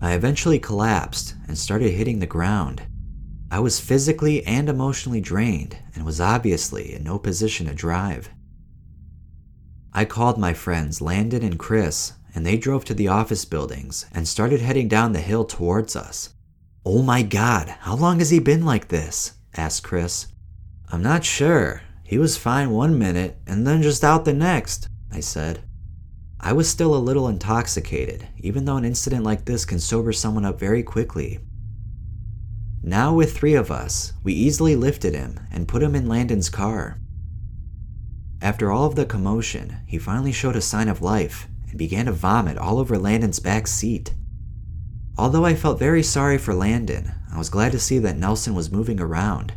I 0.00 0.12
eventually 0.12 0.58
collapsed 0.58 1.34
and 1.46 1.58
started 1.58 1.90
hitting 1.90 2.18
the 2.20 2.26
ground. 2.26 2.82
I 3.50 3.60
was 3.60 3.80
physically 3.80 4.44
and 4.46 4.68
emotionally 4.68 5.20
drained 5.20 5.78
and 5.94 6.04
was 6.04 6.20
obviously 6.20 6.94
in 6.94 7.02
no 7.02 7.18
position 7.18 7.66
to 7.66 7.74
drive. 7.74 8.30
I 9.92 10.04
called 10.04 10.38
my 10.38 10.52
friends 10.52 11.00
Landon 11.00 11.42
and 11.42 11.58
Chris, 11.58 12.12
and 12.34 12.46
they 12.46 12.56
drove 12.56 12.84
to 12.84 12.94
the 12.94 13.08
office 13.08 13.44
buildings 13.44 14.06
and 14.12 14.28
started 14.28 14.60
heading 14.60 14.86
down 14.86 15.12
the 15.12 15.20
hill 15.20 15.44
towards 15.44 15.96
us. 15.96 16.34
Oh 16.84 17.02
my 17.02 17.22
god, 17.22 17.68
how 17.80 17.96
long 17.96 18.18
has 18.20 18.30
he 18.30 18.38
been 18.38 18.64
like 18.64 18.88
this? 18.88 19.32
asked 19.56 19.82
Chris. 19.82 20.28
I'm 20.92 21.02
not 21.02 21.24
sure. 21.24 21.82
He 22.04 22.18
was 22.18 22.36
fine 22.36 22.70
one 22.70 22.98
minute 22.98 23.38
and 23.46 23.66
then 23.66 23.82
just 23.82 24.04
out 24.04 24.24
the 24.24 24.32
next, 24.32 24.88
I 25.10 25.20
said. 25.20 25.62
I 26.40 26.52
was 26.52 26.68
still 26.68 26.94
a 26.94 26.98
little 26.98 27.28
intoxicated, 27.28 28.28
even 28.38 28.64
though 28.64 28.76
an 28.76 28.84
incident 28.84 29.24
like 29.24 29.44
this 29.44 29.64
can 29.64 29.80
sober 29.80 30.12
someone 30.12 30.44
up 30.44 30.58
very 30.58 30.82
quickly. 30.82 31.40
Now, 32.82 33.12
with 33.12 33.36
three 33.36 33.54
of 33.54 33.72
us, 33.72 34.12
we 34.22 34.32
easily 34.32 34.76
lifted 34.76 35.14
him 35.14 35.40
and 35.50 35.66
put 35.66 35.82
him 35.82 35.96
in 35.96 36.06
Landon's 36.06 36.48
car. 36.48 37.00
After 38.40 38.70
all 38.70 38.84
of 38.84 38.94
the 38.94 39.04
commotion, 39.04 39.78
he 39.84 39.98
finally 39.98 40.30
showed 40.30 40.54
a 40.54 40.60
sign 40.60 40.88
of 40.88 41.02
life 41.02 41.48
and 41.68 41.76
began 41.76 42.06
to 42.06 42.12
vomit 42.12 42.56
all 42.56 42.78
over 42.78 42.96
Landon's 42.96 43.40
back 43.40 43.66
seat. 43.66 44.14
Although 45.16 45.44
I 45.44 45.56
felt 45.56 45.80
very 45.80 46.04
sorry 46.04 46.38
for 46.38 46.54
Landon, 46.54 47.12
I 47.32 47.38
was 47.38 47.50
glad 47.50 47.72
to 47.72 47.80
see 47.80 47.98
that 47.98 48.16
Nelson 48.16 48.54
was 48.54 48.70
moving 48.70 49.00
around. 49.00 49.54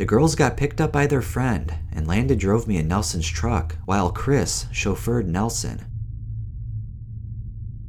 The 0.00 0.06
girls 0.06 0.34
got 0.34 0.56
picked 0.56 0.80
up 0.80 0.92
by 0.92 1.06
their 1.06 1.20
friend, 1.20 1.74
and 1.92 2.06
Landon 2.06 2.38
drove 2.38 2.66
me 2.66 2.78
in 2.78 2.88
Nelson's 2.88 3.28
truck 3.28 3.76
while 3.84 4.10
Chris 4.10 4.64
chauffeured 4.72 5.26
Nelson. 5.26 5.84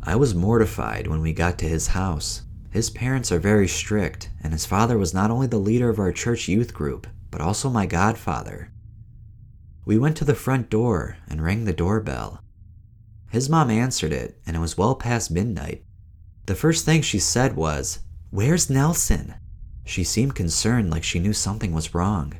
I 0.03 0.17
was 0.17 0.35
mortified 0.35 1.07
when 1.07 1.21
we 1.21 1.31
got 1.31 1.57
to 1.59 1.69
his 1.69 1.87
house. 1.87 2.41
His 2.69 2.89
parents 2.89 3.31
are 3.31 3.39
very 3.39 3.65
strict, 3.65 4.29
and 4.43 4.51
his 4.51 4.65
father 4.65 4.97
was 4.97 5.13
not 5.13 5.31
only 5.31 5.47
the 5.47 5.57
leader 5.57 5.89
of 5.89 5.99
our 5.99 6.11
church 6.11 6.49
youth 6.49 6.73
group, 6.73 7.07
but 7.29 7.39
also 7.39 7.69
my 7.69 7.85
godfather. 7.85 8.73
We 9.85 9.97
went 9.97 10.17
to 10.17 10.25
the 10.25 10.35
front 10.35 10.69
door 10.69 11.15
and 11.29 11.41
rang 11.41 11.63
the 11.63 11.71
doorbell. 11.71 12.43
His 13.29 13.49
mom 13.49 13.69
answered 13.69 14.11
it, 14.11 14.37
and 14.45 14.57
it 14.57 14.59
was 14.59 14.77
well 14.77 14.95
past 14.95 15.31
midnight. 15.31 15.85
The 16.45 16.55
first 16.55 16.83
thing 16.83 17.03
she 17.03 17.19
said 17.19 17.55
was, 17.55 17.99
Where's 18.31 18.69
Nelson? 18.69 19.35
She 19.83 20.03
seemed 20.03 20.35
concerned 20.35 20.89
like 20.89 21.03
she 21.03 21.19
knew 21.19 21.33
something 21.33 21.73
was 21.73 21.93
wrong. 21.93 22.33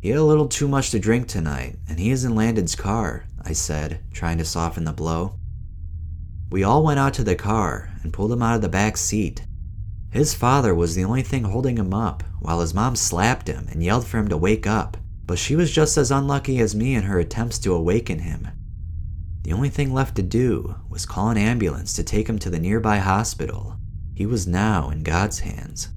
He 0.00 0.08
had 0.08 0.18
a 0.18 0.24
little 0.24 0.48
too 0.48 0.68
much 0.68 0.90
to 0.90 0.98
drink 0.98 1.28
tonight, 1.28 1.78
and 1.88 1.98
he 1.98 2.10
is 2.10 2.24
in 2.24 2.34
Landon's 2.34 2.74
car, 2.74 3.24
I 3.44 3.52
said, 3.52 4.00
trying 4.12 4.38
to 4.38 4.44
soften 4.44 4.84
the 4.84 4.92
blow. 4.92 5.38
We 6.50 6.64
all 6.64 6.82
went 6.82 6.98
out 6.98 7.14
to 7.14 7.24
the 7.24 7.34
car 7.34 7.90
and 8.02 8.12
pulled 8.12 8.32
him 8.32 8.42
out 8.42 8.56
of 8.56 8.62
the 8.62 8.68
back 8.68 8.96
seat. 8.96 9.46
His 10.10 10.34
father 10.34 10.74
was 10.74 10.94
the 10.94 11.04
only 11.04 11.22
thing 11.22 11.44
holding 11.44 11.78
him 11.78 11.94
up, 11.94 12.22
while 12.40 12.60
his 12.60 12.74
mom 12.74 12.96
slapped 12.96 13.48
him 13.48 13.68
and 13.70 13.82
yelled 13.82 14.06
for 14.06 14.18
him 14.18 14.28
to 14.28 14.36
wake 14.36 14.66
up 14.66 14.96
but 15.26 15.38
she 15.38 15.56
was 15.56 15.72
just 15.72 15.96
as 15.96 16.10
unlucky 16.10 16.58
as 16.58 16.74
me 16.74 16.94
in 16.94 17.04
her 17.04 17.18
attempts 17.18 17.58
to 17.60 17.74
awaken 17.74 18.18
him. 18.18 18.48
The 19.44 19.52
only 19.52 19.70
thing 19.70 19.92
left 19.92 20.14
to 20.16 20.22
do 20.22 20.74
was 20.88 21.06
call 21.06 21.30
an 21.30 21.38
ambulance 21.38 21.94
to 21.94 22.04
take 22.04 22.28
him 22.28 22.38
to 22.40 22.50
the 22.50 22.58
nearby 22.58 22.98
hospital. 22.98 23.76
He 24.14 24.26
was 24.26 24.46
now 24.46 24.90
in 24.90 25.02
God's 25.02 25.40
hands. 25.40 25.88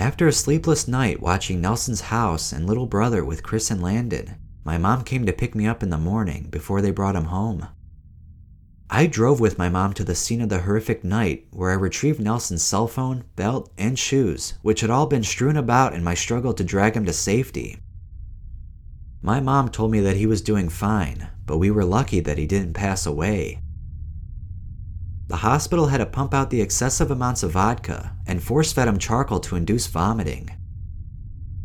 After 0.00 0.26
a 0.26 0.32
sleepless 0.32 0.88
night 0.88 1.20
watching 1.20 1.60
Nelson's 1.60 2.00
house 2.00 2.54
and 2.54 2.66
little 2.66 2.86
brother 2.86 3.22
with 3.22 3.42
Chris 3.42 3.70
and 3.70 3.82
Landon, 3.82 4.36
my 4.64 4.78
mom 4.78 5.04
came 5.04 5.26
to 5.26 5.32
pick 5.32 5.54
me 5.54 5.66
up 5.66 5.82
in 5.82 5.90
the 5.90 5.98
morning 5.98 6.48
before 6.48 6.80
they 6.80 6.90
brought 6.90 7.16
him 7.16 7.26
home. 7.26 7.68
I 8.88 9.06
drove 9.06 9.40
with 9.40 9.58
my 9.58 9.68
mom 9.68 9.92
to 9.92 10.02
the 10.02 10.14
scene 10.14 10.40
of 10.40 10.48
the 10.48 10.62
horrific 10.62 11.04
night 11.04 11.48
where 11.50 11.70
I 11.70 11.74
retrieved 11.74 12.18
Nelson's 12.18 12.64
cell 12.64 12.88
phone, 12.88 13.24
belt, 13.36 13.70
and 13.76 13.98
shoes, 13.98 14.54
which 14.62 14.80
had 14.80 14.88
all 14.88 15.04
been 15.04 15.22
strewn 15.22 15.58
about 15.58 15.92
in 15.92 16.02
my 16.02 16.14
struggle 16.14 16.54
to 16.54 16.64
drag 16.64 16.96
him 16.96 17.04
to 17.04 17.12
safety. 17.12 17.78
My 19.20 19.38
mom 19.38 19.68
told 19.68 19.90
me 19.90 20.00
that 20.00 20.16
he 20.16 20.24
was 20.24 20.40
doing 20.40 20.70
fine, 20.70 21.28
but 21.44 21.58
we 21.58 21.70
were 21.70 21.84
lucky 21.84 22.20
that 22.20 22.38
he 22.38 22.46
didn't 22.46 22.72
pass 22.72 23.04
away. 23.04 23.60
The 25.30 25.36
hospital 25.36 25.86
had 25.86 25.98
to 25.98 26.06
pump 26.06 26.34
out 26.34 26.50
the 26.50 26.60
excessive 26.60 27.08
amounts 27.08 27.44
of 27.44 27.52
vodka 27.52 28.16
and 28.26 28.42
force 28.42 28.72
fed 28.72 28.88
him 28.88 28.98
charcoal 28.98 29.38
to 29.38 29.54
induce 29.54 29.86
vomiting. 29.86 30.50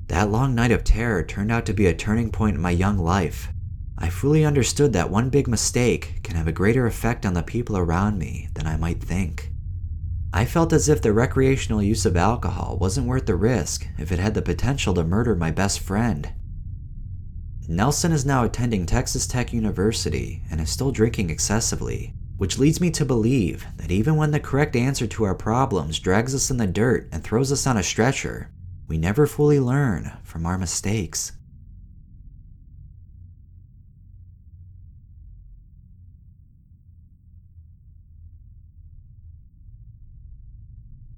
That 0.06 0.30
long 0.30 0.54
night 0.54 0.70
of 0.70 0.84
terror 0.84 1.24
turned 1.24 1.52
out 1.52 1.66
to 1.66 1.74
be 1.74 1.88
a 1.88 1.96
turning 1.96 2.30
point 2.30 2.58
in 2.58 2.62
my 2.62 2.70
young 2.70 3.00
life. 3.00 3.48
I 3.98 4.10
fully 4.10 4.46
understood 4.46 4.94
that 4.94 5.10
one 5.10 5.32
big 5.32 5.48
mistake 5.48 6.20
can 6.22 6.36
have 6.36 6.48
a 6.48 6.52
greater 6.52 6.86
effect 6.86 7.26
on 7.26 7.34
the 7.34 7.42
people 7.42 7.76
around 7.76 8.20
me 8.20 8.50
than 8.54 8.68
I 8.68 8.78
might 8.78 9.02
think. 9.02 9.52
I 10.32 10.46
felt 10.46 10.72
as 10.72 10.88
if 10.88 11.02
the 11.02 11.12
recreational 11.12 11.82
use 11.82 12.06
of 12.06 12.16
alcohol 12.16 12.78
wasn't 12.80 13.08
worth 13.08 13.26
the 13.26 13.34
risk 13.34 13.88
if 13.98 14.12
it 14.12 14.20
had 14.20 14.36
the 14.36 14.44
potential 14.44 14.94
to 14.94 15.04
murder 15.04 15.36
my 15.36 15.50
best 15.50 15.80
friend. 15.80 16.32
Nelson 17.68 18.12
is 18.12 18.28
now 18.28 18.44
attending 18.44 18.86
Texas 18.86 19.26
Tech 19.26 19.52
University 19.52 20.44
and 20.52 20.62
is 20.62 20.70
still 20.70 20.92
drinking 20.92 21.32
excessively, 21.32 22.14
which 22.38 22.58
leads 22.58 22.82
me 22.82 22.92
to 22.92 23.06
believe 23.06 23.66
that 23.78 23.92
even 23.92 24.16
when 24.16 24.32
the 24.32 24.40
correct 24.40 24.76
answer 24.76 25.08
to 25.08 25.24
our 25.24 25.36
problems 25.36 26.00
drags 26.00 26.36
us 26.36 26.52
in 26.52 26.58
the 26.58 26.68
dirt 26.68 27.08
and 27.12 27.24
throws 27.24 27.52
us 27.52 27.66
on 27.66 27.78
a 27.78 27.84
stretcher, 27.84 28.50
we 28.88 28.98
never 28.98 29.26
fully 29.26 29.60
learn 29.60 30.12
from 30.24 30.46
our 30.46 30.58
mistakes. 30.58 31.32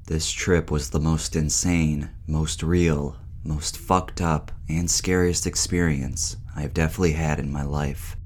This 0.08 0.32
trip 0.32 0.72
was 0.72 0.90
the 0.90 1.00
most 1.00 1.36
insane, 1.36 2.10
most 2.28 2.64
real, 2.64 3.18
most 3.44 3.78
fucked 3.78 4.22
up, 4.22 4.52
and 4.70 4.90
scariest 4.90 5.46
experience 5.46 6.38
I 6.56 6.62
have 6.62 6.74
definitely 6.74 7.14
had 7.14 7.40
in 7.40 7.52
my 7.52 7.64
life. 7.64 8.17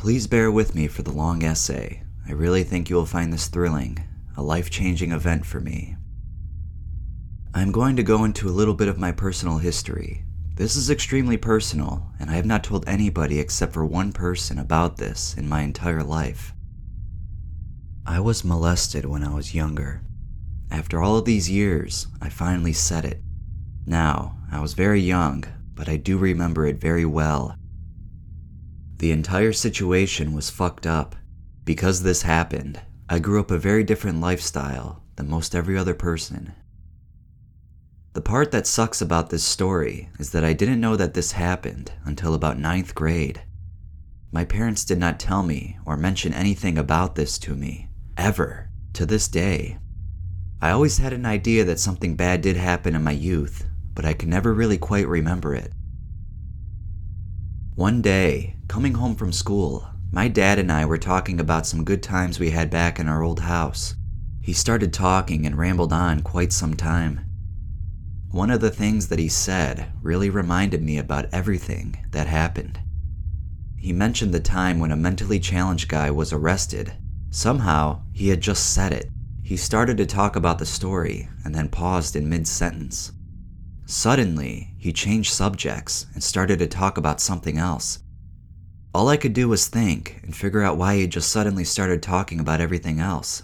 Please 0.00 0.26
bear 0.26 0.50
with 0.50 0.74
me 0.74 0.88
for 0.88 1.02
the 1.02 1.12
long 1.12 1.44
essay. 1.44 2.02
I 2.26 2.32
really 2.32 2.64
think 2.64 2.88
you 2.88 2.96
will 2.96 3.04
find 3.04 3.30
this 3.30 3.48
thrilling, 3.48 3.98
a 4.34 4.42
life 4.42 4.70
changing 4.70 5.12
event 5.12 5.44
for 5.44 5.60
me. 5.60 5.94
I'm 7.52 7.70
going 7.70 7.96
to 7.96 8.02
go 8.02 8.24
into 8.24 8.48
a 8.48 8.50
little 8.58 8.72
bit 8.72 8.88
of 8.88 8.96
my 8.96 9.12
personal 9.12 9.58
history. 9.58 10.24
This 10.54 10.74
is 10.74 10.88
extremely 10.88 11.36
personal, 11.36 12.12
and 12.18 12.30
I 12.30 12.36
have 12.36 12.46
not 12.46 12.64
told 12.64 12.88
anybody 12.88 13.38
except 13.38 13.74
for 13.74 13.84
one 13.84 14.10
person 14.10 14.58
about 14.58 14.96
this 14.96 15.34
in 15.36 15.46
my 15.46 15.60
entire 15.60 16.02
life. 16.02 16.54
I 18.06 18.20
was 18.20 18.42
molested 18.42 19.04
when 19.04 19.22
I 19.22 19.34
was 19.34 19.54
younger. 19.54 20.00
After 20.70 21.02
all 21.02 21.18
of 21.18 21.26
these 21.26 21.50
years, 21.50 22.06
I 22.22 22.30
finally 22.30 22.72
said 22.72 23.04
it. 23.04 23.20
Now, 23.84 24.38
I 24.50 24.60
was 24.60 24.72
very 24.72 25.02
young, 25.02 25.44
but 25.74 25.90
I 25.90 25.98
do 25.98 26.16
remember 26.16 26.64
it 26.64 26.80
very 26.80 27.04
well. 27.04 27.54
The 29.00 29.12
entire 29.12 29.54
situation 29.54 30.34
was 30.34 30.50
fucked 30.50 30.86
up. 30.86 31.16
Because 31.64 32.02
this 32.02 32.20
happened, 32.20 32.82
I 33.08 33.18
grew 33.18 33.40
up 33.40 33.50
a 33.50 33.56
very 33.56 33.82
different 33.82 34.20
lifestyle 34.20 35.02
than 35.16 35.30
most 35.30 35.54
every 35.54 35.78
other 35.78 35.94
person. 35.94 36.52
The 38.12 38.20
part 38.20 38.50
that 38.50 38.66
sucks 38.66 39.00
about 39.00 39.30
this 39.30 39.42
story 39.42 40.10
is 40.18 40.32
that 40.32 40.44
I 40.44 40.52
didn't 40.52 40.82
know 40.82 40.96
that 40.96 41.14
this 41.14 41.32
happened 41.32 41.92
until 42.04 42.34
about 42.34 42.58
ninth 42.58 42.94
grade. 42.94 43.40
My 44.32 44.44
parents 44.44 44.84
did 44.84 44.98
not 44.98 45.18
tell 45.18 45.42
me 45.42 45.78
or 45.86 45.96
mention 45.96 46.34
anything 46.34 46.76
about 46.76 47.14
this 47.14 47.38
to 47.38 47.54
me, 47.54 47.88
ever, 48.18 48.68
to 48.92 49.06
this 49.06 49.28
day. 49.28 49.78
I 50.60 50.72
always 50.72 50.98
had 50.98 51.14
an 51.14 51.24
idea 51.24 51.64
that 51.64 51.80
something 51.80 52.16
bad 52.16 52.42
did 52.42 52.58
happen 52.58 52.94
in 52.94 53.02
my 53.02 53.12
youth, 53.12 53.66
but 53.94 54.04
I 54.04 54.12
can 54.12 54.28
never 54.28 54.52
really 54.52 54.76
quite 54.76 55.08
remember 55.08 55.54
it. 55.54 55.72
One 57.80 58.02
day, 58.02 58.56
coming 58.68 58.92
home 58.92 59.14
from 59.14 59.32
school, 59.32 59.88
my 60.12 60.28
dad 60.28 60.58
and 60.58 60.70
I 60.70 60.84
were 60.84 60.98
talking 60.98 61.40
about 61.40 61.66
some 61.66 61.82
good 61.82 62.02
times 62.02 62.38
we 62.38 62.50
had 62.50 62.68
back 62.68 63.00
in 63.00 63.08
our 63.08 63.22
old 63.22 63.40
house. 63.40 63.94
He 64.42 64.52
started 64.52 64.92
talking 64.92 65.46
and 65.46 65.56
rambled 65.56 65.90
on 65.90 66.20
quite 66.20 66.52
some 66.52 66.74
time. 66.74 67.24
One 68.32 68.50
of 68.50 68.60
the 68.60 68.70
things 68.70 69.08
that 69.08 69.18
he 69.18 69.30
said 69.30 69.94
really 70.02 70.28
reminded 70.28 70.82
me 70.82 70.98
about 70.98 71.32
everything 71.32 71.96
that 72.10 72.26
happened. 72.26 72.78
He 73.78 73.94
mentioned 73.94 74.34
the 74.34 74.40
time 74.40 74.78
when 74.78 74.92
a 74.92 74.94
mentally 74.94 75.40
challenged 75.40 75.88
guy 75.88 76.10
was 76.10 76.34
arrested. 76.34 76.92
Somehow, 77.30 78.02
he 78.12 78.28
had 78.28 78.42
just 78.42 78.74
said 78.74 78.92
it. 78.92 79.08
He 79.42 79.56
started 79.56 79.96
to 79.96 80.04
talk 80.04 80.36
about 80.36 80.58
the 80.58 80.66
story 80.66 81.30
and 81.46 81.54
then 81.54 81.70
paused 81.70 82.14
in 82.14 82.28
mid 82.28 82.46
sentence. 82.46 83.12
Suddenly, 83.90 84.72
he 84.78 84.92
changed 84.92 85.32
subjects 85.32 86.06
and 86.14 86.22
started 86.22 86.60
to 86.60 86.68
talk 86.68 86.96
about 86.96 87.20
something 87.20 87.58
else. 87.58 87.98
All 88.94 89.08
I 89.08 89.16
could 89.16 89.32
do 89.32 89.48
was 89.48 89.66
think 89.66 90.20
and 90.22 90.34
figure 90.34 90.62
out 90.62 90.76
why 90.76 90.94
he 90.94 91.08
just 91.08 91.28
suddenly 91.28 91.64
started 91.64 92.00
talking 92.00 92.38
about 92.38 92.60
everything 92.60 93.00
else. 93.00 93.42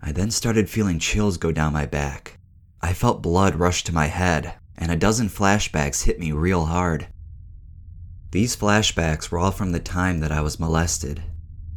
I 0.00 0.12
then 0.12 0.30
started 0.30 0.70
feeling 0.70 1.00
chills 1.00 1.36
go 1.36 1.50
down 1.50 1.72
my 1.72 1.84
back. 1.84 2.38
I 2.80 2.92
felt 2.92 3.22
blood 3.22 3.56
rush 3.56 3.82
to 3.84 3.92
my 3.92 4.06
head, 4.06 4.54
and 4.78 4.92
a 4.92 4.96
dozen 4.96 5.28
flashbacks 5.28 6.04
hit 6.04 6.20
me 6.20 6.30
real 6.30 6.66
hard. 6.66 7.08
These 8.30 8.54
flashbacks 8.54 9.32
were 9.32 9.40
all 9.40 9.50
from 9.50 9.72
the 9.72 9.80
time 9.80 10.20
that 10.20 10.30
I 10.30 10.42
was 10.42 10.60
molested. 10.60 11.24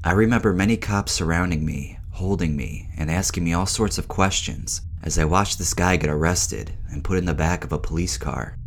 I 0.03 0.11
remember 0.11 0.53
many 0.53 0.77
cops 0.77 1.11
surrounding 1.11 1.65
me, 1.65 1.97
holding 2.11 2.55
me, 2.55 2.91
and 2.95 3.09
asking 3.09 3.45
me 3.45 3.53
all 3.53 3.65
sorts 3.65 3.97
of 3.97 4.07
questions 4.07 4.81
as 5.01 5.17
I 5.17 5.25
watched 5.25 5.57
this 5.57 5.73
guy 5.73 5.97
get 5.97 6.09
arrested 6.09 6.73
and 6.91 7.03
put 7.03 7.17
in 7.17 7.25
the 7.25 7.33
back 7.33 7.63
of 7.63 7.71
a 7.71 7.79
police 7.79 8.17
car. 8.17 8.57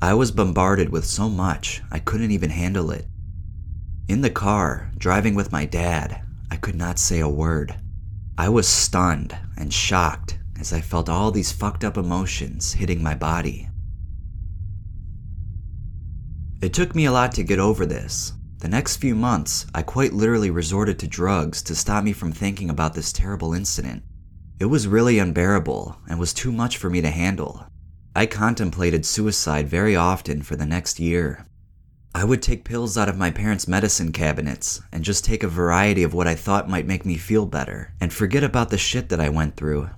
I 0.00 0.14
was 0.14 0.30
bombarded 0.30 0.90
with 0.90 1.04
so 1.04 1.28
much, 1.28 1.82
I 1.90 1.98
couldn't 1.98 2.30
even 2.30 2.50
handle 2.50 2.90
it. 2.90 3.06
In 4.08 4.20
the 4.20 4.30
car, 4.30 4.92
driving 4.98 5.34
with 5.34 5.50
my 5.50 5.64
dad, 5.64 6.22
I 6.50 6.56
could 6.56 6.76
not 6.76 6.98
say 6.98 7.20
a 7.20 7.28
word. 7.28 7.74
I 8.38 8.48
was 8.48 8.68
stunned 8.68 9.36
and 9.56 9.72
shocked 9.72 10.38
as 10.60 10.72
I 10.72 10.80
felt 10.80 11.08
all 11.08 11.30
these 11.30 11.52
fucked 11.52 11.84
up 11.84 11.96
emotions 11.96 12.74
hitting 12.74 13.02
my 13.02 13.14
body. 13.14 13.68
It 16.62 16.72
took 16.72 16.94
me 16.94 17.06
a 17.06 17.12
lot 17.12 17.32
to 17.32 17.42
get 17.42 17.58
over 17.58 17.84
this. 17.84 18.32
The 18.58 18.68
next 18.68 18.96
few 18.96 19.14
months, 19.14 19.66
I 19.74 19.82
quite 19.82 20.12
literally 20.12 20.50
resorted 20.50 20.98
to 21.00 21.06
drugs 21.06 21.62
to 21.62 21.74
stop 21.74 22.04
me 22.04 22.12
from 22.12 22.32
thinking 22.32 22.70
about 22.70 22.94
this 22.94 23.12
terrible 23.12 23.52
incident. 23.52 24.02
It 24.58 24.66
was 24.66 24.88
really 24.88 25.18
unbearable 25.18 25.98
and 26.08 26.18
was 26.18 26.32
too 26.32 26.50
much 26.50 26.78
for 26.78 26.88
me 26.88 27.02
to 27.02 27.10
handle. 27.10 27.66
I 28.14 28.24
contemplated 28.24 29.04
suicide 29.04 29.68
very 29.68 29.94
often 29.94 30.40
for 30.40 30.56
the 30.56 30.64
next 30.64 30.98
year. 30.98 31.46
I 32.14 32.24
would 32.24 32.40
take 32.40 32.64
pills 32.64 32.96
out 32.96 33.10
of 33.10 33.18
my 33.18 33.30
parents' 33.30 33.68
medicine 33.68 34.12
cabinets 34.12 34.80
and 34.90 35.04
just 35.04 35.26
take 35.26 35.42
a 35.42 35.48
variety 35.48 36.02
of 36.02 36.14
what 36.14 36.26
I 36.26 36.34
thought 36.34 36.70
might 36.70 36.86
make 36.86 37.04
me 37.04 37.18
feel 37.18 37.44
better 37.44 37.92
and 38.00 38.10
forget 38.10 38.42
about 38.42 38.70
the 38.70 38.78
shit 38.78 39.10
that 39.10 39.20
I 39.20 39.28
went 39.28 39.56
through. 39.56 39.90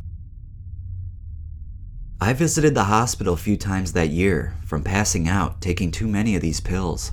I 2.21 2.33
visited 2.33 2.75
the 2.75 2.85
hospital 2.85 3.35
a 3.35 3.37
few 3.37 3.57
times 3.57 3.93
that 3.93 4.11
year 4.11 4.57
from 4.67 4.83
passing 4.83 5.29
out 5.29 5.61
taking 5.61 5.93
too 5.93 6.09
many 6.09 6.35
of 6.35 6.43
these 6.43 6.61
pills. 6.61 7.13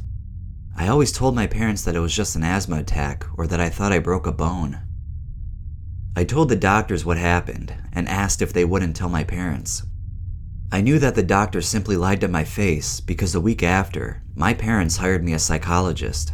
I 0.75 0.87
always 0.87 1.11
told 1.11 1.35
my 1.35 1.45
parents 1.45 1.83
that 1.83 1.95
it 1.95 1.99
was 1.99 2.15
just 2.15 2.35
an 2.35 2.43
asthma 2.43 2.79
attack 2.79 3.23
or 3.37 3.45
that 3.45 3.61
I 3.61 3.69
thought 3.69 3.91
I 3.91 3.99
broke 3.99 4.25
a 4.25 4.31
bone. 4.31 4.81
I 6.17 6.23
told 6.23 6.47
the 6.47 6.55
doctors 6.55 7.03
what 7.03 7.17
happened 7.17 7.73
and 7.91 8.07
asked 8.07 8.41
if 8.41 8.53
they 8.53 8.63
wouldn't 8.63 8.95
tell 8.95 9.09
my 9.09 9.25
parents. 9.25 9.83
I 10.71 10.81
knew 10.81 10.97
that 10.99 11.15
the 11.15 11.23
doctor 11.23 11.61
simply 11.61 11.97
lied 11.97 12.21
to 12.21 12.27
my 12.29 12.45
face 12.45 13.01
because 13.01 13.35
a 13.35 13.41
week 13.41 13.61
after, 13.61 14.23
my 14.33 14.53
parents 14.53 14.97
hired 14.97 15.23
me 15.23 15.33
a 15.33 15.39
psychologist. 15.39 16.31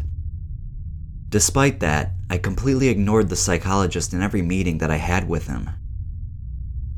Despite 1.29 1.79
that, 1.79 2.11
I 2.29 2.38
completely 2.38 2.89
ignored 2.89 3.29
the 3.29 3.36
psychologist 3.36 4.13
in 4.13 4.21
every 4.21 4.43
meeting 4.43 4.77
that 4.77 4.91
I 4.91 4.97
had 4.97 5.27
with 5.27 5.47
him. 5.47 5.69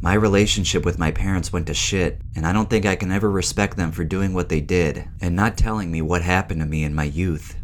My 0.02 0.14
relationship 0.14 0.84
with 0.84 1.00
my 1.00 1.12
parents 1.12 1.54
went 1.54 1.68
to 1.68 1.74
shit, 1.74 2.20
and 2.36 2.46
I 2.46 2.52
don't 2.52 2.70
think 2.70 2.86
I 2.86 2.98
can 2.98 3.12
ever 3.12 3.32
respect 3.32 3.78
them 3.78 3.94
for 3.94 4.04
doing 4.04 4.34
what 4.34 4.50
they 4.50 4.60
did 4.60 5.08
and 5.22 5.36
not 5.36 5.58
telling 5.58 5.90
me 5.90 6.02
what 6.02 6.22
happened 6.22 6.60
to 6.60 6.68
me 6.68 6.84
in 6.84 6.94
my 6.94 7.06
youth. 7.06 7.56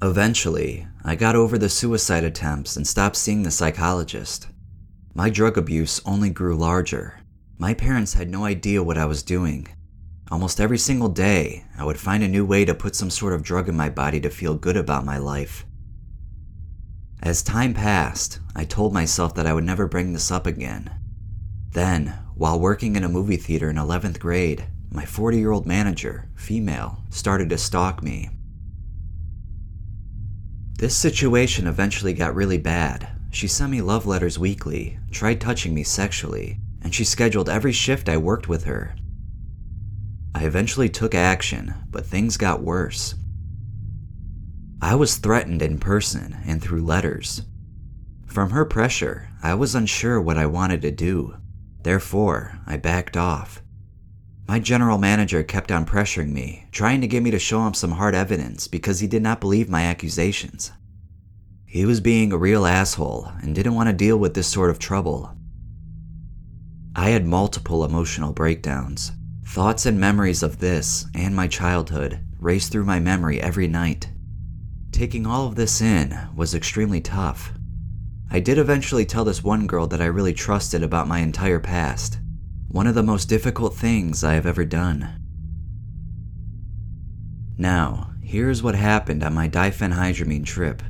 Eventually, 0.00 0.87
I 1.04 1.14
got 1.14 1.36
over 1.36 1.58
the 1.58 1.68
suicide 1.68 2.24
attempts 2.24 2.76
and 2.76 2.86
stopped 2.86 3.16
seeing 3.16 3.42
the 3.42 3.50
psychologist. 3.50 4.48
My 5.14 5.30
drug 5.30 5.56
abuse 5.56 6.00
only 6.04 6.30
grew 6.30 6.56
larger. 6.56 7.20
My 7.58 7.74
parents 7.74 8.14
had 8.14 8.28
no 8.28 8.44
idea 8.44 8.82
what 8.82 8.98
I 8.98 9.06
was 9.06 9.22
doing. 9.22 9.68
Almost 10.30 10.60
every 10.60 10.78
single 10.78 11.08
day, 11.08 11.64
I 11.76 11.84
would 11.84 11.98
find 11.98 12.22
a 12.22 12.28
new 12.28 12.44
way 12.44 12.64
to 12.64 12.74
put 12.74 12.94
some 12.94 13.10
sort 13.10 13.32
of 13.32 13.42
drug 13.42 13.68
in 13.68 13.76
my 13.76 13.88
body 13.88 14.20
to 14.20 14.30
feel 14.30 14.54
good 14.54 14.76
about 14.76 15.04
my 15.04 15.18
life. 15.18 15.64
As 17.22 17.42
time 17.42 17.74
passed, 17.74 18.38
I 18.54 18.64
told 18.64 18.92
myself 18.92 19.34
that 19.34 19.46
I 19.46 19.52
would 19.52 19.64
never 19.64 19.88
bring 19.88 20.12
this 20.12 20.30
up 20.30 20.46
again. 20.46 20.90
Then, 21.72 22.18
while 22.34 22.60
working 22.60 22.94
in 22.94 23.04
a 23.04 23.08
movie 23.08 23.36
theater 23.36 23.70
in 23.70 23.76
11th 23.76 24.18
grade, 24.18 24.66
my 24.90 25.04
40 25.04 25.38
year 25.38 25.50
old 25.50 25.66
manager, 25.66 26.28
female, 26.36 26.98
started 27.10 27.48
to 27.50 27.58
stalk 27.58 28.02
me. 28.02 28.30
This 30.78 30.96
situation 30.96 31.66
eventually 31.66 32.12
got 32.12 32.36
really 32.36 32.56
bad. 32.56 33.08
She 33.32 33.48
sent 33.48 33.72
me 33.72 33.82
love 33.82 34.06
letters 34.06 34.38
weekly, 34.38 35.00
tried 35.10 35.40
touching 35.40 35.74
me 35.74 35.82
sexually, 35.82 36.60
and 36.80 36.94
she 36.94 37.02
scheduled 37.02 37.48
every 37.48 37.72
shift 37.72 38.08
I 38.08 38.16
worked 38.16 38.48
with 38.48 38.62
her. 38.62 38.94
I 40.36 40.44
eventually 40.44 40.88
took 40.88 41.16
action, 41.16 41.74
but 41.90 42.06
things 42.06 42.36
got 42.36 42.62
worse. 42.62 43.16
I 44.80 44.94
was 44.94 45.16
threatened 45.16 45.62
in 45.62 45.80
person 45.80 46.36
and 46.46 46.62
through 46.62 46.84
letters. 46.84 47.42
From 48.26 48.50
her 48.50 48.64
pressure, 48.64 49.30
I 49.42 49.54
was 49.54 49.74
unsure 49.74 50.20
what 50.20 50.38
I 50.38 50.46
wanted 50.46 50.82
to 50.82 50.92
do. 50.92 51.38
Therefore, 51.82 52.60
I 52.68 52.76
backed 52.76 53.16
off. 53.16 53.62
My 54.48 54.58
general 54.58 54.96
manager 54.96 55.42
kept 55.42 55.70
on 55.70 55.84
pressuring 55.84 56.32
me, 56.32 56.64
trying 56.72 57.02
to 57.02 57.06
get 57.06 57.22
me 57.22 57.30
to 57.32 57.38
show 57.38 57.66
him 57.66 57.74
some 57.74 57.90
hard 57.90 58.14
evidence 58.14 58.66
because 58.66 58.98
he 58.98 59.06
did 59.06 59.22
not 59.22 59.42
believe 59.42 59.68
my 59.68 59.82
accusations. 59.82 60.72
He 61.66 61.84
was 61.84 62.00
being 62.00 62.32
a 62.32 62.38
real 62.38 62.64
asshole 62.64 63.30
and 63.42 63.54
didn't 63.54 63.74
want 63.74 63.90
to 63.90 63.92
deal 63.92 64.16
with 64.16 64.32
this 64.32 64.48
sort 64.48 64.70
of 64.70 64.78
trouble. 64.78 65.36
I 66.96 67.10
had 67.10 67.26
multiple 67.26 67.84
emotional 67.84 68.32
breakdowns. 68.32 69.12
Thoughts 69.44 69.84
and 69.84 70.00
memories 70.00 70.42
of 70.42 70.60
this 70.60 71.04
and 71.14 71.36
my 71.36 71.46
childhood 71.46 72.20
raced 72.40 72.72
through 72.72 72.84
my 72.84 73.00
memory 73.00 73.42
every 73.42 73.68
night. 73.68 74.10
Taking 74.92 75.26
all 75.26 75.46
of 75.46 75.56
this 75.56 75.82
in 75.82 76.18
was 76.34 76.54
extremely 76.54 77.02
tough. 77.02 77.52
I 78.30 78.40
did 78.40 78.56
eventually 78.56 79.04
tell 79.04 79.26
this 79.26 79.44
one 79.44 79.66
girl 79.66 79.86
that 79.88 80.00
I 80.00 80.06
really 80.06 80.32
trusted 80.32 80.82
about 80.82 81.06
my 81.06 81.18
entire 81.18 81.60
past. 81.60 82.18
One 82.68 82.86
of 82.86 82.94
the 82.94 83.02
most 83.02 83.30
difficult 83.30 83.74
things 83.74 84.22
I 84.22 84.34
have 84.34 84.44
ever 84.44 84.64
done. 84.66 85.08
Now, 87.56 88.10
here's 88.22 88.62
what 88.62 88.74
happened 88.74 89.24
on 89.24 89.32
my 89.32 89.48
diphenhydramine 89.48 90.44
trip. 90.44 90.82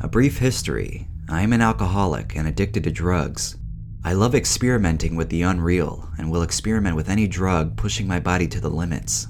A 0.00 0.06
brief 0.06 0.36
history 0.36 1.08
I 1.30 1.40
am 1.40 1.54
an 1.54 1.62
alcoholic 1.62 2.36
and 2.36 2.46
addicted 2.46 2.84
to 2.84 2.92
drugs. 2.92 3.56
I 4.04 4.12
love 4.12 4.34
experimenting 4.34 5.16
with 5.16 5.30
the 5.30 5.42
unreal 5.42 6.10
and 6.18 6.30
will 6.30 6.42
experiment 6.42 6.94
with 6.94 7.08
any 7.08 7.26
drug 7.26 7.76
pushing 7.76 8.06
my 8.06 8.20
body 8.20 8.46
to 8.46 8.60
the 8.60 8.70
limits. 8.70 9.28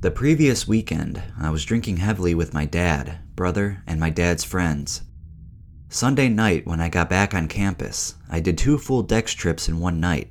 The 0.00 0.10
previous 0.10 0.66
weekend, 0.66 1.22
I 1.38 1.50
was 1.50 1.64
drinking 1.64 1.98
heavily 1.98 2.34
with 2.34 2.54
my 2.54 2.64
dad, 2.64 3.18
brother, 3.36 3.82
and 3.86 4.00
my 4.00 4.10
dad's 4.10 4.44
friends. 4.44 5.02
Sunday 5.90 6.28
night, 6.28 6.66
when 6.66 6.82
I 6.82 6.90
got 6.90 7.08
back 7.08 7.32
on 7.32 7.48
campus, 7.48 8.16
I 8.28 8.40
did 8.40 8.58
two 8.58 8.76
full 8.76 9.02
dex 9.02 9.32
trips 9.32 9.68
in 9.68 9.80
one 9.80 9.98
night. 9.98 10.30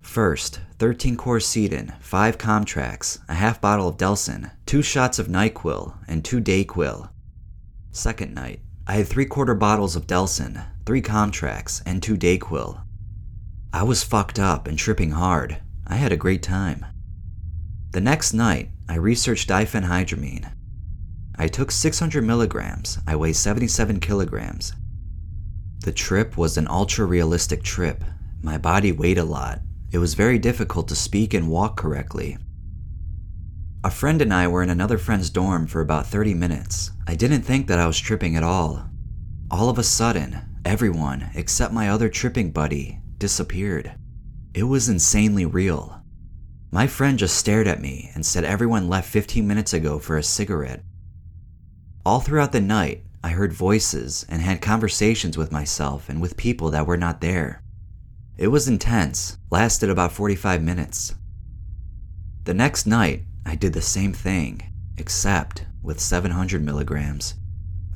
First, 0.00 0.60
13 0.78 1.18
Coricidin, 1.18 2.00
5 2.00 2.38
Comtrex, 2.38 3.18
a 3.28 3.34
half 3.34 3.60
bottle 3.60 3.86
of 3.86 3.98
Delsym, 3.98 4.50
2 4.64 4.80
shots 4.80 5.18
of 5.18 5.26
NyQuil, 5.26 5.98
and 6.08 6.24
2 6.24 6.40
Dayquil. 6.40 7.10
Second 7.90 8.34
night, 8.34 8.60
I 8.86 8.94
had 8.94 9.08
3 9.08 9.26
quarter 9.26 9.54
bottles 9.54 9.94
of 9.94 10.06
Delsym, 10.06 10.64
3 10.86 11.02
Comtrex, 11.02 11.82
and 11.84 12.02
2 12.02 12.16
Dayquil. 12.16 12.80
I 13.74 13.82
was 13.82 14.04
fucked 14.04 14.38
up 14.38 14.66
and 14.66 14.78
tripping 14.78 15.10
hard. 15.10 15.60
I 15.86 15.96
had 15.96 16.12
a 16.12 16.16
great 16.16 16.42
time. 16.42 16.86
The 17.90 18.00
next 18.00 18.32
night, 18.32 18.70
I 18.88 18.94
researched 18.94 19.50
diphenhydramine. 19.50 20.50
I 21.38 21.48
took 21.48 21.70
600 21.70 22.24
milligrams, 22.24 22.98
I 23.06 23.16
weigh 23.16 23.32
77 23.32 24.00
kilograms. 24.00 24.72
The 25.84 25.92
trip 25.92 26.36
was 26.36 26.56
an 26.56 26.66
ultra 26.68 27.04
realistic 27.04 27.62
trip. 27.62 28.02
My 28.42 28.58
body 28.58 28.90
weighed 28.92 29.18
a 29.18 29.24
lot. 29.24 29.60
It 29.92 29.98
was 29.98 30.14
very 30.14 30.38
difficult 30.38 30.88
to 30.88 30.96
speak 30.96 31.34
and 31.34 31.48
walk 31.48 31.76
correctly. 31.76 32.38
A 33.84 33.90
friend 33.90 34.20
and 34.20 34.34
I 34.34 34.48
were 34.48 34.62
in 34.62 34.70
another 34.70 34.98
friend's 34.98 35.30
dorm 35.30 35.66
for 35.66 35.80
about 35.80 36.06
30 36.06 36.34
minutes. 36.34 36.90
I 37.06 37.14
didn't 37.14 37.42
think 37.42 37.68
that 37.68 37.78
I 37.78 37.86
was 37.86 37.98
tripping 37.98 38.34
at 38.36 38.42
all. 38.42 38.90
all 39.48 39.68
of 39.68 39.78
a 39.78 39.84
sudden, 39.84 40.40
everyone 40.64 41.30
except 41.34 41.72
my 41.72 41.88
other 41.88 42.08
tripping 42.08 42.50
buddy 42.50 42.98
disappeared. 43.18 43.94
It 44.54 44.64
was 44.64 44.88
insanely 44.88 45.46
real. 45.46 46.02
My 46.72 46.86
friend 46.88 47.18
just 47.18 47.36
stared 47.36 47.68
at 47.68 47.80
me 47.80 48.10
and 48.14 48.26
said 48.26 48.44
everyone 48.44 48.88
left 48.88 49.08
15 49.08 49.46
minutes 49.46 49.72
ago 49.72 50.00
for 50.00 50.16
a 50.16 50.22
cigarette. 50.22 50.82
All 52.06 52.20
throughout 52.20 52.52
the 52.52 52.60
night, 52.60 53.02
I 53.24 53.30
heard 53.30 53.52
voices 53.52 54.24
and 54.28 54.40
had 54.40 54.62
conversations 54.62 55.36
with 55.36 55.50
myself 55.50 56.08
and 56.08 56.20
with 56.20 56.36
people 56.36 56.70
that 56.70 56.86
were 56.86 56.96
not 56.96 57.20
there. 57.20 57.64
It 58.38 58.46
was 58.46 58.68
intense, 58.68 59.38
lasted 59.50 59.90
about 59.90 60.12
45 60.12 60.62
minutes. 60.62 61.16
The 62.44 62.54
next 62.54 62.86
night, 62.86 63.24
I 63.44 63.56
did 63.56 63.72
the 63.72 63.82
same 63.82 64.12
thing, 64.12 64.62
except 64.96 65.66
with 65.82 65.98
700 65.98 66.62
milligrams. 66.62 67.34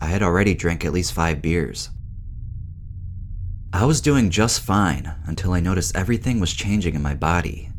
I 0.00 0.06
had 0.06 0.24
already 0.24 0.54
drank 0.54 0.84
at 0.84 0.92
least 0.92 1.12
five 1.12 1.40
beers. 1.40 1.90
I 3.72 3.84
was 3.84 4.00
doing 4.00 4.30
just 4.30 4.60
fine 4.60 5.14
until 5.24 5.52
I 5.52 5.60
noticed 5.60 5.94
everything 5.94 6.40
was 6.40 6.52
changing 6.52 6.96
in 6.96 7.02
my 7.02 7.14
body. 7.14 7.70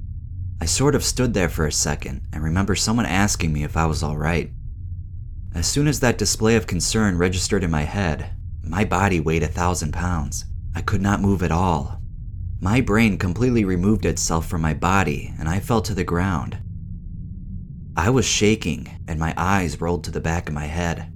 I 0.62 0.66
sort 0.66 0.96
of 0.96 1.04
stood 1.04 1.34
there 1.34 1.50
for 1.50 1.66
a 1.66 1.74
second 1.74 2.22
and 2.32 2.42
remember 2.42 2.78
someone 2.78 3.06
asking 3.06 3.52
me 3.52 3.66
if 3.66 3.76
I 3.76 3.86
was 3.86 4.02
alright. 4.02 4.54
As 5.54 5.68
soon 5.68 5.88
as 5.88 6.00
that 6.00 6.18
display 6.18 6.56
of 6.56 6.66
concern 6.66 7.18
registered 7.18 7.64
in 7.64 7.72
my 7.72 7.84
head, 7.84 8.32
my 8.64 8.86
body 8.86 9.20
weighed 9.20 9.44
a 9.44 9.48
thousand 9.48 9.92
pounds. 9.92 10.46
I 10.74 10.82
could 10.82 11.02
not 11.02 11.22
move 11.22 11.44
at 11.44 11.52
all. 11.52 12.02
My 12.62 12.80
brain 12.80 13.18
completely 13.18 13.66
removed 13.66 14.06
itself 14.06 14.48
from 14.48 14.62
my 14.62 14.74
body 14.74 15.34
and 15.40 15.50
I 15.50 15.60
fell 15.60 15.82
to 15.82 15.94
the 15.94 16.04
ground. 16.04 16.58
I 17.98 18.10
was 18.10 18.26
shaking 18.26 18.88
and 19.08 19.20
my 19.20 19.34
eyes 19.36 19.82
rolled 19.82 20.04
to 20.06 20.12
the 20.12 20.22
back 20.22 20.48
of 20.48 20.56
my 20.56 20.68
head. 20.68 21.12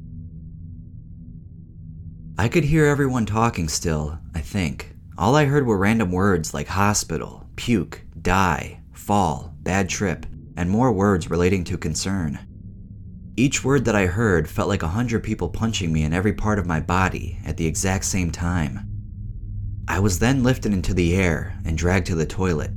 I 2.38 2.50
could 2.50 2.66
hear 2.66 2.86
everyone 2.86 3.26
talking 3.26 3.70
still, 3.70 4.20
I 4.34 4.42
think. 4.42 4.94
All 5.18 5.36
I 5.36 5.46
heard 5.46 5.66
were 5.66 5.78
random 5.78 6.12
words 6.12 6.54
like 6.54 6.68
hospital, 6.68 7.48
puke, 7.56 8.02
die, 8.22 8.82
fall, 8.92 9.54
bad 9.62 9.88
trip, 9.88 10.26
and 10.58 10.70
more 10.70 10.92
words 10.92 11.30
relating 11.30 11.64
to 11.66 11.78
concern. 11.78 12.40
Each 13.38 13.66
word 13.66 13.84
that 13.86 13.96
I 13.96 14.06
heard 14.06 14.50
felt 14.50 14.70
like 14.70 14.84
a 14.84 14.88
hundred 14.88 15.22
people 15.22 15.50
punching 15.50 15.92
me 15.92 16.04
in 16.04 16.14
every 16.14 16.32
part 16.32 16.58
of 16.58 16.66
my 16.66 16.80
body 16.80 17.38
at 17.46 17.58
the 17.58 17.66
exact 17.66 18.06
same 18.06 18.32
time. 18.32 18.88
I 19.90 20.00
was 20.00 20.20
then 20.20 20.42
lifted 20.42 20.72
into 20.72 20.94
the 20.94 21.16
air 21.16 21.60
and 21.66 21.78
dragged 21.78 22.08
to 22.08 22.16
the 22.16 22.26
toilet. 22.26 22.72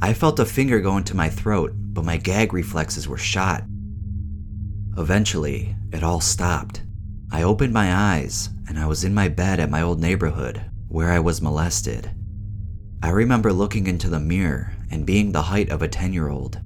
I 0.00 0.14
felt 0.14 0.40
a 0.40 0.46
finger 0.46 0.80
go 0.80 0.96
into 0.96 1.14
my 1.14 1.28
throat, 1.28 1.72
but 1.76 2.06
my 2.06 2.16
gag 2.16 2.54
reflexes 2.54 3.06
were 3.06 3.18
shot. 3.18 3.64
Eventually, 4.96 5.76
it 5.92 6.02
all 6.02 6.20
stopped. 6.20 6.82
I 7.30 7.42
opened 7.42 7.74
my 7.74 7.94
eyes 7.94 8.48
and 8.68 8.78
I 8.78 8.86
was 8.86 9.04
in 9.04 9.12
my 9.12 9.28
bed 9.28 9.60
at 9.60 9.70
my 9.70 9.82
old 9.82 10.00
neighborhood 10.00 10.70
where 10.88 11.12
I 11.12 11.20
was 11.20 11.42
molested. 11.42 12.10
I 13.02 13.10
remember 13.10 13.52
looking 13.52 13.86
into 13.86 14.08
the 14.08 14.20
mirror 14.20 14.72
and 14.90 15.04
being 15.04 15.32
the 15.32 15.42
height 15.42 15.70
of 15.70 15.82
a 15.82 15.88
10 15.88 16.14
year 16.14 16.28
old. 16.28 16.60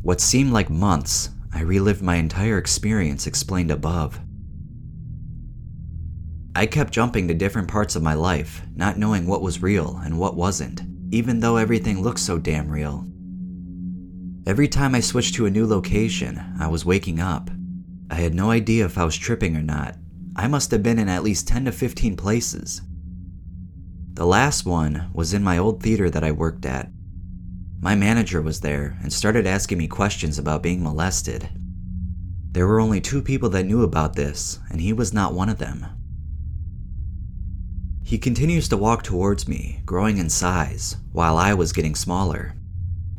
What 0.00 0.20
seemed 0.20 0.52
like 0.52 0.70
months, 0.70 1.30
I 1.52 1.60
relived 1.60 2.02
my 2.02 2.16
entire 2.16 2.58
experience 2.58 3.26
explained 3.26 3.70
above. 3.70 4.20
I 6.54 6.66
kept 6.66 6.92
jumping 6.92 7.28
to 7.28 7.34
different 7.34 7.68
parts 7.68 7.96
of 7.96 8.02
my 8.02 8.14
life, 8.14 8.62
not 8.74 8.98
knowing 8.98 9.26
what 9.26 9.42
was 9.42 9.62
real 9.62 10.00
and 10.04 10.18
what 10.18 10.36
wasn't, 10.36 10.82
even 11.10 11.40
though 11.40 11.56
everything 11.56 12.02
looked 12.02 12.20
so 12.20 12.38
damn 12.38 12.70
real. 12.70 13.06
Every 14.46 14.68
time 14.68 14.94
I 14.94 15.00
switched 15.00 15.34
to 15.36 15.46
a 15.46 15.50
new 15.50 15.66
location, 15.66 16.42
I 16.58 16.66
was 16.66 16.84
waking 16.84 17.20
up, 17.20 17.50
I 18.12 18.16
had 18.16 18.34
no 18.34 18.50
idea 18.50 18.84
if 18.84 18.98
I 18.98 19.04
was 19.04 19.16
tripping 19.16 19.56
or 19.56 19.62
not. 19.62 19.96
I 20.36 20.46
must 20.46 20.70
have 20.70 20.82
been 20.82 20.98
in 20.98 21.08
at 21.08 21.22
least 21.22 21.48
10 21.48 21.64
to 21.64 21.72
15 21.72 22.14
places. 22.14 22.82
The 24.12 24.26
last 24.26 24.66
one 24.66 25.08
was 25.14 25.32
in 25.32 25.42
my 25.42 25.56
old 25.56 25.82
theater 25.82 26.10
that 26.10 26.22
I 26.22 26.30
worked 26.30 26.66
at. 26.66 26.90
My 27.82 27.96
manager 27.96 28.40
was 28.40 28.60
there 28.60 28.96
and 29.02 29.12
started 29.12 29.44
asking 29.44 29.76
me 29.76 29.88
questions 29.88 30.38
about 30.38 30.62
being 30.62 30.84
molested. 30.84 31.48
There 32.52 32.68
were 32.68 32.78
only 32.78 33.00
two 33.00 33.20
people 33.20 33.48
that 33.48 33.66
knew 33.66 33.82
about 33.82 34.14
this, 34.14 34.60
and 34.70 34.80
he 34.80 34.92
was 34.92 35.12
not 35.12 35.34
one 35.34 35.48
of 35.48 35.58
them. 35.58 35.86
He 38.04 38.18
continues 38.18 38.68
to 38.68 38.76
walk 38.76 39.02
towards 39.02 39.48
me, 39.48 39.82
growing 39.84 40.18
in 40.18 40.30
size, 40.30 40.96
while 41.10 41.36
I 41.36 41.54
was 41.54 41.72
getting 41.72 41.96
smaller. 41.96 42.54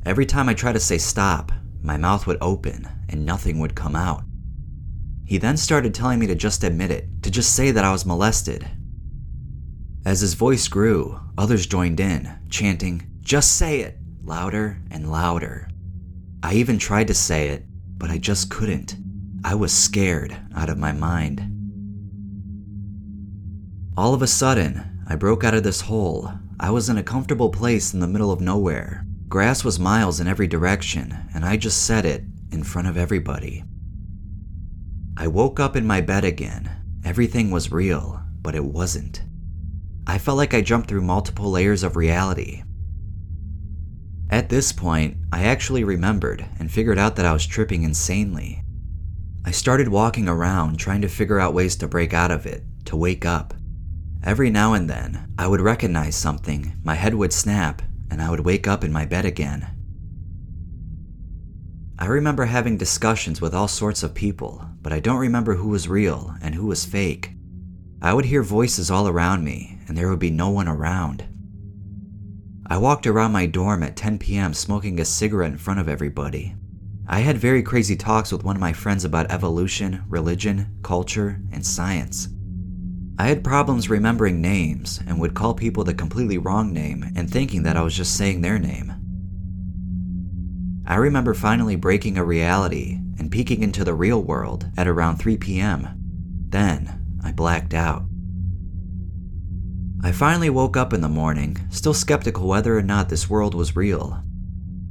Every 0.05 0.25
time 0.25 0.47
I 0.47 0.53
tried 0.53 0.73
to 0.73 0.79
say 0.79 0.97
stop, 0.97 1.51
my 1.81 1.97
mouth 1.97 2.25
would 2.25 2.37
open 2.39 2.87
and 3.09 3.25
nothing 3.25 3.59
would 3.59 3.75
come 3.75 3.97
out. 3.97 4.23
He 5.25 5.37
then 5.37 5.57
started 5.57 5.93
telling 5.93 6.19
me 6.19 6.27
to 6.27 6.35
just 6.35 6.63
admit 6.63 6.89
it, 6.89 7.21
to 7.23 7.29
just 7.29 7.53
say 7.53 7.71
that 7.71 7.83
I 7.83 7.91
was 7.91 8.05
molested. 8.05 8.65
As 10.05 10.21
his 10.21 10.35
voice 10.35 10.69
grew, 10.69 11.19
others 11.37 11.65
joined 11.65 11.99
in, 11.99 12.33
chanting, 12.49 13.09
Just 13.21 13.57
say 13.57 13.79
it, 13.79 13.97
louder 14.23 14.79
and 14.89 15.11
louder. 15.11 15.69
I 16.41 16.53
even 16.55 16.77
tried 16.77 17.07
to 17.07 17.13
say 17.13 17.49
it, 17.49 17.65
but 17.97 18.09
I 18.09 18.17
just 18.17 18.49
couldn't. 18.49 18.95
I 19.43 19.55
was 19.55 19.73
scared 19.73 20.35
out 20.55 20.69
of 20.69 20.77
my 20.77 20.93
mind. 20.93 21.41
All 23.97 24.13
of 24.13 24.21
a 24.21 24.27
sudden, 24.27 25.03
I 25.07 25.15
broke 25.15 25.43
out 25.43 25.53
of 25.53 25.63
this 25.63 25.81
hole. 25.81 26.31
I 26.59 26.69
was 26.69 26.89
in 26.89 26.97
a 26.97 27.03
comfortable 27.03 27.49
place 27.49 27.93
in 27.93 27.99
the 27.99 28.07
middle 28.07 28.31
of 28.31 28.41
nowhere. 28.41 29.05
Grass 29.27 29.63
was 29.63 29.79
miles 29.79 30.19
in 30.19 30.27
every 30.27 30.47
direction, 30.47 31.17
and 31.33 31.43
I 31.43 31.57
just 31.57 31.85
said 31.85 32.05
it 32.05 32.23
in 32.51 32.63
front 32.63 32.87
of 32.87 32.97
everybody. 32.97 33.63
I 35.17 35.27
woke 35.27 35.59
up 35.59 35.75
in 35.75 35.85
my 35.85 36.01
bed 36.01 36.23
again. 36.23 36.71
Everything 37.03 37.51
was 37.51 37.71
real, 37.71 38.21
but 38.41 38.55
it 38.55 38.63
wasn't. 38.63 39.21
I 40.07 40.17
felt 40.17 40.37
like 40.37 40.53
I 40.53 40.61
jumped 40.61 40.89
through 40.89 41.01
multiple 41.01 41.51
layers 41.51 41.83
of 41.83 41.95
reality. 41.95 42.63
At 44.29 44.49
this 44.49 44.71
point, 44.71 45.17
I 45.31 45.43
actually 45.43 45.83
remembered 45.83 46.45
and 46.59 46.71
figured 46.71 46.97
out 46.97 47.15
that 47.17 47.25
I 47.25 47.33
was 47.33 47.45
tripping 47.45 47.83
insanely. 47.83 48.63
I 49.45 49.51
started 49.51 49.89
walking 49.89 50.27
around 50.27 50.77
trying 50.77 51.01
to 51.01 51.09
figure 51.09 51.39
out 51.39 51.53
ways 51.53 51.75
to 51.77 51.87
break 51.87 52.13
out 52.13 52.31
of 52.31 52.45
it, 52.45 52.63
to 52.85 52.95
wake 52.95 53.25
up. 53.25 53.53
Every 54.23 54.49
now 54.49 54.73
and 54.73 54.89
then, 54.89 55.33
I 55.37 55.47
would 55.47 55.59
recognize 55.59 56.15
something, 56.15 56.73
my 56.83 56.95
head 56.95 57.13
would 57.13 57.33
snap, 57.33 57.81
and 58.09 58.21
I 58.21 58.29
would 58.29 58.39
wake 58.39 58.67
up 58.67 58.83
in 58.83 58.91
my 58.91 59.05
bed 59.05 59.25
again. 59.25 59.67
I 61.99 62.05
remember 62.05 62.45
having 62.45 62.77
discussions 62.77 63.41
with 63.41 63.53
all 63.53 63.67
sorts 63.67 64.01
of 64.01 64.13
people, 64.13 64.65
but 64.81 64.93
I 64.93 64.99
don't 64.99 65.19
remember 65.19 65.55
who 65.55 65.69
was 65.69 65.87
real 65.87 66.33
and 66.41 66.55
who 66.55 66.67
was 66.67 66.85
fake. 66.85 67.33
I 68.01 68.13
would 68.13 68.25
hear 68.25 68.43
voices 68.43 68.89
all 68.89 69.07
around 69.07 69.43
me, 69.43 69.79
and 69.87 69.97
there 69.97 70.09
would 70.09 70.19
be 70.19 70.31
no 70.31 70.49
one 70.49 70.67
around. 70.67 71.23
I 72.65 72.77
walked 72.77 73.05
around 73.05 73.33
my 73.33 73.45
dorm 73.45 73.83
at 73.83 73.97
10 73.97 74.19
p.m. 74.19 74.53
smoking 74.53 74.99
a 74.99 75.05
cigarette 75.05 75.51
in 75.51 75.57
front 75.57 75.79
of 75.81 75.89
everybody. 75.89 76.55
I 77.05 77.19
had 77.19 77.37
very 77.37 77.61
crazy 77.61 77.97
talks 77.97 78.31
with 78.31 78.45
one 78.45 78.55
of 78.55 78.61
my 78.61 78.71
friends 78.71 79.03
about 79.03 79.29
evolution, 79.29 80.03
religion, 80.07 80.77
culture, 80.81 81.41
and 81.51 81.65
science. 81.65 82.29
I 83.19 83.27
had 83.27 83.43
problems 83.43 83.89
remembering 83.89 84.41
names 84.41 85.01
and 85.05 85.19
would 85.19 85.33
call 85.33 85.53
people 85.53 85.83
the 85.83 85.93
completely 85.93 86.37
wrong 86.37 86.71
name 86.71 87.11
and 87.15 87.29
thinking 87.29 87.63
that 87.63 87.75
I 87.75 87.81
was 87.81 87.95
just 87.95 88.15
saying 88.15 88.41
their 88.41 88.57
name. 88.57 88.93
I 90.87 90.95
remember 90.95 91.33
finally 91.33 91.75
breaking 91.75 92.17
a 92.17 92.23
reality 92.23 92.99
and 93.19 93.31
peeking 93.31 93.61
into 93.61 93.83
the 93.83 93.93
real 93.93 94.23
world 94.23 94.69
at 94.77 94.87
around 94.87 95.17
3 95.17 95.37
p.m. 95.37 95.89
Then 96.49 97.19
I 97.23 97.33
blacked 97.33 97.73
out. 97.73 98.03
I 100.05 100.11
finally 100.11 100.49
woke 100.49 100.75
up 100.75 100.91
in 100.91 100.99
the 100.99 101.07
morning, 101.07 101.57
still 101.69 101.93
skeptical 101.93 102.45
whether 102.45 102.77
or 102.77 102.81
not 102.81 103.07
this 103.07 103.29
world 103.29 103.55
was 103.55 103.77
real. 103.77 104.21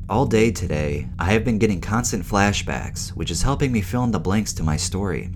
All 0.08 0.24
day 0.24 0.50
today, 0.50 1.10
I 1.18 1.32
have 1.32 1.44
been 1.44 1.58
getting 1.58 1.82
constant 1.82 2.24
flashbacks, 2.24 3.10
which 3.10 3.30
is 3.30 3.42
helping 3.42 3.72
me 3.72 3.82
fill 3.82 4.04
in 4.04 4.10
the 4.10 4.18
blanks 4.18 4.54
to 4.54 4.62
my 4.62 4.78
story. 4.78 5.30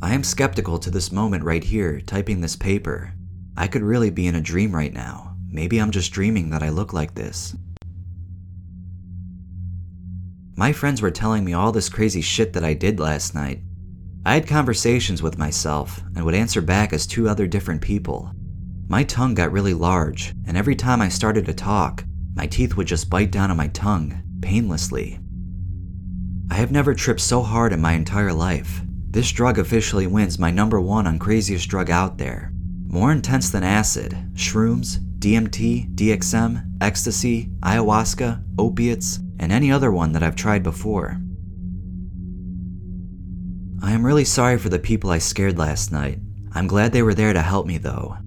I 0.00 0.14
am 0.14 0.22
skeptical 0.22 0.78
to 0.78 0.92
this 0.92 1.10
moment 1.10 1.42
right 1.42 1.64
here, 1.64 2.00
typing 2.00 2.40
this 2.40 2.54
paper. 2.54 3.14
I 3.56 3.66
could 3.66 3.82
really 3.82 4.10
be 4.10 4.28
in 4.28 4.36
a 4.36 4.40
dream 4.40 4.72
right 4.72 4.92
now. 4.92 5.36
Maybe 5.48 5.78
I'm 5.80 5.90
just 5.90 6.12
dreaming 6.12 6.50
that 6.50 6.62
I 6.62 6.68
look 6.68 6.92
like 6.92 7.16
this. 7.16 7.56
My 10.54 10.72
friends 10.72 11.02
were 11.02 11.10
telling 11.10 11.44
me 11.44 11.52
all 11.52 11.72
this 11.72 11.88
crazy 11.88 12.20
shit 12.20 12.52
that 12.52 12.64
I 12.64 12.74
did 12.74 13.00
last 13.00 13.34
night. 13.34 13.60
I 14.24 14.34
had 14.34 14.46
conversations 14.46 15.20
with 15.20 15.36
myself 15.36 16.00
and 16.14 16.24
would 16.24 16.36
answer 16.36 16.62
back 16.62 16.92
as 16.92 17.08
two 17.08 17.28
other 17.28 17.48
different 17.48 17.82
people. 17.82 18.32
My 18.88 19.02
tongue 19.02 19.34
got 19.34 19.50
really 19.50 19.74
large, 19.74 20.32
and 20.46 20.56
every 20.56 20.76
time 20.76 21.00
I 21.00 21.08
started 21.08 21.44
to 21.46 21.54
talk, 21.54 22.04
my 22.34 22.46
teeth 22.46 22.76
would 22.76 22.86
just 22.86 23.10
bite 23.10 23.32
down 23.32 23.50
on 23.50 23.56
my 23.56 23.66
tongue, 23.68 24.22
painlessly. 24.40 25.18
I 26.50 26.54
have 26.54 26.70
never 26.70 26.94
tripped 26.94 27.20
so 27.20 27.42
hard 27.42 27.72
in 27.72 27.80
my 27.80 27.94
entire 27.94 28.32
life. 28.32 28.82
This 29.10 29.32
drug 29.32 29.58
officially 29.58 30.06
wins 30.06 30.38
my 30.38 30.52
number 30.52 30.80
one 30.80 31.06
on 31.08 31.18
craziest 31.18 31.68
drug 31.68 31.90
out 31.90 32.18
there. 32.18 32.52
More 32.86 33.10
intense 33.10 33.50
than 33.50 33.64
acid, 33.64 34.16
shrooms, 34.34 34.98
DMT, 35.18 35.96
DXM, 35.96 36.76
ecstasy, 36.80 37.50
ayahuasca, 37.62 38.44
opiates, 38.56 39.18
and 39.40 39.50
any 39.50 39.72
other 39.72 39.90
one 39.90 40.12
that 40.12 40.22
I've 40.22 40.36
tried 40.36 40.62
before. 40.62 41.18
I 43.82 43.92
am 43.92 44.06
really 44.06 44.24
sorry 44.24 44.58
for 44.58 44.68
the 44.68 44.78
people 44.78 45.10
I 45.10 45.18
scared 45.18 45.58
last 45.58 45.90
night. 45.90 46.20
I'm 46.52 46.68
glad 46.68 46.92
they 46.92 47.02
were 47.02 47.14
there 47.14 47.32
to 47.32 47.42
help 47.42 47.66
me 47.66 47.78
though. 47.78 48.18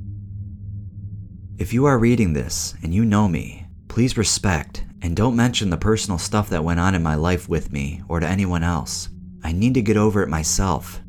If 1.59 1.73
you 1.73 1.87
are 1.87 1.99
reading 1.99 2.31
this 2.31 2.73
and 2.81 2.93
you 2.93 3.03
know 3.03 3.27
me, 3.27 3.65
please 3.89 4.17
respect 4.17 4.85
and 5.01 5.13
don't 5.13 5.35
mention 5.35 5.69
the 5.69 5.75
personal 5.75 6.17
stuff 6.17 6.47
that 6.51 6.63
went 6.63 6.79
on 6.79 6.95
in 6.95 7.03
my 7.03 7.15
life 7.15 7.49
with 7.49 7.73
me 7.73 8.01
or 8.07 8.21
to 8.21 8.25
anyone 8.25 8.63
else. 8.63 9.09
I 9.43 9.51
need 9.51 9.73
to 9.73 9.81
get 9.81 9.97
over 9.97 10.23
it 10.23 10.29
myself. 10.29 11.01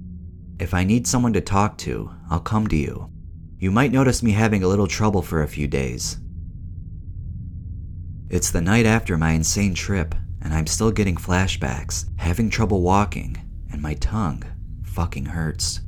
If 0.59 0.75
I 0.75 0.83
need 0.83 1.07
someone 1.07 1.33
to 1.35 1.41
talk 1.41 1.79
to, 1.79 2.11
I'll 2.29 2.41
come 2.41 2.67
to 2.67 2.75
you. 2.75 3.13
You 3.61 3.71
might 3.71 3.93
notice 3.93 4.25
me 4.25 4.33
having 4.33 4.65
a 4.65 4.67
little 4.67 4.89
trouble 4.89 5.23
for 5.23 5.45
a 5.45 5.49
few 5.49 5.69
days. 5.69 6.19
It's 8.29 8.51
the 8.51 8.61
night 8.61 8.87
after 8.87 9.17
my 9.17 9.31
insane 9.31 9.75
trip, 9.75 10.17
and 10.43 10.53
I'm 10.53 10.67
still 10.67 10.91
getting 10.91 11.15
flashbacks, 11.15 12.07
having 12.19 12.51
trouble 12.51 12.83
walking, 12.83 13.37
and 13.71 13.81
my 13.81 13.95
tongue 13.95 14.43
fucking 14.83 15.27
hurts. 15.27 15.79